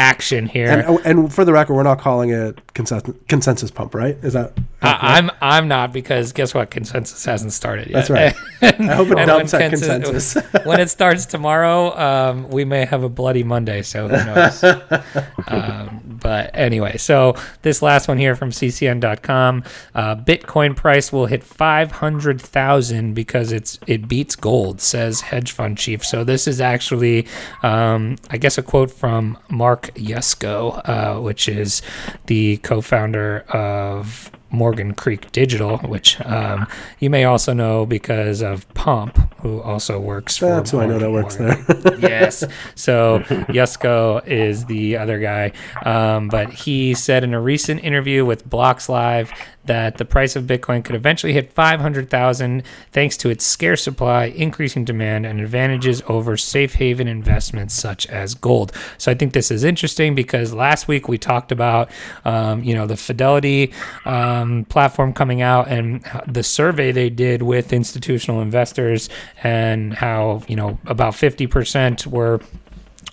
action 0.01 0.47
here. 0.47 0.69
And, 0.71 0.83
oh, 0.89 1.01
and 1.05 1.33
for 1.33 1.45
the 1.45 1.53
record, 1.53 1.75
we're 1.75 1.83
not 1.83 2.01
calling 2.01 2.31
it 2.31 2.59
consensus, 2.75 3.15
consensus 3.29 3.71
pump, 3.71 3.95
right? 3.95 4.17
Is 4.23 4.33
that? 4.33 4.53
I, 4.83 5.19
I'm 5.19 5.31
I'm 5.41 5.69
not 5.69 5.93
because 5.93 6.33
guess 6.33 6.55
what? 6.55 6.71
Consensus 6.71 7.25
hasn't 7.25 7.53
started 7.53 7.89
yet. 7.89 8.09
That's 8.09 8.11
right. 8.11 8.35
And- 8.61 8.91
I 8.91 8.95
hope 8.95 9.09
it 9.09 9.15
dumps 9.27 9.53
when 9.53 9.63
at 9.63 9.71
consensus. 9.71 10.35
when 10.65 10.81
it 10.81 10.91
starts 10.91 11.27
tomorrow, 11.27 11.97
um, 11.99 12.49
we 12.49 12.65
may 12.65 12.85
have 12.85 13.03
a 13.03 13.09
bloody 13.09 13.43
Monday. 13.43 13.83
So 13.83 14.09
who 14.09 14.17
knows? 14.17 14.65
um, 15.49 16.01
but 16.05 16.51
anyway, 16.55 16.97
so 16.97 17.35
this 17.63 17.83
last 17.83 18.09
one 18.09 18.19
here 18.19 18.35
from 18.35 18.51
CCN.com, 18.51 19.65
uh, 19.95 20.17
Bitcoin 20.17 20.77
price 20.77 21.13
will 21.13 21.27
hit 21.27 21.43
five 21.43 21.93
hundred 21.93 22.41
thousand 22.41 23.15
because 23.15 23.53
it's 23.53 23.79
it 23.87 24.09
beats 24.09 24.37
gold, 24.37 24.81
says 24.81 25.23
hedge 25.23 25.53
fund 25.53 25.79
chief. 25.79 26.05
So 26.05 26.25
this 26.25 26.47
is 26.47 26.61
actually, 26.61 27.27
um, 27.63 28.17
I 28.31 28.39
guess, 28.39 28.59
a 28.59 28.63
quote 28.63 28.91
from 28.91 29.39
Mark 29.49 29.93
Yusko, 29.95 30.81
uh, 30.89 31.21
which 31.21 31.49
is 31.49 31.83
the 32.27 32.59
co-founder 32.59 33.41
of 33.51 34.31
Morgan 34.51 34.95
Creek 34.95 35.31
Digital, 35.33 35.79
which 35.79 36.21
um, 36.23 36.67
you 36.99 37.11
may 37.11 37.25
also 37.25 37.53
know 37.53 37.87
because 37.87 38.43
of 38.43 38.69
Pomp, 38.75 39.17
who 39.41 39.61
also 39.63 39.99
works 40.01 40.37
for. 40.37 40.47
That's 40.47 40.71
who 40.71 40.81
I 40.81 40.87
know 40.87 40.99
that 40.99 41.11
works 41.11 41.39
Morgan. 41.39 41.65
there. 41.69 41.99
yes. 41.99 42.45
So 42.75 43.21
Yusko 43.49 44.27
is 44.27 44.67
the 44.67 44.97
other 44.97 45.19
guy. 45.19 45.53
Um, 45.85 46.29
but 46.29 46.51
he 46.53 46.95
said 46.95 47.25
in 47.25 47.35
a 47.35 47.41
recent 47.41 47.85
interview 47.85 48.25
with 48.25 48.49
Blocks 48.49 48.89
Live 48.89 49.33
that 49.65 49.99
the 49.99 50.05
price 50.05 50.37
of 50.37 50.45
Bitcoin 50.45 50.85
could 50.85 50.95
eventually 50.95 51.33
hit 51.33 51.53
500,000 51.53 52.63
thanks 52.93 53.17
to 53.19 53.31
its 53.31 53.45
scarce 53.45 53.83
supply, 53.83 54.25
increasing 54.25 54.85
demand, 54.85 55.27
and 55.27 55.41
advantages 55.41 56.03
over 56.09 56.37
safe 56.37 56.75
haven 56.75 57.07
investments 57.07 57.75
such 57.75 58.07
as 58.07 58.35
gold. 58.35 58.73
So 58.99 59.13
I 59.13 59.15
think 59.15 59.33
this 59.33 59.51
is 59.51 59.65
interesting 59.65 60.15
because 60.15 60.53
last 60.53 60.89
week 60.89 61.09
we 61.09 61.19
talked 61.19 61.53
about, 61.53 61.91
um, 62.25 62.63
you 62.63 62.75
know, 62.75 62.87
the 62.87 62.97
Fidelity 62.97 63.73
um, 64.05 64.65
platform 64.67 65.13
coming 65.13 65.43
out 65.43 65.69
and 65.69 66.05
the 66.27 66.43
survey 66.43 66.93
they 66.93 67.11
did 67.11 67.43
with 67.43 67.73
institutional 67.73 68.41
investors 68.41 69.09
and 69.43 69.95
how, 69.95 70.43
you 70.49 70.57
know, 70.57 70.79
about 70.87 71.15
50% 71.15 72.07
were 72.07 72.41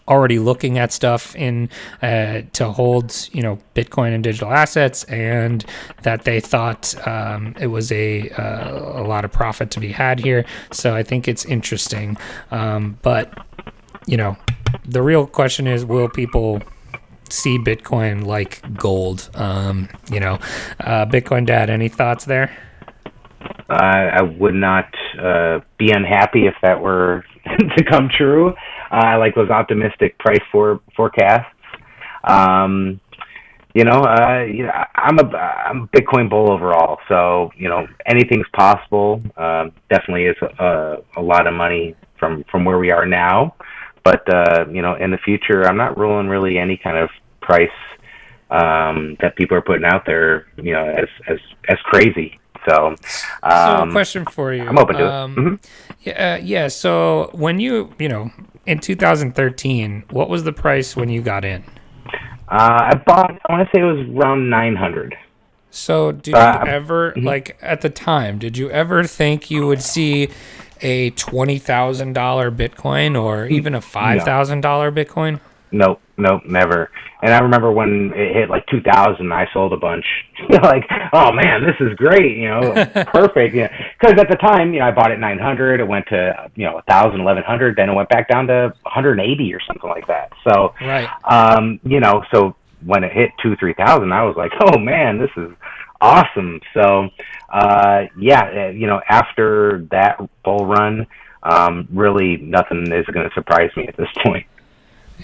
already 0.07 0.39
looking 0.39 0.77
at 0.77 0.91
stuff 0.91 1.35
in 1.35 1.69
uh, 2.01 2.41
to 2.53 2.71
hold 2.71 3.29
you 3.31 3.41
know 3.41 3.59
Bitcoin 3.75 4.13
and 4.13 4.23
digital 4.23 4.51
assets, 4.51 5.03
and 5.05 5.65
that 6.03 6.23
they 6.23 6.39
thought 6.39 6.95
um, 7.07 7.55
it 7.59 7.67
was 7.67 7.91
a 7.91 8.29
uh, 8.31 9.01
a 9.01 9.03
lot 9.03 9.25
of 9.25 9.31
profit 9.31 9.71
to 9.71 9.79
be 9.79 9.91
had 9.91 10.19
here. 10.19 10.45
So 10.71 10.95
I 10.95 11.03
think 11.03 11.27
it's 11.27 11.45
interesting, 11.45 12.17
um, 12.51 12.97
but 13.01 13.33
you 14.05 14.17
know 14.17 14.37
the 14.85 15.01
real 15.01 15.27
question 15.27 15.67
is, 15.67 15.85
will 15.85 16.09
people 16.09 16.61
see 17.29 17.57
Bitcoin 17.57 18.25
like 18.25 18.61
gold? 18.77 19.29
Um, 19.35 19.89
you 20.11 20.19
know, 20.19 20.39
uh, 20.79 21.05
Bitcoin 21.05 21.45
Dad, 21.45 21.69
any 21.69 21.89
thoughts 21.89 22.25
there? 22.25 22.55
I, 23.69 24.07
I 24.07 24.21
would 24.21 24.55
not 24.55 24.93
uh, 25.19 25.59
be 25.77 25.91
unhappy 25.91 26.47
if 26.47 26.55
that 26.61 26.81
were 26.81 27.25
to 27.77 27.83
come 27.83 28.09
true. 28.09 28.55
Uh, 28.91 28.95
I 28.95 29.15
like 29.15 29.35
those 29.35 29.49
optimistic 29.49 30.17
price 30.19 30.41
for 30.51 30.79
forecasts. 30.95 31.45
Um, 32.23 32.99
you 33.73 33.83
know, 33.83 34.01
uh, 34.01 34.43
you 34.49 34.63
know, 34.63 34.71
I- 34.71 34.87
I'm 34.95 35.19
a 35.19 35.23
I'm 35.37 35.81
a 35.83 35.87
Bitcoin 35.87 36.29
bull 36.29 36.51
overall. 36.51 36.99
So 37.07 37.51
you 37.55 37.69
know, 37.69 37.87
anything's 38.05 38.47
possible. 38.53 39.21
Um, 39.37 39.71
definitely 39.89 40.25
is 40.25 40.37
a, 40.59 40.97
a 41.15 41.21
lot 41.21 41.47
of 41.47 41.53
money 41.53 41.95
from 42.19 42.43
from 42.51 42.65
where 42.65 42.79
we 42.79 42.91
are 42.91 43.05
now. 43.05 43.55
But 44.03 44.27
uh, 44.33 44.65
you 44.71 44.81
know, 44.81 44.95
in 44.95 45.11
the 45.11 45.17
future, 45.19 45.65
I'm 45.67 45.77
not 45.77 45.97
ruling 45.97 46.27
really 46.27 46.57
any 46.57 46.77
kind 46.77 46.97
of 46.97 47.09
price 47.41 47.69
um, 48.49 49.17
that 49.21 49.35
people 49.35 49.57
are 49.57 49.61
putting 49.61 49.85
out 49.85 50.05
there. 50.05 50.47
You 50.57 50.73
know, 50.73 50.85
as 50.87 51.09
as 51.27 51.37
as 51.69 51.77
crazy. 51.83 52.39
So, 52.67 52.95
so 53.01 53.43
um, 53.43 53.89
a 53.89 53.91
question 53.91 54.25
for 54.25 54.53
you. 54.53 54.67
I'm 54.67 54.77
open 54.77 54.95
to 54.97 55.05
it. 55.05 55.11
um, 55.11 55.35
Mhm. 55.35 55.69
Yeah, 56.01 56.33
uh, 56.33 56.37
yeah. 56.43 56.67
So 56.67 57.29
when 57.33 57.59
you, 57.61 57.93
you 57.97 58.09
know, 58.09 58.31
in 58.67 58.79
2013, 58.79 60.03
what 60.11 60.29
was 60.29 60.43
the 60.43 60.53
price 60.53 60.95
when 60.95 61.09
you 61.09 61.21
got 61.21 61.43
in? 61.45 61.63
Uh, 62.49 62.91
I 62.91 62.95
bought. 63.05 63.39
I 63.49 63.53
want 63.53 63.67
to 63.67 63.75
say 63.75 63.81
it 63.81 63.85
was 63.85 64.07
around 64.15 64.49
nine 64.49 64.75
hundred. 64.75 65.17
So 65.69 66.11
did 66.13 66.33
Uh, 66.33 66.61
you 66.63 66.69
ever, 66.71 67.13
like 67.17 67.57
at 67.61 67.81
the 67.81 67.89
time, 67.89 68.39
did 68.39 68.57
you 68.57 68.69
ever 68.71 69.03
think 69.03 69.51
you 69.51 69.67
would 69.67 69.81
see 69.81 70.29
a 70.81 71.09
twenty 71.11 71.57
thousand 71.59 72.13
dollar 72.13 72.49
Bitcoin 72.51 73.21
or 73.21 73.47
even 73.47 73.75
a 73.75 73.81
five 73.81 74.23
thousand 74.23 74.61
dollar 74.61 74.91
Bitcoin? 74.91 75.39
Nope, 75.71 75.99
nope, 76.17 76.43
never. 76.45 76.89
And 77.21 77.33
I 77.33 77.39
remember 77.39 77.71
when 77.71 78.11
it 78.15 78.33
hit 78.33 78.49
like 78.49 78.65
two 78.67 78.79
thousand, 78.81 79.33
I 79.33 79.47
sold 79.53 79.73
a 79.73 79.77
bunch. 79.77 80.05
like, 80.49 80.85
oh 81.13 81.31
man, 81.33 81.61
this 81.63 81.75
is 81.79 81.93
great. 81.95 82.37
You 82.37 82.47
know, 82.49 82.85
perfect. 83.11 83.53
Yeah, 83.55 83.67
because 83.99 84.17
at 84.19 84.29
the 84.29 84.37
time, 84.37 84.73
you 84.73 84.79
know, 84.79 84.85
I 84.87 84.91
bought 84.91 85.11
it 85.11 85.19
nine 85.19 85.39
hundred. 85.39 85.79
It 85.79 85.87
went 85.87 86.05
to 86.07 86.49
you 86.55 86.65
know 86.65 86.77
a 86.77 86.81
thousand, 86.83 87.21
eleven 87.21 87.43
hundred. 87.43 87.75
Then 87.75 87.89
it 87.89 87.93
went 87.93 88.09
back 88.09 88.29
down 88.29 88.47
to 88.47 88.73
one 88.83 88.93
hundred 88.93 89.19
and 89.19 89.29
eighty 89.29 89.53
or 89.53 89.59
something 89.67 89.89
like 89.89 90.07
that. 90.07 90.31
So, 90.47 90.73
Right. 90.81 91.09
um, 91.25 91.79
you 91.83 91.99
know, 91.99 92.23
so 92.33 92.55
when 92.85 93.03
it 93.03 93.11
hit 93.11 93.31
two, 93.41 93.55
three 93.57 93.73
thousand, 93.73 94.13
I 94.13 94.23
was 94.23 94.35
like, 94.37 94.51
oh 94.61 94.77
man, 94.77 95.17
this 95.17 95.31
is 95.35 95.51
awesome. 95.99 96.61
So, 96.73 97.09
uh, 97.51 98.03
yeah, 98.17 98.67
uh, 98.67 98.69
you 98.69 98.87
know, 98.87 99.01
after 99.09 99.85
that 99.91 100.17
bull 100.45 100.65
run, 100.65 101.07
um, 101.43 101.87
really 101.91 102.37
nothing 102.37 102.83
is 102.91 103.05
going 103.07 103.27
to 103.27 103.33
surprise 103.33 103.71
me 103.75 103.87
at 103.87 103.97
this 103.97 104.07
point. 104.23 104.45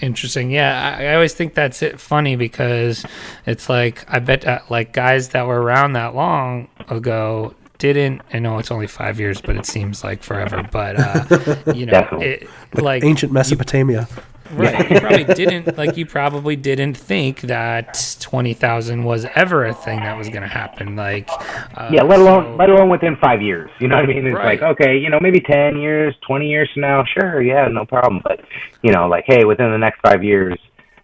Interesting. 0.00 0.50
Yeah, 0.50 0.96
I, 0.98 1.06
I 1.06 1.14
always 1.14 1.34
think 1.34 1.54
that's 1.54 1.82
it 1.82 2.00
funny 2.00 2.36
because 2.36 3.04
it's 3.46 3.68
like 3.68 4.04
I 4.08 4.18
bet 4.18 4.44
uh, 4.44 4.60
like 4.68 4.92
guys 4.92 5.30
that 5.30 5.46
were 5.46 5.60
around 5.62 5.92
that 5.92 6.14
long 6.14 6.68
ago 6.88 7.54
didn't. 7.78 8.22
I 8.32 8.38
know 8.38 8.58
it's 8.58 8.70
only 8.70 8.86
five 8.86 9.20
years, 9.20 9.40
but 9.40 9.56
it 9.56 9.66
seems 9.66 10.02
like 10.02 10.22
forever. 10.22 10.68
But 10.70 10.96
uh, 10.98 11.72
you 11.74 11.86
know, 11.86 12.06
it, 12.12 12.48
like 12.74 13.04
Ancient 13.04 13.32
Mesopotamia. 13.32 14.08
Right, 14.52 14.90
you 14.90 15.00
probably 15.00 15.24
didn't 15.34 15.76
like 15.78 15.96
you 15.96 16.06
probably 16.06 16.56
didn't 16.56 16.94
think 16.96 17.42
that 17.42 18.16
twenty 18.20 18.54
thousand 18.54 19.04
was 19.04 19.26
ever 19.34 19.64
a 19.64 19.74
thing 19.74 20.00
that 20.00 20.16
was 20.16 20.28
going 20.28 20.42
to 20.42 20.48
happen. 20.48 20.96
Like, 20.96 21.28
uh, 21.76 21.88
Yeah, 21.92 22.02
let 22.02 22.20
alone 22.20 22.44
so- 22.44 22.56
let 22.56 22.70
alone 22.70 22.88
within 22.90 23.16
five 23.16 23.42
years. 23.42 23.70
You 23.80 23.88
know 23.88 23.96
what 23.96 24.04
I 24.04 24.08
mean? 24.08 24.26
It's 24.26 24.34
Right. 24.36 24.60
like 24.60 24.78
okay, 24.80 24.96
you 24.98 25.10
know, 25.10 25.18
maybe 25.20 25.40
ten 25.40 25.78
years, 25.78 26.14
twenty 26.26 26.48
years 26.48 26.68
from 26.72 26.82
now, 26.82 27.04
sure, 27.04 27.40
yeah, 27.42 27.66
no 27.68 27.84
problem. 27.84 28.20
But 28.22 28.40
you 28.82 28.92
know, 28.92 29.06
like 29.08 29.24
hey, 29.26 29.44
within 29.44 29.70
the 29.70 29.78
next 29.78 30.00
five 30.00 30.22
years, 30.24 30.58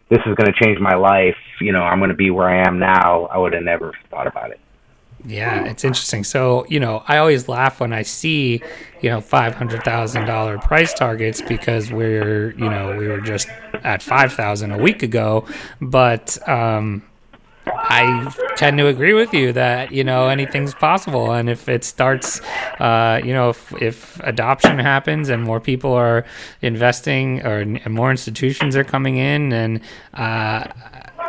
this 0.09 0.18
is 0.26 0.34
going 0.34 0.53
to 0.53 0.64
change 0.64 0.78
my 0.78 0.95
life. 0.95 1.36
You 1.61 1.72
know, 1.72 1.82
I'm 1.82 1.99
going 1.99 2.11
to 2.11 2.16
be 2.16 2.30
where 2.30 2.49
I 2.49 2.66
am 2.66 2.78
now. 2.78 3.26
I 3.32 3.38
would 3.38 3.53
have 3.53 3.62
never 3.62 3.93
thought 4.11 4.26
about 4.26 4.51
it. 4.51 4.61
Yeah, 5.25 5.64
it's 5.64 5.85
interesting. 5.85 6.25
So, 6.25 6.64
you 6.68 6.81
know, 6.81 7.03
I 7.07 7.18
always 7.18 7.49
laugh 7.49 7.81
when 7.81 7.93
I 7.93 8.03
see, 8.03 8.62
you 9.03 9.11
know, 9.11 9.21
five 9.21 9.55
hundred 9.55 9.85
thousand 9.85 10.27
dollar 10.27 10.59
price 10.59 10.95
targets 10.95 11.43
because 11.43 11.93
we're, 11.93 12.53
you 12.53 12.68
know, 12.68 12.97
we 12.97 13.07
were 13.07 13.21
just 13.21 13.49
at 13.85 14.03
five 14.03 14.33
thousand 14.33 14.73
a 14.73 14.79
week 14.79 15.03
ago. 15.03 15.47
But 15.81 16.39
um, 16.49 17.03
I 17.66 18.33
tend 18.57 18.79
to 18.79 18.87
agree 18.87 19.12
with 19.12 19.35
you 19.35 19.53
that 19.53 19.93
you 19.93 20.05
know 20.05 20.29
anything's 20.29 20.75
possible, 20.75 21.33
and 21.33 21.51
if 21.51 21.68
it 21.68 21.85
starts, 21.85 22.41
uh, 22.79 23.21
you 23.23 23.35
know, 23.35 23.51
if, 23.51 23.73
if 23.83 24.21
adoption 24.21 24.79
happens 24.79 25.29
and 25.29 25.43
more 25.43 25.61
people 25.61 25.93
are 25.93 26.25
investing 26.62 27.45
or 27.47 27.64
more 27.89 28.11
institutions 28.11 28.75
are 28.75 28.85
coming 28.85 29.18
in, 29.18 29.53
and 29.53 29.81
uh, 30.14 30.64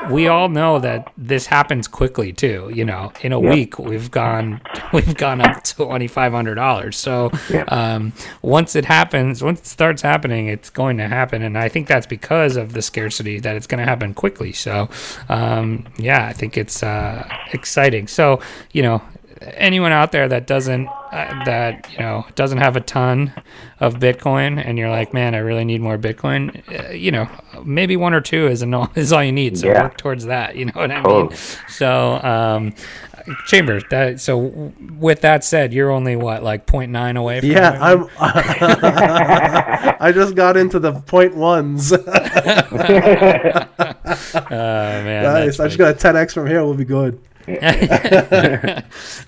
we 0.09 0.27
all 0.27 0.49
know 0.49 0.79
that 0.79 1.11
this 1.17 1.45
happens 1.45 1.87
quickly 1.87 2.33
too. 2.33 2.71
You 2.73 2.85
know, 2.85 3.11
in 3.21 3.31
a 3.31 3.39
week 3.39 3.77
we've 3.77 4.09
gone 4.09 4.61
we've 4.93 5.15
gone 5.15 5.41
up 5.41 5.63
to 5.63 5.75
twenty 5.75 6.07
five 6.07 6.31
hundred 6.31 6.55
dollars. 6.55 6.97
So 6.97 7.31
um, 7.67 8.13
once 8.41 8.75
it 8.75 8.85
happens, 8.85 9.43
once 9.43 9.59
it 9.59 9.67
starts 9.67 10.01
happening, 10.01 10.47
it's 10.47 10.69
going 10.69 10.97
to 10.97 11.07
happen, 11.07 11.41
and 11.41 11.57
I 11.57 11.69
think 11.69 11.87
that's 11.87 12.07
because 12.07 12.55
of 12.55 12.73
the 12.73 12.81
scarcity 12.81 13.39
that 13.39 13.55
it's 13.55 13.67
going 13.67 13.79
to 13.79 13.85
happen 13.85 14.13
quickly. 14.13 14.53
So 14.53 14.89
um, 15.29 15.85
yeah, 15.97 16.25
I 16.27 16.33
think 16.33 16.57
it's 16.57 16.83
uh, 16.83 17.27
exciting. 17.53 18.07
So 18.07 18.41
you 18.71 18.81
know, 18.81 19.01
anyone 19.41 19.91
out 19.91 20.11
there 20.11 20.27
that 20.27 20.47
doesn't 20.47 20.87
uh, 20.87 21.43
that 21.45 21.91
you 21.91 21.99
know 21.99 22.25
doesn't 22.35 22.59
have 22.59 22.75
a 22.75 22.81
ton 22.81 23.33
of 23.79 23.95
Bitcoin, 23.95 24.63
and 24.63 24.77
you're 24.77 24.89
like, 24.89 25.13
man, 25.13 25.35
I 25.35 25.39
really 25.39 25.65
need 25.65 25.81
more 25.81 25.97
Bitcoin. 25.97 26.61
Uh, 26.89 26.91
you 26.93 27.11
know, 27.11 27.27
maybe 27.65 27.97
one 27.97 28.13
or 28.13 28.21
two 28.21 28.47
is 28.47 28.61
enough 28.61 28.95
is 28.97 29.11
all 29.11 29.23
you 29.23 29.31
need. 29.31 29.57
So 29.57 29.67
Yeah. 29.67 29.83
work 29.83 29.97
towards 29.97 30.25
that. 30.25 30.55
You 30.61 30.65
know 30.65 30.73
what 30.75 30.91
I 30.91 30.95
mean? 30.95 31.03
Totally. 31.03 31.35
So, 31.69 32.13
um, 32.23 32.73
Chambers. 33.47 33.83
That 33.89 34.19
so. 34.19 34.71
With 34.97 35.21
that 35.21 35.43
said, 35.43 35.73
you're 35.73 35.91
only 35.91 36.15
what 36.15 36.43
like 36.43 36.65
0.9 36.67 37.17
away. 37.17 37.39
From 37.41 37.49
Yeah. 37.51 37.77
I'm. 37.79 38.07
I 39.99 40.11
just 40.13 40.35
got 40.35 40.57
into 40.57 40.79
the 40.79 40.93
point 41.01 41.35
ones. 41.35 41.91
Oh 41.93 41.99
man, 45.03 45.23
nice. 45.23 45.59
I 45.59 45.67
just 45.67 45.77
got 45.77 45.95
a 45.95 45.97
10x 45.97 46.33
from 46.33 46.47
here. 46.47 46.63
We'll 46.63 46.73
be 46.73 46.85
good. 46.85 47.19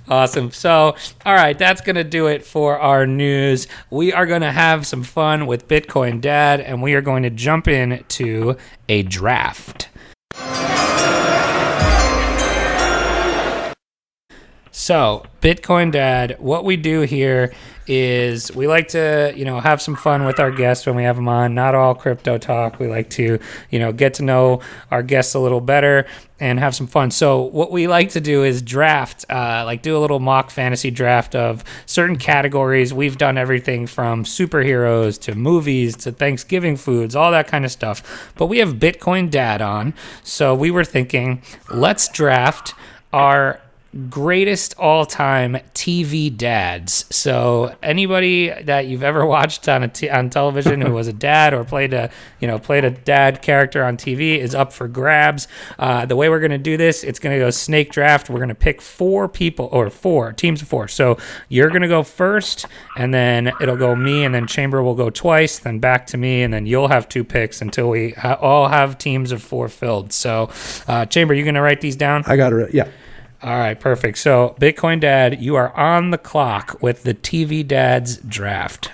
awesome. 0.09 0.51
So, 0.51 0.95
all 1.26 1.34
right, 1.34 1.57
that's 1.57 1.82
going 1.82 1.95
to 1.95 2.03
do 2.03 2.28
it 2.28 2.45
for 2.45 2.80
our 2.80 3.05
news. 3.05 3.68
We 3.89 4.14
are 4.14 4.26
going 4.26 4.41
to 4.41 4.51
have 4.51 4.86
some 4.86 5.03
fun 5.03 5.45
with 5.47 5.68
Bitcoin 5.68 6.22
Dad, 6.22 6.61
and 6.61 6.82
we 6.82 6.93
are 6.93 7.01
going 7.01 7.24
to 7.24 7.30
jump 7.30 7.68
into 7.68 8.55
a 8.89 9.03
draft. 9.03 9.89
So, 14.84 15.23
Bitcoin 15.41 15.93
Dad, 15.93 16.36
what 16.39 16.65
we 16.65 16.75
do 16.75 17.03
here 17.03 17.53
is 17.88 18.53
we 18.53 18.67
like 18.67 18.89
to, 18.89 19.34
you 19.34 19.45
know, 19.45 19.61
have 19.61 19.81
some 19.81 19.95
fun 19.95 20.25
with 20.25 20.41
our 20.41 20.51
guests 20.51 20.86
when 20.86 20.97
we 20.97 21.03
have 21.03 21.15
them 21.15 21.29
on. 21.29 21.55
Not 21.55 21.73
all 21.73 21.95
crypto 21.95 22.38
talk. 22.38 22.81
We 22.81 22.88
like 22.88 23.09
to, 23.11 23.39
you 23.69 23.79
know, 23.79 23.93
get 23.93 24.15
to 24.15 24.23
know 24.23 24.59
our 24.91 25.01
guests 25.01 25.36
a 25.36 25.39
little 25.39 25.61
better 25.61 26.05
and 26.38 26.59
have 26.59 26.75
some 26.75 26.88
fun. 26.88 27.11
So, 27.11 27.43
what 27.43 27.71
we 27.71 27.88
like 27.88 28.09
to 28.09 28.19
do 28.19 28.43
is 28.43 28.61
draft, 28.61 29.23
uh, 29.29 29.63
like 29.65 29.84
do 29.84 29.95
a 29.95 29.99
little 29.99 30.19
mock 30.19 30.49
fantasy 30.51 30.91
draft 30.91 31.34
of 31.34 31.63
certain 31.86 32.17
categories. 32.17 32.93
We've 32.93 33.17
done 33.17 33.38
everything 33.38 33.88
from 33.88 34.25
superheroes 34.25 35.17
to 35.21 35.34
movies 35.34 35.95
to 35.95 36.11
Thanksgiving 36.11 36.75
foods, 36.75 37.15
all 37.15 37.31
that 37.31 37.47
kind 37.47 37.63
of 37.63 37.71
stuff. 37.71 38.34
But 38.36 38.47
we 38.47 38.57
have 38.57 38.73
Bitcoin 38.73 39.31
Dad 39.31 39.61
on. 39.61 39.93
So, 40.23 40.53
we 40.53 40.71
were 40.71 40.84
thinking, 40.84 41.41
let's 41.69 42.09
draft 42.09 42.75
our 43.13 43.61
greatest 44.09 44.75
all-time 44.79 45.57
TV 45.73 46.35
dads. 46.35 47.05
So 47.09 47.75
anybody 47.83 48.49
that 48.49 48.87
you've 48.87 49.03
ever 49.03 49.25
watched 49.25 49.69
on 49.69 49.83
on 50.11 50.29
television 50.29 50.81
who 50.81 50.93
was 50.93 51.07
a 51.07 51.13
dad 51.13 51.53
or 51.53 51.63
played 51.63 51.93
a 51.93 52.09
you 52.39 52.47
know 52.47 52.57
played 52.57 52.85
a 52.85 52.89
dad 52.89 53.41
character 53.41 53.83
on 53.83 53.97
TV 53.97 54.37
is 54.37 54.55
up 54.55 54.73
for 54.73 54.87
grabs. 54.87 55.47
Uh, 55.77 56.05
the 56.05 56.15
way 56.15 56.29
we're 56.29 56.39
gonna 56.39 56.57
do 56.57 56.77
this, 56.77 57.03
it's 57.03 57.19
gonna 57.19 57.37
go 57.37 57.49
snake 57.49 57.91
draft. 57.91 58.29
We're 58.29 58.39
gonna 58.39 58.55
pick 58.55 58.81
four 58.81 59.29
people 59.29 59.69
or 59.71 59.89
four 59.89 60.33
teams 60.33 60.61
of 60.61 60.67
four. 60.67 60.87
So 60.87 61.17
you're 61.49 61.69
gonna 61.69 61.87
go 61.87 62.03
first, 62.03 62.65
and 62.97 63.13
then 63.13 63.51
it'll 63.61 63.77
go 63.77 63.95
me, 63.95 64.23
and 64.25 64.33
then 64.33 64.47
Chamber 64.47 64.81
will 64.81 64.95
go 64.95 65.09
twice, 65.09 65.59
then 65.59 65.79
back 65.79 66.07
to 66.07 66.17
me, 66.17 66.41
and 66.41 66.53
then 66.53 66.65
you'll 66.65 66.87
have 66.87 67.07
two 67.07 67.23
picks 67.23 67.61
until 67.61 67.89
we 67.89 68.11
ha- 68.11 68.39
all 68.41 68.69
have 68.69 68.97
teams 68.97 69.31
of 69.31 69.41
four 69.41 69.69
filled. 69.69 70.11
So 70.13 70.49
uh, 70.87 71.05
Chamber, 71.05 71.33
you 71.33 71.45
gonna 71.45 71.61
write 71.61 71.81
these 71.81 71.95
down? 71.95 72.23
I 72.25 72.37
got 72.37 72.53
it. 72.53 72.73
Yeah. 72.73 72.87
All 73.43 73.59
right, 73.59 73.77
perfect. 73.77 74.17
So, 74.19 74.55
Bitcoin 74.57 75.01
Dad, 75.01 75.41
you 75.41 75.55
are 75.55 75.75
on 75.75 76.11
the 76.11 76.17
clock 76.17 76.81
with 76.81 77.03
the 77.03 77.13
TV 77.13 77.67
Dads 77.67 78.15
draft. 78.17 78.91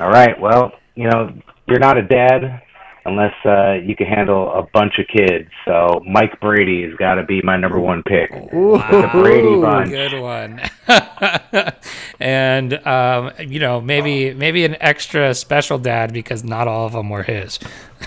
All 0.00 0.08
right. 0.08 0.40
Well, 0.40 0.72
you 0.94 1.10
know, 1.10 1.32
you're 1.68 1.78
not 1.78 1.98
a 1.98 2.02
dad 2.02 2.62
unless 3.04 3.34
uh, 3.44 3.72
you 3.72 3.94
can 3.96 4.06
handle 4.06 4.52
a 4.54 4.62
bunch 4.72 4.98
of 4.98 5.06
kids. 5.06 5.50
So 5.64 6.02
Mike 6.06 6.40
Brady 6.40 6.82
has 6.88 6.94
got 6.96 7.16
to 7.16 7.24
be 7.24 7.42
my 7.42 7.56
number 7.56 7.78
one 7.78 8.02
pick. 8.02 8.30
The 8.30 9.08
Brady 9.12 9.60
bunch. 9.60 9.90
Good 9.90 10.20
one. 10.20 10.60
and 12.20 12.86
um, 12.86 13.32
you 13.38 13.58
know, 13.58 13.80
maybe 13.80 14.34
maybe 14.34 14.64
an 14.64 14.76
extra 14.80 15.34
special 15.34 15.78
dad 15.78 16.12
because 16.12 16.44
not 16.44 16.68
all 16.68 16.86
of 16.86 16.92
them 16.92 17.10
were 17.10 17.22
his. 17.22 17.58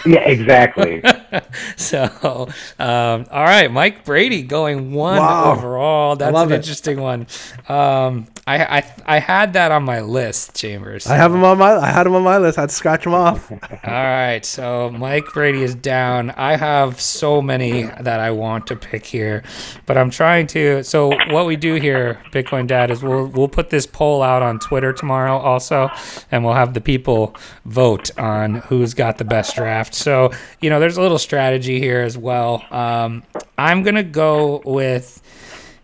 Yeah, 0.05 0.21
exactly. 0.21 1.03
So, 1.77 2.47
um, 2.79 3.25
all 3.31 3.43
right, 3.43 3.71
Mike 3.71 4.05
Brady 4.05 4.41
going 4.43 4.93
one 4.93 5.17
Wow. 5.17 5.53
overall. 5.53 6.15
That's 6.15 6.35
an 6.37 6.51
it. 6.51 6.55
interesting 6.55 6.99
one. 7.01 7.27
Um, 7.67 8.27
I, 8.47 8.77
I 8.77 8.93
I 9.07 9.19
had 9.19 9.53
that 9.53 9.71
on 9.71 9.83
my 9.83 10.01
list, 10.01 10.55
Chambers. 10.55 11.07
I 11.07 11.15
have 11.15 11.33
him 11.33 11.43
on 11.43 11.57
my. 11.57 11.75
I 11.75 11.87
had 11.89 12.05
him 12.05 12.13
on 12.15 12.23
my 12.23 12.37
list. 12.37 12.57
I 12.57 12.61
had 12.61 12.69
to 12.69 12.75
scratch 12.75 13.05
him 13.05 13.13
off. 13.13 13.51
All 13.51 13.57
right, 13.83 14.45
so 14.45 14.91
Mike 14.91 15.25
Brady 15.33 15.63
is 15.63 15.73
down. 15.75 16.29
I 16.31 16.55
have 16.55 17.01
so 17.01 17.41
many 17.41 17.83
that 17.83 18.19
I 18.19 18.31
want 18.31 18.67
to 18.67 18.75
pick 18.75 19.05
here, 19.05 19.43
but 19.87 19.97
I'm 19.97 20.11
trying 20.11 20.45
to. 20.47 20.83
So 20.83 21.09
what 21.31 21.45
we 21.47 21.55
do 21.55 21.75
here, 21.75 22.21
Bitcoin 22.31 22.67
Dad, 22.67 22.91
is 22.91 23.01
we'll 23.01 23.25
we'll 23.27 23.47
put 23.47 23.69
this 23.71 23.87
poll 23.87 24.21
out 24.21 24.41
on 24.43 24.59
Twitter 24.59 24.93
tomorrow 24.93 25.37
also, 25.37 25.89
and 26.31 26.45
we'll 26.45 26.53
have 26.53 26.73
the 26.75 26.81
people 26.81 27.35
vote 27.65 28.11
on 28.19 28.55
who's 28.55 28.93
got 28.93 29.17
the 29.17 29.25
best 29.25 29.55
draft. 29.55 29.95
So 29.95 30.31
you 30.61 30.69
know, 30.69 30.79
there's 30.79 30.97
a 30.97 31.01
little 31.01 31.17
strategy 31.25 31.79
here 31.79 31.99
as 32.01 32.17
well. 32.17 32.63
Um, 32.71 33.23
I'm 33.57 33.83
gonna 33.83 34.03
go 34.03 34.61
with, 34.65 35.21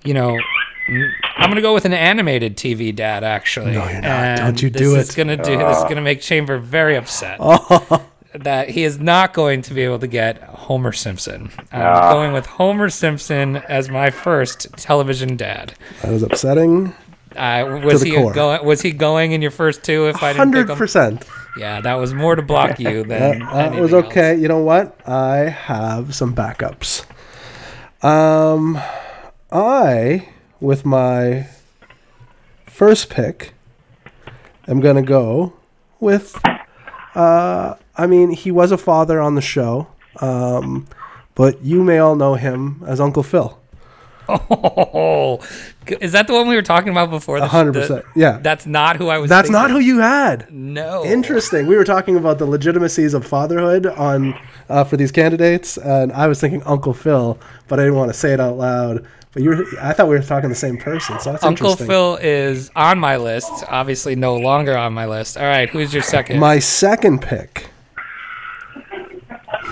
you 0.05 0.13
know. 0.13 0.39
I'm 1.37 1.49
gonna 1.49 1.61
go 1.61 1.73
with 1.73 1.85
an 1.85 1.93
animated 1.93 2.55
TV 2.57 2.93
dad, 2.95 3.23
actually. 3.23 3.73
No, 3.73 3.83
you're 3.87 3.93
not. 4.01 4.03
And 4.05 4.39
Don't 4.39 4.61
you 4.61 4.69
this 4.69 4.81
do 4.81 4.95
is 4.95 5.09
it. 5.09 5.15
Gonna 5.15 5.37
do 5.37 5.57
this 5.57 5.77
is 5.77 5.83
gonna 5.83 6.01
make 6.01 6.21
Chamber 6.21 6.57
very 6.57 6.95
upset 6.95 7.37
Oh, 7.41 8.05
that 8.33 8.69
he 8.69 8.83
is 8.83 8.99
not 8.99 9.33
going 9.33 9.61
to 9.63 9.73
be 9.73 9.81
able 9.83 9.99
to 9.99 10.07
get 10.07 10.41
Homer 10.43 10.91
Simpson. 10.91 11.49
I'm 11.71 11.81
Ah. 11.81 12.13
going 12.13 12.33
with 12.33 12.45
Homer 12.45 12.89
Simpson 12.89 13.57
as 13.57 13.89
my 13.89 14.09
first 14.09 14.67
television 14.77 15.35
dad. 15.37 15.73
that 16.01 16.11
was 16.11 16.23
upsetting. 16.23 16.93
Uh, 17.35 17.79
was 17.83 18.01
the 18.01 18.09
he 18.09 18.15
core. 18.15 18.33
going? 18.33 18.65
Was 18.65 18.81
he 18.81 18.91
going 18.91 19.31
in 19.31 19.41
your 19.41 19.51
first 19.51 19.83
two? 19.83 20.07
If 20.07 20.21
I 20.21 20.33
didn't 20.33 20.51
pick 20.51 20.67
Hundred 20.67 20.77
percent. 20.77 21.25
Yeah, 21.57 21.81
that 21.81 21.95
was 21.95 22.13
more 22.13 22.35
to 22.35 22.41
block 22.41 22.79
you 22.79 23.03
That, 23.07 23.19
than 23.19 23.39
that 23.39 23.73
was 23.79 23.93
okay. 23.93 24.31
else. 24.31 24.41
You 24.41 24.47
know 24.47 24.59
what? 24.59 24.99
I 25.07 25.37
have 25.49 26.15
some 26.15 26.35
backups. 26.35 27.05
Um, 28.03 28.79
I 29.51 30.29
with 30.59 30.85
my 30.85 31.47
first 32.65 33.09
pick, 33.09 33.53
am 34.67 34.79
gonna 34.79 35.01
go 35.03 35.53
with. 35.99 36.39
Uh, 37.13 37.75
I 37.97 38.07
mean, 38.07 38.31
he 38.31 38.51
was 38.51 38.71
a 38.71 38.77
father 38.77 39.19
on 39.19 39.35
the 39.35 39.41
show, 39.41 39.87
um, 40.21 40.87
but 41.35 41.61
you 41.63 41.83
may 41.83 41.99
all 41.99 42.15
know 42.15 42.35
him 42.35 42.83
as 42.87 42.99
Uncle 42.99 43.23
Phil. 43.23 43.59
Oh, 44.29 45.39
is 45.87 46.11
that 46.11 46.27
the 46.27 46.33
one 46.33 46.47
we 46.47 46.55
were 46.55 46.61
talking 46.61 46.89
about 46.89 47.09
before? 47.09 47.39
100%, 47.39 48.03
yeah. 48.15 48.37
That's 48.41 48.65
not 48.65 48.97
who 48.97 49.09
I 49.09 49.17
was. 49.17 49.29
That's 49.29 49.49
not 49.49 49.71
who 49.71 49.79
you 49.79 49.99
had. 49.99 50.51
No. 50.51 51.03
Interesting. 51.03 51.67
We 51.67 51.75
were 51.75 51.83
talking 51.83 52.15
about 52.15 52.37
the 52.37 52.45
legitimacies 52.45 53.13
of 53.13 53.25
fatherhood 53.25 53.87
on 53.87 54.39
uh, 54.69 54.83
for 54.83 54.97
these 54.97 55.11
candidates, 55.11 55.77
and 55.77 56.11
I 56.13 56.27
was 56.27 56.39
thinking 56.39 56.61
Uncle 56.63 56.93
Phil, 56.93 57.37
but 57.67 57.79
I 57.79 57.83
didn't 57.83 57.97
want 57.97 58.11
to 58.11 58.17
say 58.17 58.33
it 58.33 58.39
out 58.39 58.57
loud. 58.57 59.05
But 59.33 59.43
you, 59.43 59.49
were, 59.49 59.65
I 59.81 59.93
thought 59.93 60.07
we 60.09 60.15
were 60.15 60.23
talking 60.23 60.49
the 60.49 60.55
same 60.55 60.77
person, 60.77 61.19
so 61.19 61.31
that's 61.31 61.43
Uncle. 61.43 61.75
Phil 61.75 62.17
is 62.21 62.69
on 62.75 62.99
my 62.99 63.17
list. 63.17 63.51
Obviously, 63.69 64.15
no 64.15 64.35
longer 64.35 64.77
on 64.77 64.93
my 64.93 65.05
list. 65.05 65.37
All 65.37 65.43
right, 65.43 65.69
who's 65.69 65.93
your 65.93 66.03
second? 66.03 66.39
My 66.39 66.59
second 66.59 67.21
pick. 67.21 67.69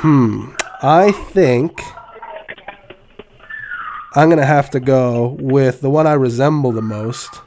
Hmm. 0.01 0.53
I 0.81 1.11
think 1.11 1.81
I'm 4.16 4.30
gonna 4.30 4.45
have 4.45 4.70
to 4.72 4.80
go 4.80 5.38
with 5.39 5.82
the 5.82 5.89
one 5.89 6.07
I 6.07 6.14
resemble 6.14 6.72
the 6.72 6.82
most, 6.82 7.41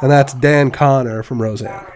and 0.00 0.10
that's 0.10 0.32
Dan 0.34 0.70
Connor 0.70 1.22
from 1.22 1.42
Roseanne. 1.42 1.86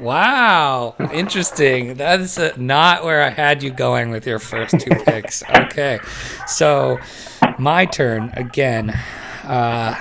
Wow, 0.00 0.96
interesting. 1.12 1.94
That's 1.94 2.38
not 2.56 3.04
where 3.04 3.22
I 3.22 3.28
had 3.30 3.62
you 3.62 3.70
going 3.70 4.10
with 4.10 4.26
your 4.26 4.38
first 4.40 4.78
two 4.80 4.90
picks. 5.04 5.42
Okay, 5.48 6.00
so 6.46 6.98
my 7.58 7.86
turn 7.86 8.30
again. 8.34 8.90
Uh, 9.44 9.94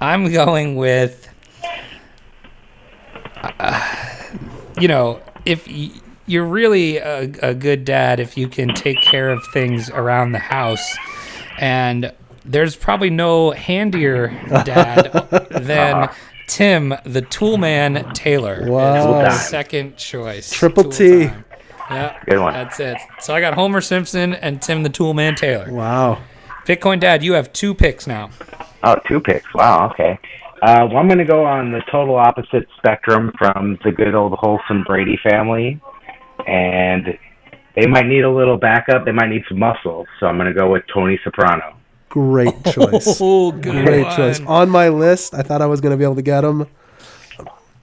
I'm 0.00 0.32
going 0.32 0.76
with, 0.76 1.28
uh, 3.58 3.96
you 4.78 4.88
know, 4.88 5.20
if 5.44 5.66
y- 5.66 5.90
you're 6.26 6.46
really 6.46 6.96
a, 6.98 7.30
a 7.42 7.54
good 7.54 7.84
dad, 7.84 8.20
if 8.20 8.36
you 8.36 8.48
can 8.48 8.74
take 8.74 9.00
care 9.02 9.30
of 9.30 9.44
things 9.52 9.90
around 9.90 10.32
the 10.32 10.38
house, 10.38 10.96
and 11.60 12.12
there's 12.44 12.74
probably 12.74 13.10
no 13.10 13.50
handier 13.52 14.28
dad 14.64 15.12
than 15.50 16.08
Tim, 16.46 16.88
the 17.04 17.22
Toolman 17.22 18.12
Taylor. 18.14 18.64
Wow. 18.66 19.30
Second 19.30 19.96
choice. 19.96 20.50
Triple 20.50 20.84
Tool 20.84 20.92
T. 20.92 21.26
time. 21.28 21.44
Yeah, 21.90 22.18
Good 22.24 22.38
one. 22.40 22.54
That's 22.54 22.80
it. 22.80 22.96
So 23.20 23.34
I 23.34 23.40
got 23.40 23.54
Homer 23.54 23.80
Simpson 23.80 24.34
and 24.34 24.62
Tim 24.62 24.82
the 24.82 24.90
Toolman 24.90 25.36
Taylor. 25.36 25.70
Wow. 25.72 26.22
Bitcoin 26.66 27.00
Dad, 27.00 27.22
you 27.22 27.32
have 27.34 27.52
two 27.52 27.74
picks 27.74 28.06
now. 28.06 28.30
Oh, 28.82 28.96
two 29.06 29.20
picks. 29.20 29.52
Wow. 29.54 29.90
Okay. 29.90 30.18
Uh, 30.62 30.86
well, 30.88 30.98
I'm 30.98 31.08
going 31.08 31.18
to 31.18 31.24
go 31.24 31.44
on 31.44 31.72
the 31.72 31.82
total 31.90 32.16
opposite 32.16 32.68
spectrum 32.78 33.32
from 33.38 33.78
the 33.84 33.90
good 33.90 34.14
old 34.14 34.34
wholesome 34.34 34.84
Brady 34.84 35.18
family, 35.22 35.80
and 36.46 37.18
they 37.76 37.86
might 37.86 38.06
need 38.06 38.24
a 38.24 38.30
little 38.30 38.56
backup. 38.56 39.04
They 39.04 39.12
might 39.12 39.28
need 39.28 39.42
some 39.48 39.58
muscle, 39.58 40.06
so 40.18 40.26
I'm 40.26 40.36
going 40.36 40.52
to 40.52 40.58
go 40.58 40.70
with 40.70 40.82
Tony 40.92 41.18
Soprano. 41.24 41.76
Great 42.08 42.64
choice. 42.64 43.18
Oh, 43.20 43.52
good 43.60 43.84
Great 43.86 44.04
one. 44.04 44.16
choice. 44.16 44.40
On 44.40 44.68
my 44.68 44.88
list, 44.88 45.34
I 45.34 45.42
thought 45.42 45.62
I 45.62 45.66
was 45.66 45.80
going 45.80 45.92
to 45.92 45.96
be 45.96 46.04
able 46.04 46.16
to 46.16 46.22
get 46.22 46.42
him. 46.44 46.66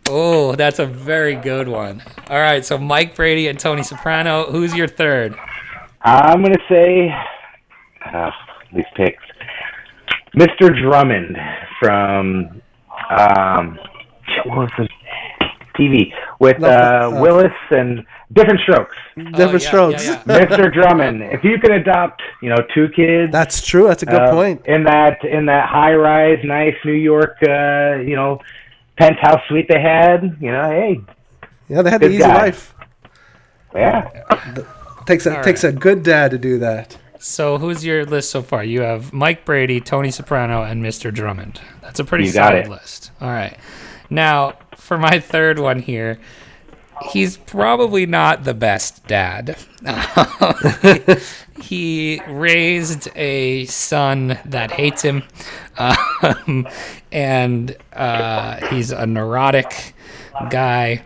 Oh, 0.09 0.55
that's 0.55 0.79
a 0.79 0.85
very 0.85 1.35
good 1.35 1.67
one. 1.67 2.01
All 2.29 2.39
right, 2.39 2.63
so 2.65 2.77
Mike 2.77 3.15
Brady 3.15 3.47
and 3.47 3.59
Tony 3.59 3.83
Soprano. 3.83 4.49
Who's 4.51 4.73
your 4.73 4.88
third? 4.88 5.35
I'm 6.01 6.41
going 6.41 6.53
to 6.53 6.63
say 6.69 7.13
uh, 8.13 8.31
these 8.73 8.85
picks, 8.95 9.23
Mr. 10.35 10.69
Drummond 10.81 11.38
from 11.81 12.61
um, 13.09 13.79
what 14.45 14.57
was 14.57 14.71
the 14.77 14.88
TV 15.77 16.11
with 16.39 16.61
uh, 16.63 16.67
uh, 16.67 17.19
Willis 17.21 17.51
and 17.71 18.05
Diff'rent 18.34 18.59
Strokes. 18.61 18.95
Different 19.15 19.38
Oh, 19.39 19.51
yeah, 19.53 19.57
strokes. 19.57 20.05
yeah, 20.05 20.23
yeah. 20.28 20.45
Mr. 20.47 20.73
Drummond, 20.73 21.23
if 21.23 21.43
you 21.43 21.57
can 21.59 21.71
adopt, 21.71 22.21
you 22.41 22.49
know, 22.49 22.57
two 22.75 22.89
kids 22.89 23.32
That's 23.32 23.65
true. 23.65 23.88
That's 23.88 24.03
a 24.03 24.05
good 24.05 24.21
uh, 24.21 24.32
point. 24.32 24.65
in 24.65 24.84
that 24.84 25.23
in 25.23 25.45
that 25.45 25.69
high 25.69 25.93
rise, 25.95 26.39
nice 26.43 26.75
New 26.84 26.91
York, 26.91 27.38
uh, 27.47 27.95
you 28.05 28.15
know, 28.15 28.39
penthouse 28.97 29.41
suite 29.47 29.67
they 29.69 29.80
had, 29.82 30.36
you 30.41 30.51
know, 30.51 30.69
hey, 30.69 30.99
Yeah, 31.69 31.82
they 31.84 31.89
had 31.89 32.01
the 32.01 32.09
easy 32.09 32.19
guy. 32.19 32.36
life. 32.36 32.73
yeah, 33.73 34.09
Takes 35.05 35.25
a 35.25 35.38
All 35.38 35.43
takes 35.43 35.63
a 35.63 35.71
good 35.71 36.03
dad 36.03 36.32
to 36.32 36.38
do 36.38 36.59
that. 36.59 36.97
So 37.19 37.57
who's 37.57 37.86
your 37.86 38.05
list 38.05 38.30
so 38.30 38.41
far? 38.41 38.63
You 38.63 38.82
have 38.82 39.13
Mike 39.13 39.45
Brady, 39.45 39.80
Tony 39.80 40.11
Soprano, 40.11 40.63
and 40.63 40.84
Mr. 40.84 41.13
Drummond. 41.13 41.59
That's 41.82 41.99
a 41.99 42.03
pretty 42.03 42.25
You 42.25 42.32
solid 42.32 42.65
it. 42.65 42.69
list. 42.69 43.11
All 43.21 43.30
right. 43.30 43.57
Now, 44.09 44.53
for 44.75 44.97
my 44.97 45.19
third 45.19 45.59
one 45.59 45.80
here, 45.80 46.19
he's 47.02 47.38
probably 47.38 48.06
not 48.06 48.43
the 48.43 48.54
best 48.54 49.06
dad. 49.08 49.58
he 51.62 52.22
raised 52.28 53.10
a 53.16 53.66
son 53.66 54.39
that 54.45 54.72
hates 54.72 55.02
him, 55.02 55.24
um, 55.78 56.68
and 57.12 57.76
uh, 57.93 58.66
he's 58.68 58.91
a 58.91 59.06
neurotic 59.06 59.93
guy. 60.50 61.04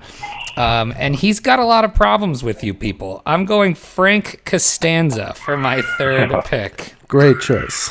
Um, 0.58 0.94
and 0.98 1.16
he's 1.16 1.40
got 1.40 1.60
a 1.60 1.66
lot 1.66 1.86
of 1.86 1.94
problems 1.94 2.44
with 2.44 2.62
you 2.64 2.74
people. 2.74 3.22
I'm 3.26 3.46
going 3.46 3.74
Frank 3.74 4.44
Costanza 4.46 5.34
for 5.34 5.56
my 5.56 5.82
third 5.98 6.32
pick. 6.46 6.94
Great 7.08 7.40
choice. 7.40 7.90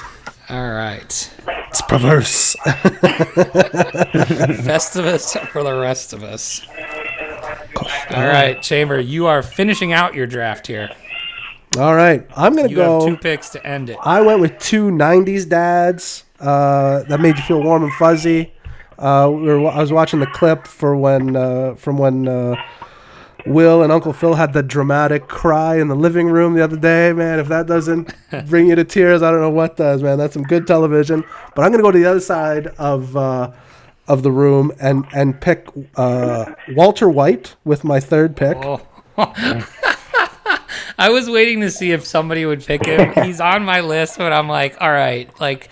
All 0.51 0.71
right. 0.71 1.31
It's 1.69 1.81
perverse. 1.83 2.57
Festivus 4.61 5.49
for 5.49 5.63
the 5.63 5.79
rest 5.81 6.13
of 6.13 6.23
us. 6.23 6.61
All 8.15 8.25
right, 8.27 8.61
Chamber, 8.63 8.99
you 9.01 9.27
are 9.27 9.43
finishing 9.43 9.93
out 9.93 10.15
your 10.15 10.27
draft 10.27 10.67
here. 10.67 10.91
All 11.79 11.95
right, 11.95 12.27
I'm 12.37 12.57
gonna 12.57 12.69
You 12.69 12.77
go. 12.77 13.01
have 13.01 13.09
two 13.09 13.17
picks 13.17 13.51
to 13.51 13.65
end 13.67 13.91
it. 13.91 13.97
I 14.03 14.21
went 14.23 14.41
with 14.41 14.59
two 14.59 14.91
'90s 14.91 15.49
dads 15.49 16.25
uh, 16.41 17.05
that 17.05 17.21
made 17.21 17.37
you 17.37 17.43
feel 17.45 17.63
warm 17.63 17.83
and 17.85 17.93
fuzzy. 17.95 18.53
Uh, 18.99 19.31
we 19.33 19.43
were, 19.47 19.69
I 19.69 19.79
was 19.81 19.93
watching 19.93 20.21
the 20.21 20.27
clip 20.27 20.67
for 20.67 20.97
when 20.97 21.37
uh, 21.37 21.75
from 21.77 21.97
when 21.97 22.27
uh, 22.29 22.57
Will 23.47 23.83
and 23.83 23.91
Uncle 23.93 24.13
Phil 24.13 24.35
had 24.35 24.53
the 24.53 24.63
dramatic 24.63 25.29
cry 25.29 25.77
in 25.81 25.89
the 25.89 25.95
living 25.97 26.27
room 26.27 26.55
the 26.55 26.63
other 26.65 26.77
day. 26.77 27.13
Man, 27.13 27.39
if 27.39 27.49
that 27.49 27.67
doesn't 27.67 28.13
bring 28.49 28.67
you 28.67 28.75
to 28.75 28.85
tears, 28.85 29.23
I 29.23 29.31
don't 29.31 29.41
know 29.41 29.49
what 29.51 29.77
does. 29.77 30.03
Man, 30.03 30.19
that's 30.19 30.35
some 30.35 30.43
good 30.43 30.67
television. 30.67 31.25
But 31.55 31.65
I'm 31.65 31.71
gonna 31.71 31.83
go 31.85 31.93
to 31.93 31.99
the 31.99 32.05
other 32.11 32.21
side 32.21 32.67
of. 32.79 33.17
Of 34.11 34.25
the 34.25 34.33
room 34.33 34.73
and 34.81 35.07
and 35.15 35.41
pick 35.41 35.69
uh, 35.95 36.53
Walter 36.71 37.09
White 37.09 37.55
with 37.65 37.85
my 37.85 38.01
third 38.01 38.37
pick. 38.37 38.57
Oh. 38.61 38.81
I 40.99 41.11
was 41.11 41.31
waiting 41.31 41.61
to 41.61 41.71
see 41.71 41.93
if 41.93 42.05
somebody 42.05 42.45
would 42.45 42.67
pick 42.67 42.85
him. 42.85 43.13
He's 43.25 43.41
on 43.41 43.65
my 43.65 43.83
list, 43.83 44.19
but 44.19 44.33
I'm 44.33 44.49
like, 44.49 44.77
all 44.81 44.91
right, 44.91 45.31
like 45.41 45.69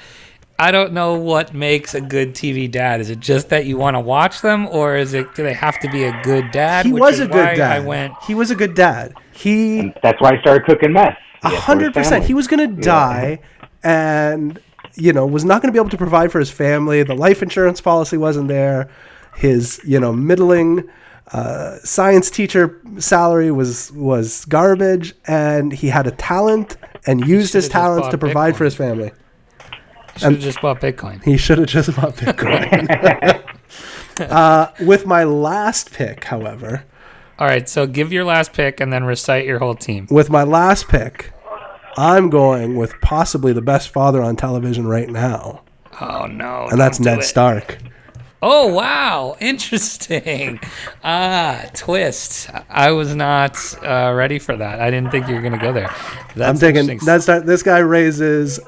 I 0.59 0.71
don't 0.71 0.93
know 0.93 1.15
what 1.15 1.53
makes 1.53 1.95
a 1.95 2.01
good 2.01 2.35
TV 2.35 2.71
dad. 2.71 3.01
Is 3.01 3.11
it 3.11 3.21
just 3.21 3.49
that 3.49 3.67
you 3.67 3.77
want 3.77 3.97
to 3.97 4.01
watch 4.01 4.41
them, 4.41 4.69
or 4.69 4.97
is 4.97 5.15
it 5.15 5.35
do 5.35 5.43
they 5.43 5.55
have 5.55 5.79
to 5.81 5.91
be 5.91 6.05
a 6.05 6.23
good 6.23 6.51
dad? 6.51 6.87
He 6.87 6.93
Which 6.93 7.01
was 7.01 7.21
a 7.21 7.27
good 7.27 7.57
dad. 7.57 7.61
I 7.61 7.81
went. 7.81 8.15
He 8.27 8.35
was 8.35 8.51
a 8.51 8.57
good 8.57 8.75
dad. 8.75 9.15
He 9.33 9.93
that's 10.03 10.21
why 10.21 10.37
I 10.37 10.41
started 10.41 10.65
cooking 10.65 10.93
mess. 10.93 11.17
A 11.43 11.51
Yeah, 11.51 11.51
for 11.51 11.55
his 11.57 11.65
hundred 11.65 11.95
percent. 11.95 12.25
He 12.25 12.35
was 12.35 12.47
going 12.47 12.77
to 12.77 12.81
die, 12.81 13.41
and 13.83 14.61
you 14.99 15.13
know 15.13 15.27
was 15.27 15.45
not 15.45 15.63
going 15.63 15.73
to 15.73 15.77
be 15.77 15.81
able 15.81 15.91
to 15.91 15.97
provide 15.97 16.33
for 16.33 16.39
his 16.39 16.51
family. 16.51 17.03
The 17.03 17.15
life 17.15 17.43
insurance 17.43 17.81
policy 17.81 18.17
wasn't 18.17 18.49
there. 18.49 18.91
His 19.37 19.81
you 19.85 20.01
know 20.01 20.13
middling 20.13 20.89
uh, 21.33 21.79
science 21.85 22.31
teacher 22.31 22.81
salary 22.99 23.51
was 23.51 23.93
was 23.93 24.45
garbage, 24.47 25.15
and 25.27 25.73
he 25.73 25.89
had 25.89 26.07
a 26.07 26.11
talent 26.13 26.77
and 27.07 27.27
used 27.27 27.53
his 27.53 27.69
talents 27.69 28.09
to 28.09 28.19
provide 28.19 28.57
for 28.57 28.65
his 28.65 28.75
family. 28.75 29.13
Should 30.17 30.33
have 30.33 30.41
just 30.41 30.61
bought 30.61 30.81
Bitcoin. 30.81 31.23
He 31.23 31.37
should 31.37 31.59
have 31.59 31.69
just 31.69 31.95
bought 31.95 32.17
Bitcoin. 32.17 33.45
uh, 34.31 34.73
with 34.81 35.07
my 35.07 35.23
last 35.23 35.93
pick, 35.93 36.25
however, 36.25 36.85
All 37.39 37.47
right, 37.47 37.69
so 37.69 37.87
give 37.87 38.13
your 38.13 38.25
last 38.25 38.53
pick 38.53 38.81
and 38.81 38.93
then 38.93 39.05
recite 39.05 39.47
your 39.47 39.61
whole 39.61 39.77
team. 39.77 40.09
with 40.11 40.29
my 40.29 40.43
last 40.43 40.89
pick, 40.89 41.33
I'm 41.99 42.31
going 42.31 42.77
with 42.77 42.95
possibly 43.01 43.53
the 43.53 43.61
best 43.61 43.89
father 43.89 44.23
on 44.23 44.37
television 44.37 44.87
right 44.87 45.09
now, 45.09 45.63
Oh 46.01 46.27
no! 46.27 46.69
and 46.71 46.79
that's 46.79 47.01
Ned 47.01 47.19
it. 47.19 47.23
Stark. 47.25 47.79
Oh 48.41 48.69
wow, 48.73 49.37
interesting. 49.41 50.61
Ah, 51.03 51.65
twist. 51.75 52.51
I 52.71 52.93
was 52.93 53.15
not 53.17 53.57
uh, 53.85 54.13
ready 54.15 54.39
for 54.39 54.57
that. 54.57 54.81
I 54.81 54.91
didn't 54.93 55.11
think 55.11 55.27
you 55.29 55.35
were 55.35 55.43
gonna 55.43 55.59
go 55.59 55.73
there. 55.73 55.93
That's 56.37 56.49
I'm 56.51 56.57
thinking 56.57 57.01
Stark. 57.01 57.45
This 57.45 57.65
guy 57.65 57.79
raises 57.81 58.61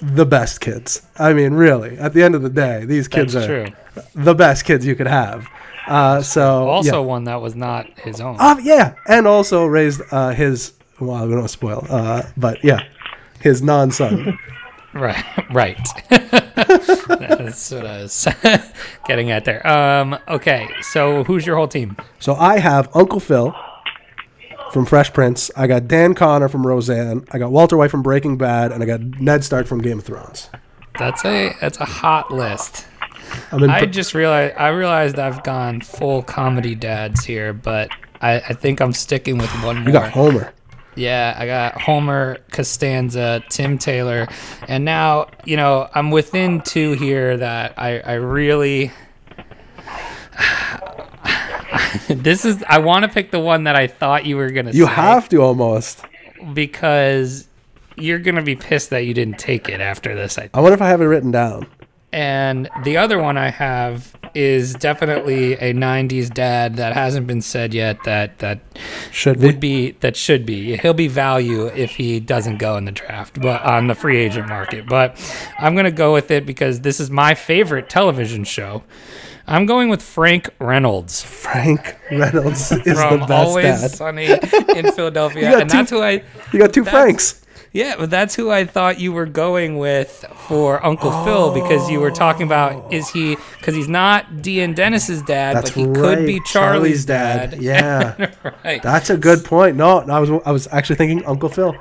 the 0.00 0.24
best 0.24 0.62
kids. 0.62 1.02
I 1.18 1.34
mean, 1.34 1.52
really, 1.52 1.98
at 1.98 2.14
the 2.14 2.22
end 2.22 2.34
of 2.34 2.40
the 2.40 2.48
day, 2.48 2.86
these 2.86 3.08
kids 3.08 3.34
That's 3.34 3.46
are 3.46 3.64
true. 3.66 3.74
the 4.14 4.34
best 4.34 4.64
kids 4.64 4.86
you 4.86 4.94
could 4.96 5.06
have. 5.08 5.46
Uh, 5.86 6.22
so 6.22 6.66
Also, 6.68 7.02
yeah. 7.02 7.06
one 7.06 7.24
that 7.24 7.42
was 7.42 7.54
not 7.54 7.86
his 7.98 8.20
own. 8.22 8.36
Uh, 8.40 8.56
yeah, 8.62 8.94
and 9.06 9.26
also 9.26 9.66
raised 9.66 10.00
uh, 10.12 10.30
his. 10.30 10.72
Well, 11.00 11.26
we 11.26 11.34
don't 11.34 11.48
spoil, 11.48 11.86
uh, 11.88 12.22
but 12.36 12.62
yeah, 12.64 12.80
his 13.40 13.62
non-son. 13.62 14.38
Right, 14.92 15.24
right. 15.52 15.78
That's 16.10 17.70
what 17.70 17.86
I 17.86 18.02
was 18.02 18.26
getting 19.06 19.30
at 19.30 19.44
there. 19.44 19.64
Um, 19.64 20.18
okay, 20.26 20.68
so 20.80 21.22
who's 21.22 21.46
your 21.46 21.54
whole 21.54 21.68
team? 21.68 21.96
so 22.18 22.34
I 22.34 22.58
have 22.58 22.88
Uncle 22.92 23.20
Phil, 23.20 23.54
from 24.70 24.86
Fresh 24.86 25.12
Prince. 25.12 25.50
I 25.56 25.66
got 25.66 25.88
Dan 25.88 26.14
Connor 26.14 26.48
from 26.48 26.66
Roseanne. 26.66 27.24
I 27.30 27.38
got 27.38 27.50
Walter 27.50 27.76
White 27.76 27.90
from 27.90 28.02
Breaking 28.02 28.36
Bad, 28.36 28.72
and 28.72 28.82
I 28.82 28.86
got 28.86 29.00
Ned 29.00 29.44
Stark 29.44 29.66
from 29.66 29.80
Game 29.80 29.98
of 29.98 30.04
Thrones. 30.04 30.48
That's 30.98 31.24
a 31.24 31.54
that's 31.60 31.78
a 31.78 31.84
hot 31.84 32.32
list. 32.32 32.86
I'm 33.52 33.62
in. 33.62 33.70
I 33.70 33.86
just 33.86 34.14
realized 34.14 34.56
I 34.56 34.68
realized 34.68 35.18
I've 35.18 35.42
gone 35.44 35.80
full 35.80 36.22
comedy 36.22 36.74
dads 36.74 37.24
here, 37.24 37.52
but 37.52 37.90
I, 38.20 38.36
I 38.36 38.52
think 38.52 38.80
I'm 38.80 38.92
sticking 38.92 39.38
with 39.38 39.50
one 39.62 39.84
you 39.84 39.92
got 39.92 40.10
Homer. 40.12 40.52
Yeah, 40.96 41.34
I 41.38 41.46
got 41.46 41.80
Homer, 41.80 42.38
Costanza, 42.50 43.42
Tim 43.48 43.78
Taylor, 43.78 44.26
and 44.68 44.84
now 44.84 45.28
you 45.44 45.56
know 45.56 45.88
I'm 45.94 46.10
within 46.10 46.60
two 46.62 46.92
here 46.92 47.36
that 47.36 47.74
I 47.78 48.00
I 48.00 48.14
really. 48.14 48.90
this 52.08 52.44
is 52.44 52.62
I 52.68 52.78
want 52.78 53.04
to 53.04 53.08
pick 53.08 53.30
the 53.30 53.40
one 53.40 53.64
that 53.64 53.76
I 53.76 53.86
thought 53.86 54.26
you 54.26 54.36
were 54.36 54.50
gonna. 54.50 54.72
You 54.72 54.86
have 54.86 55.28
to 55.30 55.42
almost. 55.42 56.04
because 56.54 57.46
you're 57.96 58.18
gonna 58.18 58.42
be 58.42 58.56
pissed 58.56 58.90
that 58.90 59.04
you 59.04 59.14
didn't 59.14 59.38
take 59.38 59.68
it 59.68 59.80
after 59.80 60.14
this. 60.14 60.38
I 60.38 60.50
I 60.54 60.60
wonder 60.60 60.74
if 60.74 60.82
I 60.82 60.88
have 60.88 61.00
it 61.00 61.06
written 61.06 61.30
down. 61.30 61.66
And 62.12 62.68
the 62.84 62.96
other 62.96 63.20
one 63.20 63.36
I 63.38 63.50
have 63.50 64.14
is 64.34 64.74
definitely 64.74 65.54
a 65.54 65.72
'90s 65.74 66.32
dad 66.32 66.76
that 66.76 66.92
hasn't 66.94 67.26
been 67.26 67.42
said 67.42 67.74
yet. 67.74 68.02
That 68.04 68.38
that 68.38 68.60
Should 69.10 69.40
be. 69.40 69.46
would 69.46 69.60
be 69.60 69.90
that 70.00 70.16
should 70.16 70.46
be. 70.46 70.76
He'll 70.76 70.94
be 70.94 71.08
value 71.08 71.66
if 71.66 71.92
he 71.92 72.20
doesn't 72.20 72.58
go 72.58 72.76
in 72.76 72.84
the 72.84 72.92
draft, 72.92 73.40
but 73.40 73.62
on 73.62 73.86
the 73.88 73.94
free 73.94 74.18
agent 74.18 74.48
market. 74.48 74.86
But 74.88 75.18
I'm 75.58 75.74
gonna 75.74 75.90
go 75.90 76.12
with 76.12 76.30
it 76.30 76.46
because 76.46 76.80
this 76.80 77.00
is 77.00 77.10
my 77.10 77.34
favorite 77.34 77.88
television 77.88 78.44
show. 78.44 78.84
I'm 79.46 79.66
going 79.66 79.88
with 79.88 80.00
Frank 80.00 80.48
Reynolds 80.60 81.22
Frank 81.24 81.96
Reynolds 82.12 82.70
is 82.70 82.82
from 82.82 83.20
the 83.20 83.26
best 83.26 83.30
Always 83.48 83.64
dad. 83.80 83.90
Sunny 83.90 84.26
in 84.26 84.92
Philadelphia, 84.92 85.58
and 85.58 85.68
two- 85.68 85.76
that's 85.76 85.90
who 85.90 86.00
I. 86.02 86.22
You 86.52 86.58
got 86.60 86.72
two 86.72 86.84
Franks. 86.84 87.39
Yeah, 87.72 87.94
but 87.98 88.10
that's 88.10 88.34
who 88.34 88.50
I 88.50 88.64
thought 88.64 88.98
you 88.98 89.12
were 89.12 89.26
going 89.26 89.78
with 89.78 90.24
for 90.48 90.84
Uncle 90.84 91.12
Phil 91.24 91.54
because 91.54 91.88
you 91.88 92.00
were 92.00 92.10
talking 92.10 92.44
about 92.44 92.92
is 92.92 93.08
he 93.10 93.36
because 93.58 93.76
he's 93.76 93.88
not 93.88 94.42
Dean 94.42 94.74
Dennis's 94.74 95.22
dad, 95.22 95.56
That's 95.56 95.70
but 95.70 95.78
he 95.78 95.84
right. 95.86 95.94
could 95.94 96.26
be 96.26 96.40
Charlie's, 96.40 97.04
dad. 97.04 97.62
Yeah. 97.62 98.32
right. 98.64 98.82
That's 98.82 99.10
a 99.10 99.16
good 99.16 99.44
point. 99.44 99.76
No, 99.76 100.00
no, 100.00 100.14
I 100.14 100.18
was 100.18 100.30
I 100.44 100.50
was 100.50 100.66
actually 100.72 100.96
thinking 100.96 101.24
Uncle 101.26 101.48
Phil. 101.48 101.76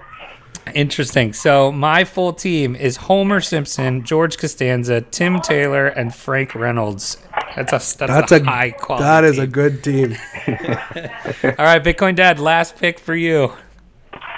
Interesting. 0.75 1.33
So 1.33 1.71
my 1.71 2.03
full 2.03 2.33
team 2.33 2.75
is 2.75 2.97
Homer 2.97 3.41
Simpson, 3.41 4.03
George 4.03 4.37
Costanza, 4.37 5.01
Tim 5.01 5.41
Taylor, 5.41 5.87
and 5.87 6.13
Frank 6.13 6.53
Reynolds. 6.53 7.17
That's 7.55 7.71
a 7.73 7.77
that's, 7.77 7.95
That's 7.95 8.31
a, 8.31 8.41
a 8.41 8.43
high 8.43 8.71
quality. 8.71 9.03
That 9.05 9.23
is 9.23 9.39
a 9.39 9.47
good 9.47 9.83
team. 9.83 10.15
All 10.47 11.65
right, 11.65 11.83
Bitcoin 11.83 12.15
Dad. 12.15 12.39
Last 12.39 12.77
pick 12.77 12.99
for 12.99 13.15
you. 13.15 13.53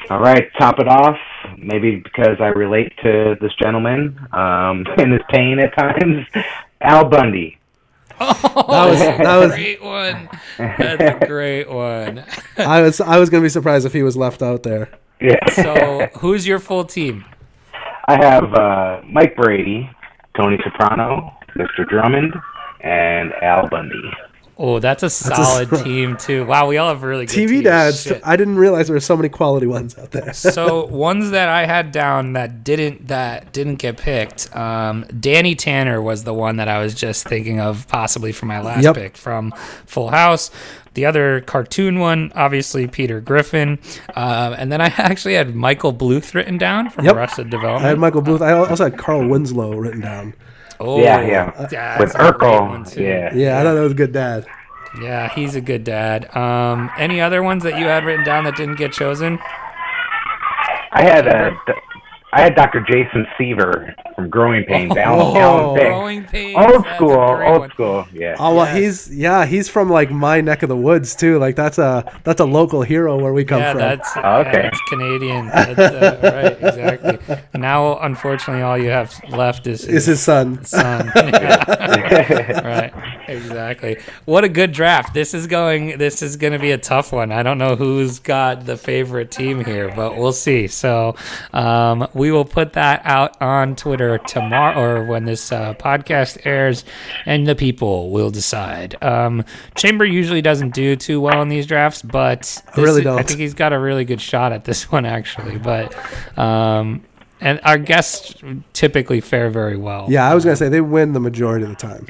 All 0.09 0.19
right, 0.19 0.49
top 0.57 0.79
it 0.79 0.87
off. 0.87 1.17
Maybe 1.57 1.97
because 1.97 2.37
I 2.39 2.47
relate 2.47 2.91
to 3.03 3.35
this 3.41 3.51
gentleman 3.61 4.17
um, 4.33 4.85
and 4.97 5.11
his 5.13 5.21
pain 5.29 5.59
at 5.59 5.75
times. 5.77 6.25
Al 6.81 7.05
Bundy. 7.05 7.57
Oh, 8.19 8.89
was- 8.89 8.99
that 8.99 9.37
was- 9.37 9.51
great 9.51 9.81
one. 9.83 10.29
That's 10.57 11.23
a 11.23 11.25
great 11.27 11.69
one. 11.69 12.23
I 12.57 12.81
was 12.81 13.01
I 13.01 13.17
was 13.19 13.29
gonna 13.29 13.43
be 13.43 13.49
surprised 13.49 13.85
if 13.85 13.93
he 13.93 14.03
was 14.03 14.15
left 14.15 14.41
out 14.41 14.63
there. 14.63 14.89
Yeah. 15.19 15.43
So, 15.49 16.07
who's 16.19 16.47
your 16.47 16.59
full 16.59 16.83
team? 16.85 17.25
I 18.07 18.15
have 18.15 18.53
uh, 18.53 19.01
Mike 19.07 19.35
Brady, 19.35 19.89
Tony 20.35 20.57
Soprano, 20.63 21.37
Mr. 21.55 21.87
Drummond, 21.87 22.33
and 22.81 23.31
Al 23.41 23.67
Bundy. 23.69 24.11
Oh, 24.57 24.79
that's 24.79 25.01
a 25.01 25.09
solid 25.09 25.73
s- 25.73 25.83
team 25.83 26.17
too. 26.17 26.45
Wow, 26.45 26.67
we 26.67 26.77
all 26.77 26.89
have 26.89 27.01
really 27.03 27.25
good 27.25 27.35
TV 27.35 27.47
teams. 27.49 27.63
dads. 27.63 28.03
Shit. 28.03 28.21
I 28.23 28.35
didn't 28.35 28.57
realize 28.57 28.87
there 28.87 28.95
were 28.95 28.99
so 28.99 29.17
many 29.17 29.29
quality 29.29 29.65
ones 29.65 29.97
out 29.97 30.11
there. 30.11 30.33
so 30.33 30.85
ones 30.87 31.31
that 31.31 31.49
I 31.49 31.65
had 31.65 31.91
down 31.91 32.33
that 32.33 32.63
didn't 32.63 33.07
that 33.07 33.51
didn't 33.53 33.75
get 33.77 33.97
picked. 33.97 34.55
Um, 34.55 35.05
Danny 35.19 35.55
Tanner 35.55 36.01
was 36.01 36.23
the 36.25 36.33
one 36.33 36.57
that 36.57 36.67
I 36.67 36.81
was 36.81 36.93
just 36.93 37.27
thinking 37.27 37.59
of 37.59 37.87
possibly 37.87 38.31
for 38.31 38.45
my 38.45 38.61
last 38.61 38.83
Yep. 38.83 38.95
pick 38.95 39.17
from 39.17 39.51
Full 39.87 40.09
House. 40.09 40.51
The 40.93 41.05
other 41.05 41.39
cartoon 41.41 41.99
one, 41.99 42.33
obviously 42.35 42.85
Peter 42.85 43.21
Griffin, 43.21 43.79
um, 44.13 44.53
and 44.53 44.69
then 44.71 44.81
I 44.81 44.87
actually 44.97 45.35
had 45.35 45.55
Michael 45.55 45.93
Bluth 45.93 46.33
written 46.33 46.57
down 46.57 46.89
from 46.89 47.05
Yep. 47.05 47.15
Arrested 47.15 47.49
Development. 47.49 47.85
I 47.85 47.87
had 47.89 47.97
Michael 47.97 48.21
Bluth. 48.21 48.41
I 48.41 48.51
also 48.51 48.83
had 48.83 48.97
Carl 48.97 49.25
Winslow 49.27 49.71
written 49.77 50.01
down. 50.01 50.33
Oh, 50.81 50.99
Yeah, 50.99 51.21
yeah. 51.21 51.67
that's 51.67 51.99
With 51.99 52.13
Urkel. 52.13 52.95
Yeah. 52.97 53.33
Yeah, 53.33 53.59
I 53.59 53.63
thought 53.63 53.73
that 53.73 53.81
was 53.81 53.91
a 53.91 53.95
good 53.95 54.11
dad. 54.11 54.45
Yeah, 55.01 55.29
he's 55.33 55.55
a 55.55 55.61
good 55.61 55.83
dad. 55.83 56.35
Um, 56.35 56.89
any 56.97 57.21
other 57.21 57.41
ones 57.43 57.63
that 57.63 57.79
you 57.79 57.85
had 57.85 58.03
written 58.03 58.25
down 58.25 58.43
that 58.43 58.57
didn't 58.57 58.75
get 58.75 58.91
chosen? 58.91 59.39
I 60.91 61.03
had 61.03 61.27
uh, 61.27 61.51
I 62.33 62.41
had 62.41 62.55
Dr. 62.55 62.79
Jason 62.81 63.27
Seaver 63.37 63.93
from 64.15 64.29
Growing 64.29 64.63
Pains. 64.63 64.95
Alan, 64.97 65.19
Oh. 65.21 65.37
Alan 65.37 65.75
Thicke. 65.75 65.87
Growing 65.87 66.23
pains. 66.25 66.57
Old 66.57 66.85
school, 66.95 67.11
old 67.11 67.59
one. 67.59 67.69
school. 67.71 68.07
Yeah. 68.13 68.35
Oh 68.39 68.55
well, 68.55 68.65
Yes. 68.65 68.77
he's 69.07 69.17
yeah, 69.17 69.45
he's 69.45 69.67
from 69.69 69.89
like 69.89 70.11
my 70.11 70.39
neck 70.41 70.63
of 70.63 70.69
the 70.69 70.75
woods 70.77 71.13
too. 71.15 71.39
Like 71.39 71.55
that's 71.55 71.77
a 71.77 72.03
that's 72.23 72.39
a 72.39 72.45
local 72.45 72.81
hero 72.83 73.17
where 73.19 73.33
we 73.33 73.43
come 73.43 73.59
Yeah, 73.59 73.71
from. 73.73 73.79
that's 73.81 74.15
Oh, 74.15 74.19
yeah, 74.21 74.37
okay. 74.47 74.61
that's 74.63 74.81
Canadian. 74.89 75.47
That's, 75.47 75.79
uh, 75.79 76.57
right, 76.61 76.73
exactly. 76.73 77.37
Now, 77.59 77.99
unfortunately, 77.99 78.63
all 78.63 78.77
you 78.77 78.89
have 78.89 79.13
left 79.29 79.67
is 79.67 79.85
is 79.85 80.05
his 80.05 80.21
son. 80.21 80.63
son. 80.63 81.11
Right, 82.61 82.91
exactly. 83.27 83.97
What 84.25 84.43
a 84.43 84.49
good 84.49 84.71
draft. 84.71 85.13
This 85.13 85.33
is 85.33 85.47
going. 85.47 85.97
This 85.97 86.21
is 86.21 86.37
going 86.37 86.53
to 86.53 86.59
be 86.59 86.71
a 86.71 86.77
tough 86.77 87.11
one. 87.11 87.31
I 87.31 87.43
don't 87.43 87.57
know 87.57 87.75
who's 87.75 88.19
got 88.19 88.65
the 88.65 88.77
favorite 88.77 89.31
team 89.31 89.63
here, 89.63 89.91
but 89.95 90.17
we'll 90.17 90.33
see. 90.33 90.67
So, 90.67 91.15
um, 91.53 92.07
we 92.21 92.31
will 92.31 92.45
put 92.45 92.73
that 92.73 93.01
out 93.03 93.41
on 93.41 93.75
Twitter 93.75 94.19
tomorrow, 94.19 94.79
or 94.79 95.05
when 95.05 95.25
this 95.25 95.51
uh, 95.51 95.73
podcast 95.73 96.37
airs, 96.45 96.85
and 97.25 97.47
the 97.47 97.55
people 97.55 98.11
will 98.11 98.29
decide. 98.29 98.95
Um, 99.03 99.43
Chamber 99.73 100.05
usually 100.05 100.43
doesn't 100.43 100.75
do 100.75 100.95
too 100.95 101.19
well 101.19 101.41
in 101.41 101.49
these 101.49 101.65
drafts, 101.65 102.03
but 102.03 102.41
this 102.41 102.61
really 102.77 103.01
I 103.01 103.05
don't. 103.05 103.19
I 103.19 103.23
think 103.23 103.39
he's 103.39 103.55
got 103.55 103.73
a 103.73 103.79
really 103.79 104.05
good 104.05 104.21
shot 104.21 104.53
at 104.53 104.65
this 104.65 104.91
one 104.91 105.03
actually. 105.03 105.57
But 105.57 105.95
um, 106.37 107.03
and 107.39 107.59
our 107.63 107.79
guests 107.79 108.35
typically 108.73 109.19
fare 109.19 109.49
very 109.49 109.75
well. 109.75 110.05
Yeah, 110.07 110.29
I 110.29 110.35
was 110.35 110.45
gonna 110.45 110.55
say 110.55 110.69
they 110.69 110.79
win 110.79 111.13
the 111.13 111.19
majority 111.19 111.63
of 111.63 111.71
the 111.71 111.75
time. 111.75 112.05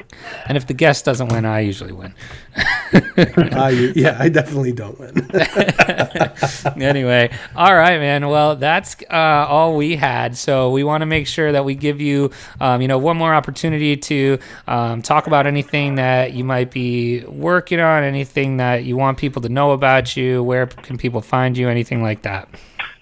And 0.46 0.58
if 0.58 0.66
the 0.66 0.74
guest 0.74 1.06
doesn't 1.06 1.28
win, 1.28 1.46
I 1.46 1.60
usually 1.60 1.92
win. 1.92 2.14
I, 3.52 3.92
yeah, 3.94 4.16
I 4.18 4.28
definitely 4.28 4.72
don't 4.72 4.98
win. 4.98 5.30
anyway, 6.82 7.30
all 7.56 7.74
right, 7.74 7.98
man. 7.98 8.28
Well, 8.28 8.56
that's 8.56 8.96
uh, 9.10 9.46
all 9.48 9.76
we 9.76 9.96
had. 9.96 10.36
So 10.36 10.70
we 10.70 10.84
want 10.84 11.00
to 11.02 11.06
make 11.06 11.26
sure 11.26 11.52
that 11.52 11.64
we 11.64 11.74
give 11.74 12.00
you, 12.00 12.30
um, 12.60 12.82
you 12.82 12.88
know, 12.88 12.98
one 12.98 13.16
more 13.16 13.34
opportunity 13.34 13.96
to 13.96 14.38
um, 14.66 15.00
talk 15.00 15.26
about 15.26 15.46
anything 15.46 15.94
that 15.94 16.34
you 16.34 16.44
might 16.44 16.70
be 16.70 17.24
working 17.24 17.80
on, 17.80 18.02
anything 18.02 18.58
that 18.58 18.84
you 18.84 18.96
want 18.96 19.16
people 19.16 19.40
to 19.42 19.48
know 19.48 19.72
about 19.72 20.16
you. 20.16 20.42
Where 20.42 20.66
can 20.66 20.98
people 20.98 21.22
find 21.22 21.56
you? 21.56 21.68
Anything 21.68 22.02
like 22.02 22.22
that. 22.22 22.48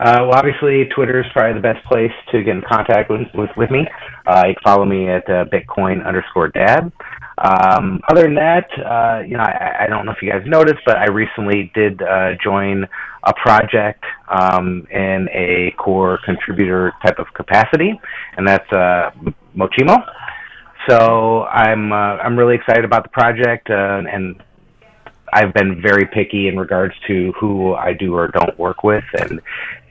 Uh, 0.00 0.20
well, 0.22 0.34
obviously, 0.34 0.86
Twitter 0.94 1.20
is 1.20 1.26
probably 1.32 1.52
the 1.52 1.60
best 1.60 1.84
place 1.84 2.12
to 2.32 2.42
get 2.42 2.56
in 2.56 2.62
contact 2.62 3.10
with 3.10 3.26
with, 3.34 3.50
with 3.56 3.70
me. 3.70 3.86
Uh, 4.26 4.44
you 4.46 4.54
can 4.54 4.62
follow 4.62 4.84
me 4.84 5.08
at 5.08 5.28
uh, 5.28 5.44
Bitcoin 5.46 6.04
underscore 6.06 6.48
Dad. 6.48 6.90
Um, 7.40 8.00
other 8.08 8.22
than 8.22 8.34
that, 8.34 8.68
uh, 8.78 9.22
you 9.26 9.36
know, 9.36 9.42
I, 9.42 9.84
I 9.84 9.86
don't 9.86 10.04
know 10.04 10.12
if 10.12 10.18
you 10.20 10.30
guys 10.30 10.42
noticed, 10.46 10.80
but 10.84 10.98
I 10.98 11.06
recently 11.06 11.72
did 11.74 12.02
uh, 12.02 12.32
join 12.42 12.86
a 13.24 13.32
project 13.32 14.04
um, 14.28 14.86
in 14.90 15.26
a 15.32 15.74
core 15.78 16.18
contributor 16.24 16.92
type 17.02 17.18
of 17.18 17.26
capacity, 17.34 17.98
and 18.36 18.46
that's 18.46 18.70
uh, 18.72 19.10
Mochimo. 19.56 19.96
So 20.88 21.44
I'm 21.44 21.92
uh, 21.92 22.16
I'm 22.22 22.38
really 22.38 22.56
excited 22.56 22.84
about 22.84 23.04
the 23.04 23.10
project, 23.10 23.70
uh, 23.70 24.02
and 24.10 24.42
I've 25.32 25.54
been 25.54 25.80
very 25.80 26.06
picky 26.06 26.48
in 26.48 26.56
regards 26.56 26.94
to 27.06 27.32
who 27.38 27.74
I 27.74 27.92
do 27.92 28.14
or 28.14 28.28
don't 28.28 28.58
work 28.58 28.82
with, 28.82 29.04
and 29.18 29.40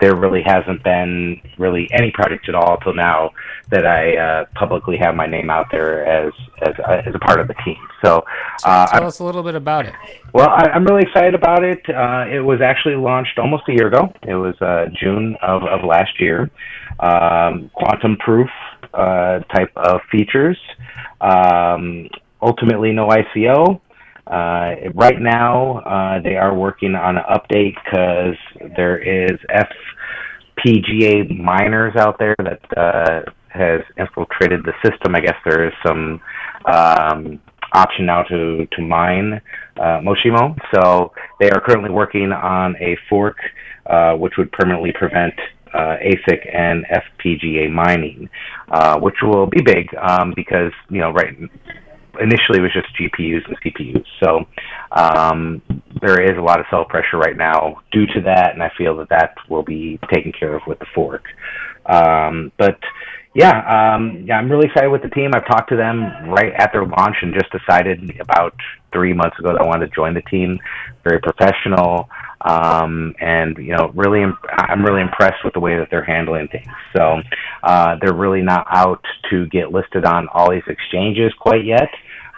there 0.01 0.15
really 0.15 0.41
hasn't 0.43 0.83
been 0.83 1.41
really 1.57 1.89
any 1.91 2.11
project 2.11 2.49
at 2.49 2.55
all 2.55 2.77
till 2.77 2.93
now 2.93 3.31
that 3.69 3.85
I 3.85 4.17
uh, 4.17 4.45
publicly 4.55 4.97
have 4.97 5.15
my 5.15 5.25
name 5.27 5.49
out 5.49 5.67
there 5.71 6.05
as 6.05 6.33
as 6.61 6.73
uh, 6.87 7.01
as 7.05 7.15
a 7.15 7.19
part 7.19 7.39
of 7.39 7.47
the 7.47 7.55
team. 7.65 7.77
So, 8.03 8.23
uh, 8.63 8.87
Tell 8.87 9.03
I, 9.03 9.07
us 9.07 9.19
a 9.19 9.23
little 9.23 9.43
bit 9.43 9.55
about 9.55 9.85
it. 9.85 9.93
well, 10.33 10.49
I, 10.49 10.69
I'm 10.73 10.85
really 10.85 11.03
excited 11.03 11.35
about 11.35 11.63
it. 11.63 11.81
Uh, 11.89 12.25
it 12.29 12.39
was 12.39 12.61
actually 12.61 12.95
launched 12.95 13.37
almost 13.37 13.63
a 13.69 13.73
year 13.73 13.87
ago. 13.87 14.13
It 14.23 14.35
was 14.35 14.55
uh, 14.61 14.85
June 14.99 15.35
of, 15.41 15.63
of 15.63 15.83
last 15.83 16.19
year. 16.19 16.49
Um, 16.99 17.71
quantum 17.73 18.17
proof 18.17 18.49
uh, 18.93 19.39
type 19.55 19.71
of 19.75 20.01
features. 20.11 20.57
Um, 21.21 22.09
ultimately, 22.41 22.91
no 22.91 23.07
ICO. 23.07 23.79
Uh, 24.29 24.91
right 24.93 25.19
now, 25.19 25.79
uh, 25.79 26.21
they 26.21 26.35
are 26.35 26.53
working 26.53 26.95
on 26.95 27.17
an 27.17 27.23
update 27.29 27.75
because 27.83 28.37
there 28.75 28.97
is 28.97 29.37
FPGA 30.59 31.39
miners 31.39 31.95
out 31.97 32.19
there 32.19 32.35
that 32.37 32.61
uh, 32.77 33.21
has 33.47 33.81
infiltrated 33.97 34.63
the 34.63 34.73
system. 34.85 35.15
I 35.15 35.21
guess 35.21 35.35
there 35.45 35.67
is 35.67 35.73
some 35.85 36.21
um, 36.71 37.39
option 37.73 38.05
now 38.05 38.23
to 38.23 38.67
to 38.71 38.81
mine 38.81 39.41
uh, 39.77 39.99
Mochimo. 40.01 40.55
So 40.73 41.11
they 41.39 41.49
are 41.49 41.61
currently 41.61 41.89
working 41.89 42.31
on 42.31 42.75
a 42.77 42.97
fork 43.09 43.37
uh, 43.85 44.13
which 44.13 44.33
would 44.37 44.51
permanently 44.51 44.91
prevent 44.91 45.33
uh, 45.73 45.97
ASIC 46.03 46.55
and 46.55 46.85
FPGA 46.85 47.71
mining, 47.71 48.29
uh, 48.71 48.99
which 48.99 49.15
will 49.21 49.47
be 49.47 49.61
big 49.61 49.87
um, 49.95 50.33
because 50.35 50.71
you 50.89 51.01
know 51.01 51.11
right 51.11 51.35
initially 52.19 52.59
it 52.59 52.61
was 52.61 52.73
just 52.73 52.87
GPUs 52.99 53.47
and 53.47 53.59
CPUs. 53.61 54.05
So 54.23 54.45
um, 54.91 55.61
there 56.01 56.21
is 56.21 56.37
a 56.37 56.41
lot 56.41 56.59
of 56.59 56.65
sell 56.69 56.85
pressure 56.85 57.17
right 57.17 57.37
now 57.37 57.81
due 57.91 58.05
to 58.07 58.21
that, 58.21 58.53
and 58.53 58.63
I 58.63 58.71
feel 58.77 58.97
that 58.97 59.09
that 59.09 59.35
will 59.49 59.63
be 59.63 59.99
taken 60.13 60.31
care 60.31 60.55
of 60.55 60.61
with 60.67 60.79
the 60.79 60.85
fork. 60.93 61.23
Um, 61.85 62.51
but 62.57 62.79
yeah, 63.35 63.95
um, 63.95 64.25
yeah, 64.27 64.37
I'm 64.37 64.49
really 64.49 64.67
excited 64.67 64.89
with 64.89 65.03
the 65.03 65.09
team. 65.09 65.31
I've 65.35 65.47
talked 65.47 65.69
to 65.69 65.77
them 65.77 66.29
right 66.29 66.51
at 66.57 66.71
their 66.73 66.85
launch 66.85 67.15
and 67.21 67.33
just 67.33 67.51
decided 67.51 68.19
about 68.19 68.55
three 68.91 69.13
months 69.13 69.37
ago 69.37 69.53
that 69.53 69.61
I 69.61 69.65
wanted 69.65 69.87
to 69.87 69.95
join 69.95 70.15
the 70.15 70.23
team. 70.23 70.59
Very 71.03 71.19
professional, 71.19 72.09
um, 72.41 73.13
and 73.19 73.55
you 73.57 73.75
know, 73.75 73.91
really, 73.93 74.23
I'm 74.51 74.83
really 74.83 75.01
impressed 75.01 75.43
with 75.43 75.53
the 75.53 75.59
way 75.59 75.77
that 75.77 75.89
they're 75.91 76.03
handling 76.03 76.47
things. 76.47 76.67
So 76.95 77.21
uh, 77.63 77.97
they're 78.01 78.15
really 78.15 78.41
not 78.41 78.65
out 78.71 79.03
to 79.29 79.45
get 79.47 79.71
listed 79.71 80.05
on 80.05 80.27
all 80.33 80.49
these 80.49 80.67
exchanges 80.67 81.31
quite 81.39 81.65
yet. 81.65 81.89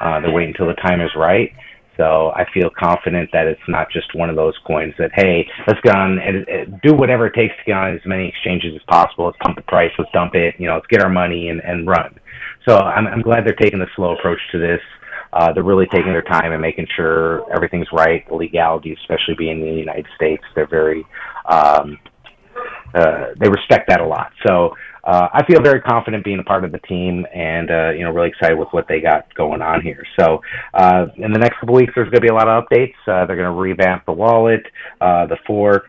Uh, 0.02 0.20
they're 0.20 0.32
waiting 0.32 0.54
until 0.58 0.68
the 0.68 0.82
time 0.82 1.00
is 1.00 1.12
right. 1.16 1.52
So 1.98 2.32
I 2.36 2.46
feel 2.54 2.70
confident 2.80 3.30
that 3.34 3.46
it's 3.46 3.62
not 3.68 3.92
just 3.92 4.16
one 4.16 4.30
of 4.30 4.36
those 4.36 4.56
coins 4.66 4.94
that 4.98 5.12
hey, 5.14 5.48
let's 5.68 5.80
go 5.82 5.92
on 5.92 6.18
and, 6.18 6.82
do 6.82 6.96
whatever 6.96 7.28
it 7.28 7.34
takes 7.36 7.54
to 7.58 7.64
get 7.66 7.76
on 7.76 7.94
as 7.94 8.02
many 8.06 8.28
exchanges 8.28 8.74
as 8.76 8.82
possible. 8.88 9.26
Let's 9.26 9.38
pump 9.44 9.58
the 9.58 9.62
price, 9.64 9.92
let's 10.00 10.12
dump 10.12 10.34
it, 10.34 10.56
you 10.58 10.68
know, 10.68 10.76
let's 10.76 10.88
get 10.88 11.04
our 11.04 11.10
money 11.10 11.50
and, 11.50 11.62
and 11.62 11.86
run. 11.86 12.18
So 12.68 12.78
I'm, 12.78 13.08
I'm 13.08 13.22
glad 13.22 13.46
they're 13.46 13.54
taking 13.54 13.80
the 13.80 13.88
slow 13.96 14.18
approach 14.18 14.40
to 14.52 14.60
this. 14.60 14.82
Uh, 15.34 15.54
they're 15.54 15.64
really 15.64 15.86
taking 15.88 16.12
their 16.12 16.24
time 16.24 16.52
and 16.52 16.62
making 16.62 16.88
sure 16.96 17.44
everything's 17.54 17.88
right. 17.94 18.28
The 18.28 18.36
legality, 18.36 18.94
especially 18.94 19.36
being 19.38 19.62
in 19.62 19.68
the 19.68 19.80
United 19.80 20.08
States, 20.16 20.44
they're 20.56 20.68
very 20.68 21.06
um, 21.46 22.00
uh, 22.94 23.28
they 23.40 23.50
respect 23.50 23.88
that 23.90 24.02
a 24.02 24.06
lot. 24.06 24.32
So 24.46 24.76
uh, 25.04 25.28
I 25.34 25.46
feel 25.46 25.62
very 25.62 25.82
confident 25.82 26.24
being 26.24 26.40
a 26.40 26.44
part 26.44 26.64
of 26.64 26.72
the 26.72 26.80
team, 26.80 27.26
and 27.34 27.72
uh, 27.72 27.90
you 27.92 28.04
know, 28.04 28.12
really 28.12 28.30
excited 28.30 28.58
with 28.58 28.68
what 28.72 28.88
they 28.88 29.00
got 29.00 29.34
going 29.36 29.62
on 29.62 29.82
here. 29.82 30.04
So, 30.20 30.42
uh, 30.74 31.08
in 31.18 31.32
the 31.34 31.40
next 31.40 31.60
couple 31.60 31.76
weeks, 31.76 31.94
there's 31.96 32.10
going 32.10 32.22
to 32.22 32.28
be 32.28 32.28
a 32.28 32.34
lot 32.34 32.48
of 32.48 32.64
updates. 32.64 32.94
Uh, 33.08 33.26
they're 33.26 33.36
going 33.36 33.52
to 33.52 33.60
revamp 33.60 34.06
the 34.06 34.12
wallet, 34.12 34.64
uh, 35.00 35.26
the 35.26 35.38
fork, 35.48 35.86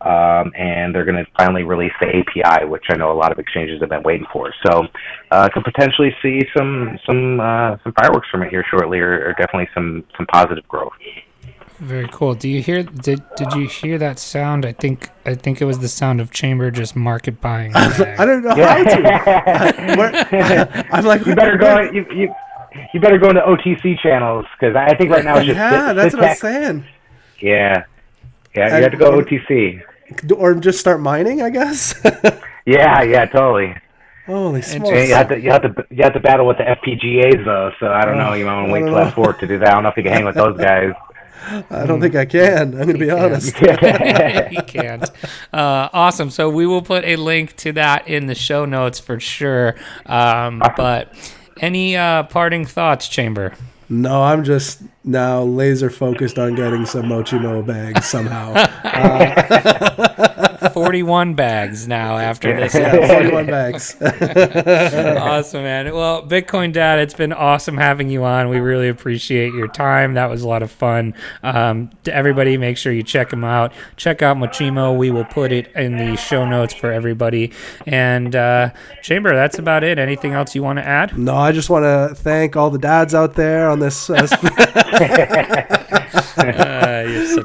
um, 0.00 0.52
and 0.56 0.94
they're 0.94 1.04
going 1.04 1.24
to 1.24 1.30
finally 1.38 1.62
release 1.62 1.92
the 2.00 2.08
API, 2.08 2.66
which 2.66 2.84
I 2.90 2.96
know 2.96 3.12
a 3.12 3.18
lot 3.18 3.30
of 3.30 3.38
exchanges 3.38 3.80
have 3.80 3.90
been 3.90 4.02
waiting 4.02 4.26
for. 4.32 4.52
So, 4.66 4.82
uh, 5.30 5.48
could 5.54 5.64
potentially 5.64 6.10
see 6.22 6.40
some 6.56 6.98
some 7.06 7.40
uh, 7.40 7.76
some 7.84 7.92
fireworks 7.92 8.28
from 8.30 8.42
it 8.42 8.50
here 8.50 8.64
shortly, 8.70 8.98
or, 8.98 9.28
or 9.28 9.34
definitely 9.38 9.68
some 9.74 10.04
some 10.16 10.26
positive 10.26 10.66
growth. 10.66 10.92
Very 11.78 12.08
cool. 12.10 12.34
Do 12.34 12.48
you 12.48 12.62
hear? 12.62 12.82
Did 12.82 13.22
Did 13.36 13.52
you 13.52 13.68
hear 13.68 13.98
that 13.98 14.18
sound? 14.18 14.64
I 14.64 14.72
think 14.72 15.10
I 15.26 15.34
think 15.34 15.60
it 15.60 15.66
was 15.66 15.78
the 15.78 15.88
sound 15.88 16.20
of 16.20 16.30
Chamber 16.30 16.70
just 16.70 16.96
market 16.96 17.40
buying. 17.40 17.74
I 17.76 18.24
don't 18.24 18.42
know 18.42 18.56
yeah. 18.56 18.76
how 18.76 19.70
to. 19.70 20.86
I'm 20.92 21.04
like, 21.04 21.26
you 21.26 21.34
better 21.34 21.58
go. 21.58 21.80
You, 21.80 22.06
you 22.14 22.34
you 22.94 23.00
better 23.00 23.18
go 23.18 23.28
into 23.28 23.42
OTC 23.42 23.98
channels 24.00 24.46
because 24.58 24.74
I 24.74 24.94
think 24.96 25.10
right 25.10 25.24
now 25.24 25.36
it's 25.36 25.46
just 25.46 25.58
yeah. 25.58 25.92
that's 25.92 26.14
what 26.14 26.24
I'm 26.24 26.36
saying. 26.36 26.84
Yeah, 27.40 27.84
yeah. 28.54 28.76
You 28.76 28.82
have 28.82 28.92
to 28.92 28.96
go 28.96 29.20
OTC 29.20 29.82
or 30.34 30.54
just 30.54 30.80
start 30.80 31.00
mining. 31.00 31.42
I 31.42 31.50
guess. 31.50 32.00
yeah. 32.66 33.02
Yeah. 33.02 33.26
Totally. 33.26 33.74
Holy 34.24 34.60
smokes! 34.60 34.90
You 34.90 35.14
have 35.14 35.28
to 35.28 35.38
you 35.38 35.50
have 35.50 35.62
to 35.62 35.86
you 35.90 36.02
have 36.02 36.14
to 36.14 36.20
battle 36.20 36.46
with 36.46 36.56
the 36.56 36.64
FPGAs 36.64 37.44
though, 37.44 37.70
so 37.78 37.92
I 37.92 38.04
don't 38.04 38.18
know. 38.18 38.32
You 38.32 38.44
might 38.44 38.56
want 38.56 38.66
to 38.68 38.72
wait 38.72 38.80
till 38.80 38.94
uh, 38.96 39.04
that 39.04 39.14
fork 39.14 39.38
to 39.40 39.46
do 39.46 39.58
that. 39.58 39.68
I 39.68 39.74
don't 39.74 39.84
know 39.84 39.90
if 39.90 39.96
you 39.96 40.02
can 40.02 40.12
hang 40.12 40.24
with 40.24 40.34
those 40.34 40.58
guys. 40.58 40.94
I 41.70 41.86
don't 41.86 42.00
think 42.00 42.14
I 42.14 42.24
can. 42.24 42.74
I'm 42.74 42.86
going 42.86 42.94
to 42.94 42.98
be 42.98 43.10
honest. 43.10 43.60
you 43.60 44.62
can't. 44.66 45.08
Uh, 45.52 45.88
awesome. 45.92 46.30
So 46.30 46.50
we 46.50 46.66
will 46.66 46.82
put 46.82 47.04
a 47.04 47.16
link 47.16 47.56
to 47.56 47.72
that 47.72 48.08
in 48.08 48.26
the 48.26 48.34
show 48.34 48.64
notes 48.64 48.98
for 48.98 49.20
sure. 49.20 49.76
Um, 50.06 50.62
but 50.76 51.14
any 51.60 51.96
uh, 51.96 52.24
parting 52.24 52.64
thoughts, 52.64 53.08
Chamber? 53.08 53.54
No, 53.88 54.22
I'm 54.22 54.42
just 54.42 54.82
now 55.04 55.42
laser 55.42 55.90
focused 55.90 56.38
on 56.38 56.56
getting 56.56 56.86
some 56.86 57.04
Mochimo 57.04 57.64
bags 57.64 58.06
somehow. 58.06 58.66
Uh, 58.96 60.25
41 60.70 61.34
bags 61.34 61.88
now 61.88 62.18
after 62.18 62.54
this. 62.54 62.74
Yeah, 62.86 63.06
41 63.06 63.46
bags. 63.46 63.96
awesome, 64.02 65.62
man. 65.62 65.94
Well, 65.94 66.26
Bitcoin 66.26 66.72
Dad, 66.72 66.98
it's 66.98 67.14
been 67.14 67.32
awesome 67.32 67.76
having 67.78 68.10
you 68.10 68.22
on. 68.24 68.48
We 68.48 68.58
really 68.58 68.88
appreciate 68.88 69.54
your 69.54 69.68
time. 69.68 70.14
That 70.14 70.28
was 70.28 70.42
a 70.42 70.48
lot 70.48 70.62
of 70.62 70.70
fun. 70.70 71.14
Um, 71.42 71.90
to 72.04 72.14
everybody, 72.14 72.58
make 72.58 72.76
sure 72.76 72.92
you 72.92 73.02
check 73.02 73.32
him 73.32 73.44
out. 73.44 73.72
Check 73.96 74.20
out 74.20 74.36
Mochimo. 74.36 74.96
We 74.96 75.10
will 75.10 75.24
put 75.24 75.52
it 75.52 75.72
in 75.74 75.96
the 75.96 76.16
show 76.16 76.44
notes 76.46 76.74
for 76.74 76.92
everybody. 76.92 77.52
And 77.86 78.36
uh, 78.36 78.70
Chamber, 79.02 79.34
that's 79.34 79.58
about 79.58 79.82
it. 79.82 79.98
Anything 79.98 80.32
else 80.34 80.54
you 80.54 80.62
want 80.62 80.78
to 80.78 80.86
add? 80.86 81.16
No, 81.16 81.34
I 81.34 81.52
just 81.52 81.70
want 81.70 81.84
to 81.84 82.14
thank 82.14 82.56
all 82.56 82.70
the 82.70 82.78
dads 82.78 83.14
out 83.14 83.34
there 83.34 83.70
on 83.70 83.78
this. 83.78 84.10
Uh, 84.10 84.26
uh, 86.36 86.72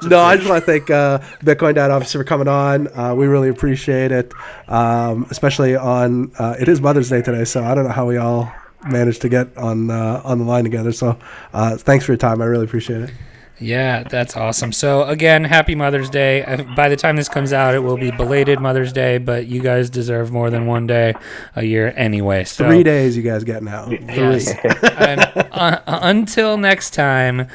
no, 0.04 0.20
I 0.20 0.38
just 0.38 0.50
want 0.50 0.64
to 0.64 0.66
thank 0.66 0.90
uh, 0.90 1.20
Bitcoin 1.44 1.76
Dad 1.76 1.92
obviously 1.92 2.20
for 2.20 2.24
coming 2.24 2.48
on. 2.48 2.88
Uh, 2.98 3.16
we 3.16 3.28
really 3.28 3.50
appreciate 3.50 4.12
it, 4.12 4.34
um, 4.68 5.26
especially 5.30 5.76
on 5.76 6.32
uh, 6.40 6.56
it 6.60 6.68
is 6.68 6.82
Mother's 6.82 7.10
Day 7.10 7.22
today, 7.22 7.46
so 7.46 7.64
I 7.64 7.76
don't 7.76 7.86
know 7.86 7.92
how 7.92 8.06
we 8.06 8.18
all 8.18 8.52
managed 8.90 9.22
to 9.22 9.30
get 9.30 9.56
on 9.58 9.90
uh, 9.92 10.22
on 10.24 10.40
the 10.40 10.46
line 10.46 10.64
together. 10.64 10.92
So 10.92 11.18
uh, 11.54 11.78
thanks 11.78 12.06
for 12.06 12.12
your 12.12 12.18
time. 12.18 12.42
I 12.42 12.46
really 12.46 12.66
appreciate 12.66 13.02
it. 13.02 13.12
Yeah, 13.62 14.04
that's 14.04 14.36
awesome. 14.36 14.72
So 14.72 15.04
again, 15.04 15.44
happy 15.44 15.76
Mother's 15.76 16.10
Day. 16.10 16.66
By 16.76 16.90
the 16.90 16.96
time 16.96 17.16
this 17.16 17.30
comes 17.30 17.54
out, 17.54 17.76
it 17.76 17.80
will 17.80 17.98
be 17.98 18.10
belated 18.10 18.60
Mother's 18.60 18.92
Day, 18.92 19.20
but 19.20 19.46
you 19.46 19.62
guys 19.62 19.92
deserve 19.92 20.32
more 20.32 20.50
than 20.50 20.66
one 20.66 20.88
day 20.88 21.14
a 21.56 21.64
year 21.64 21.94
anyway. 21.96 22.44
So. 22.44 22.66
Three 22.68 22.82
days 22.82 23.16
you 23.16 23.22
guys 23.22 23.44
get 23.44 23.62
now. 23.62 23.88
Yes. 23.88 24.52
and, 24.98 25.22
uh, 25.52 25.80
until 25.86 26.58
next 26.58 26.96
time. 26.96 27.48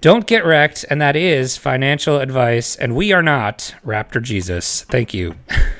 Don't 0.00 0.26
get 0.26 0.44
wrecked, 0.44 0.84
and 0.90 1.00
that 1.00 1.16
is 1.16 1.56
financial 1.56 2.18
advice. 2.20 2.76
And 2.76 2.94
we 2.94 3.12
are 3.12 3.22
not 3.22 3.74
Raptor 3.84 4.22
Jesus. 4.22 4.82
Thank 4.82 5.12
you. 5.12 5.34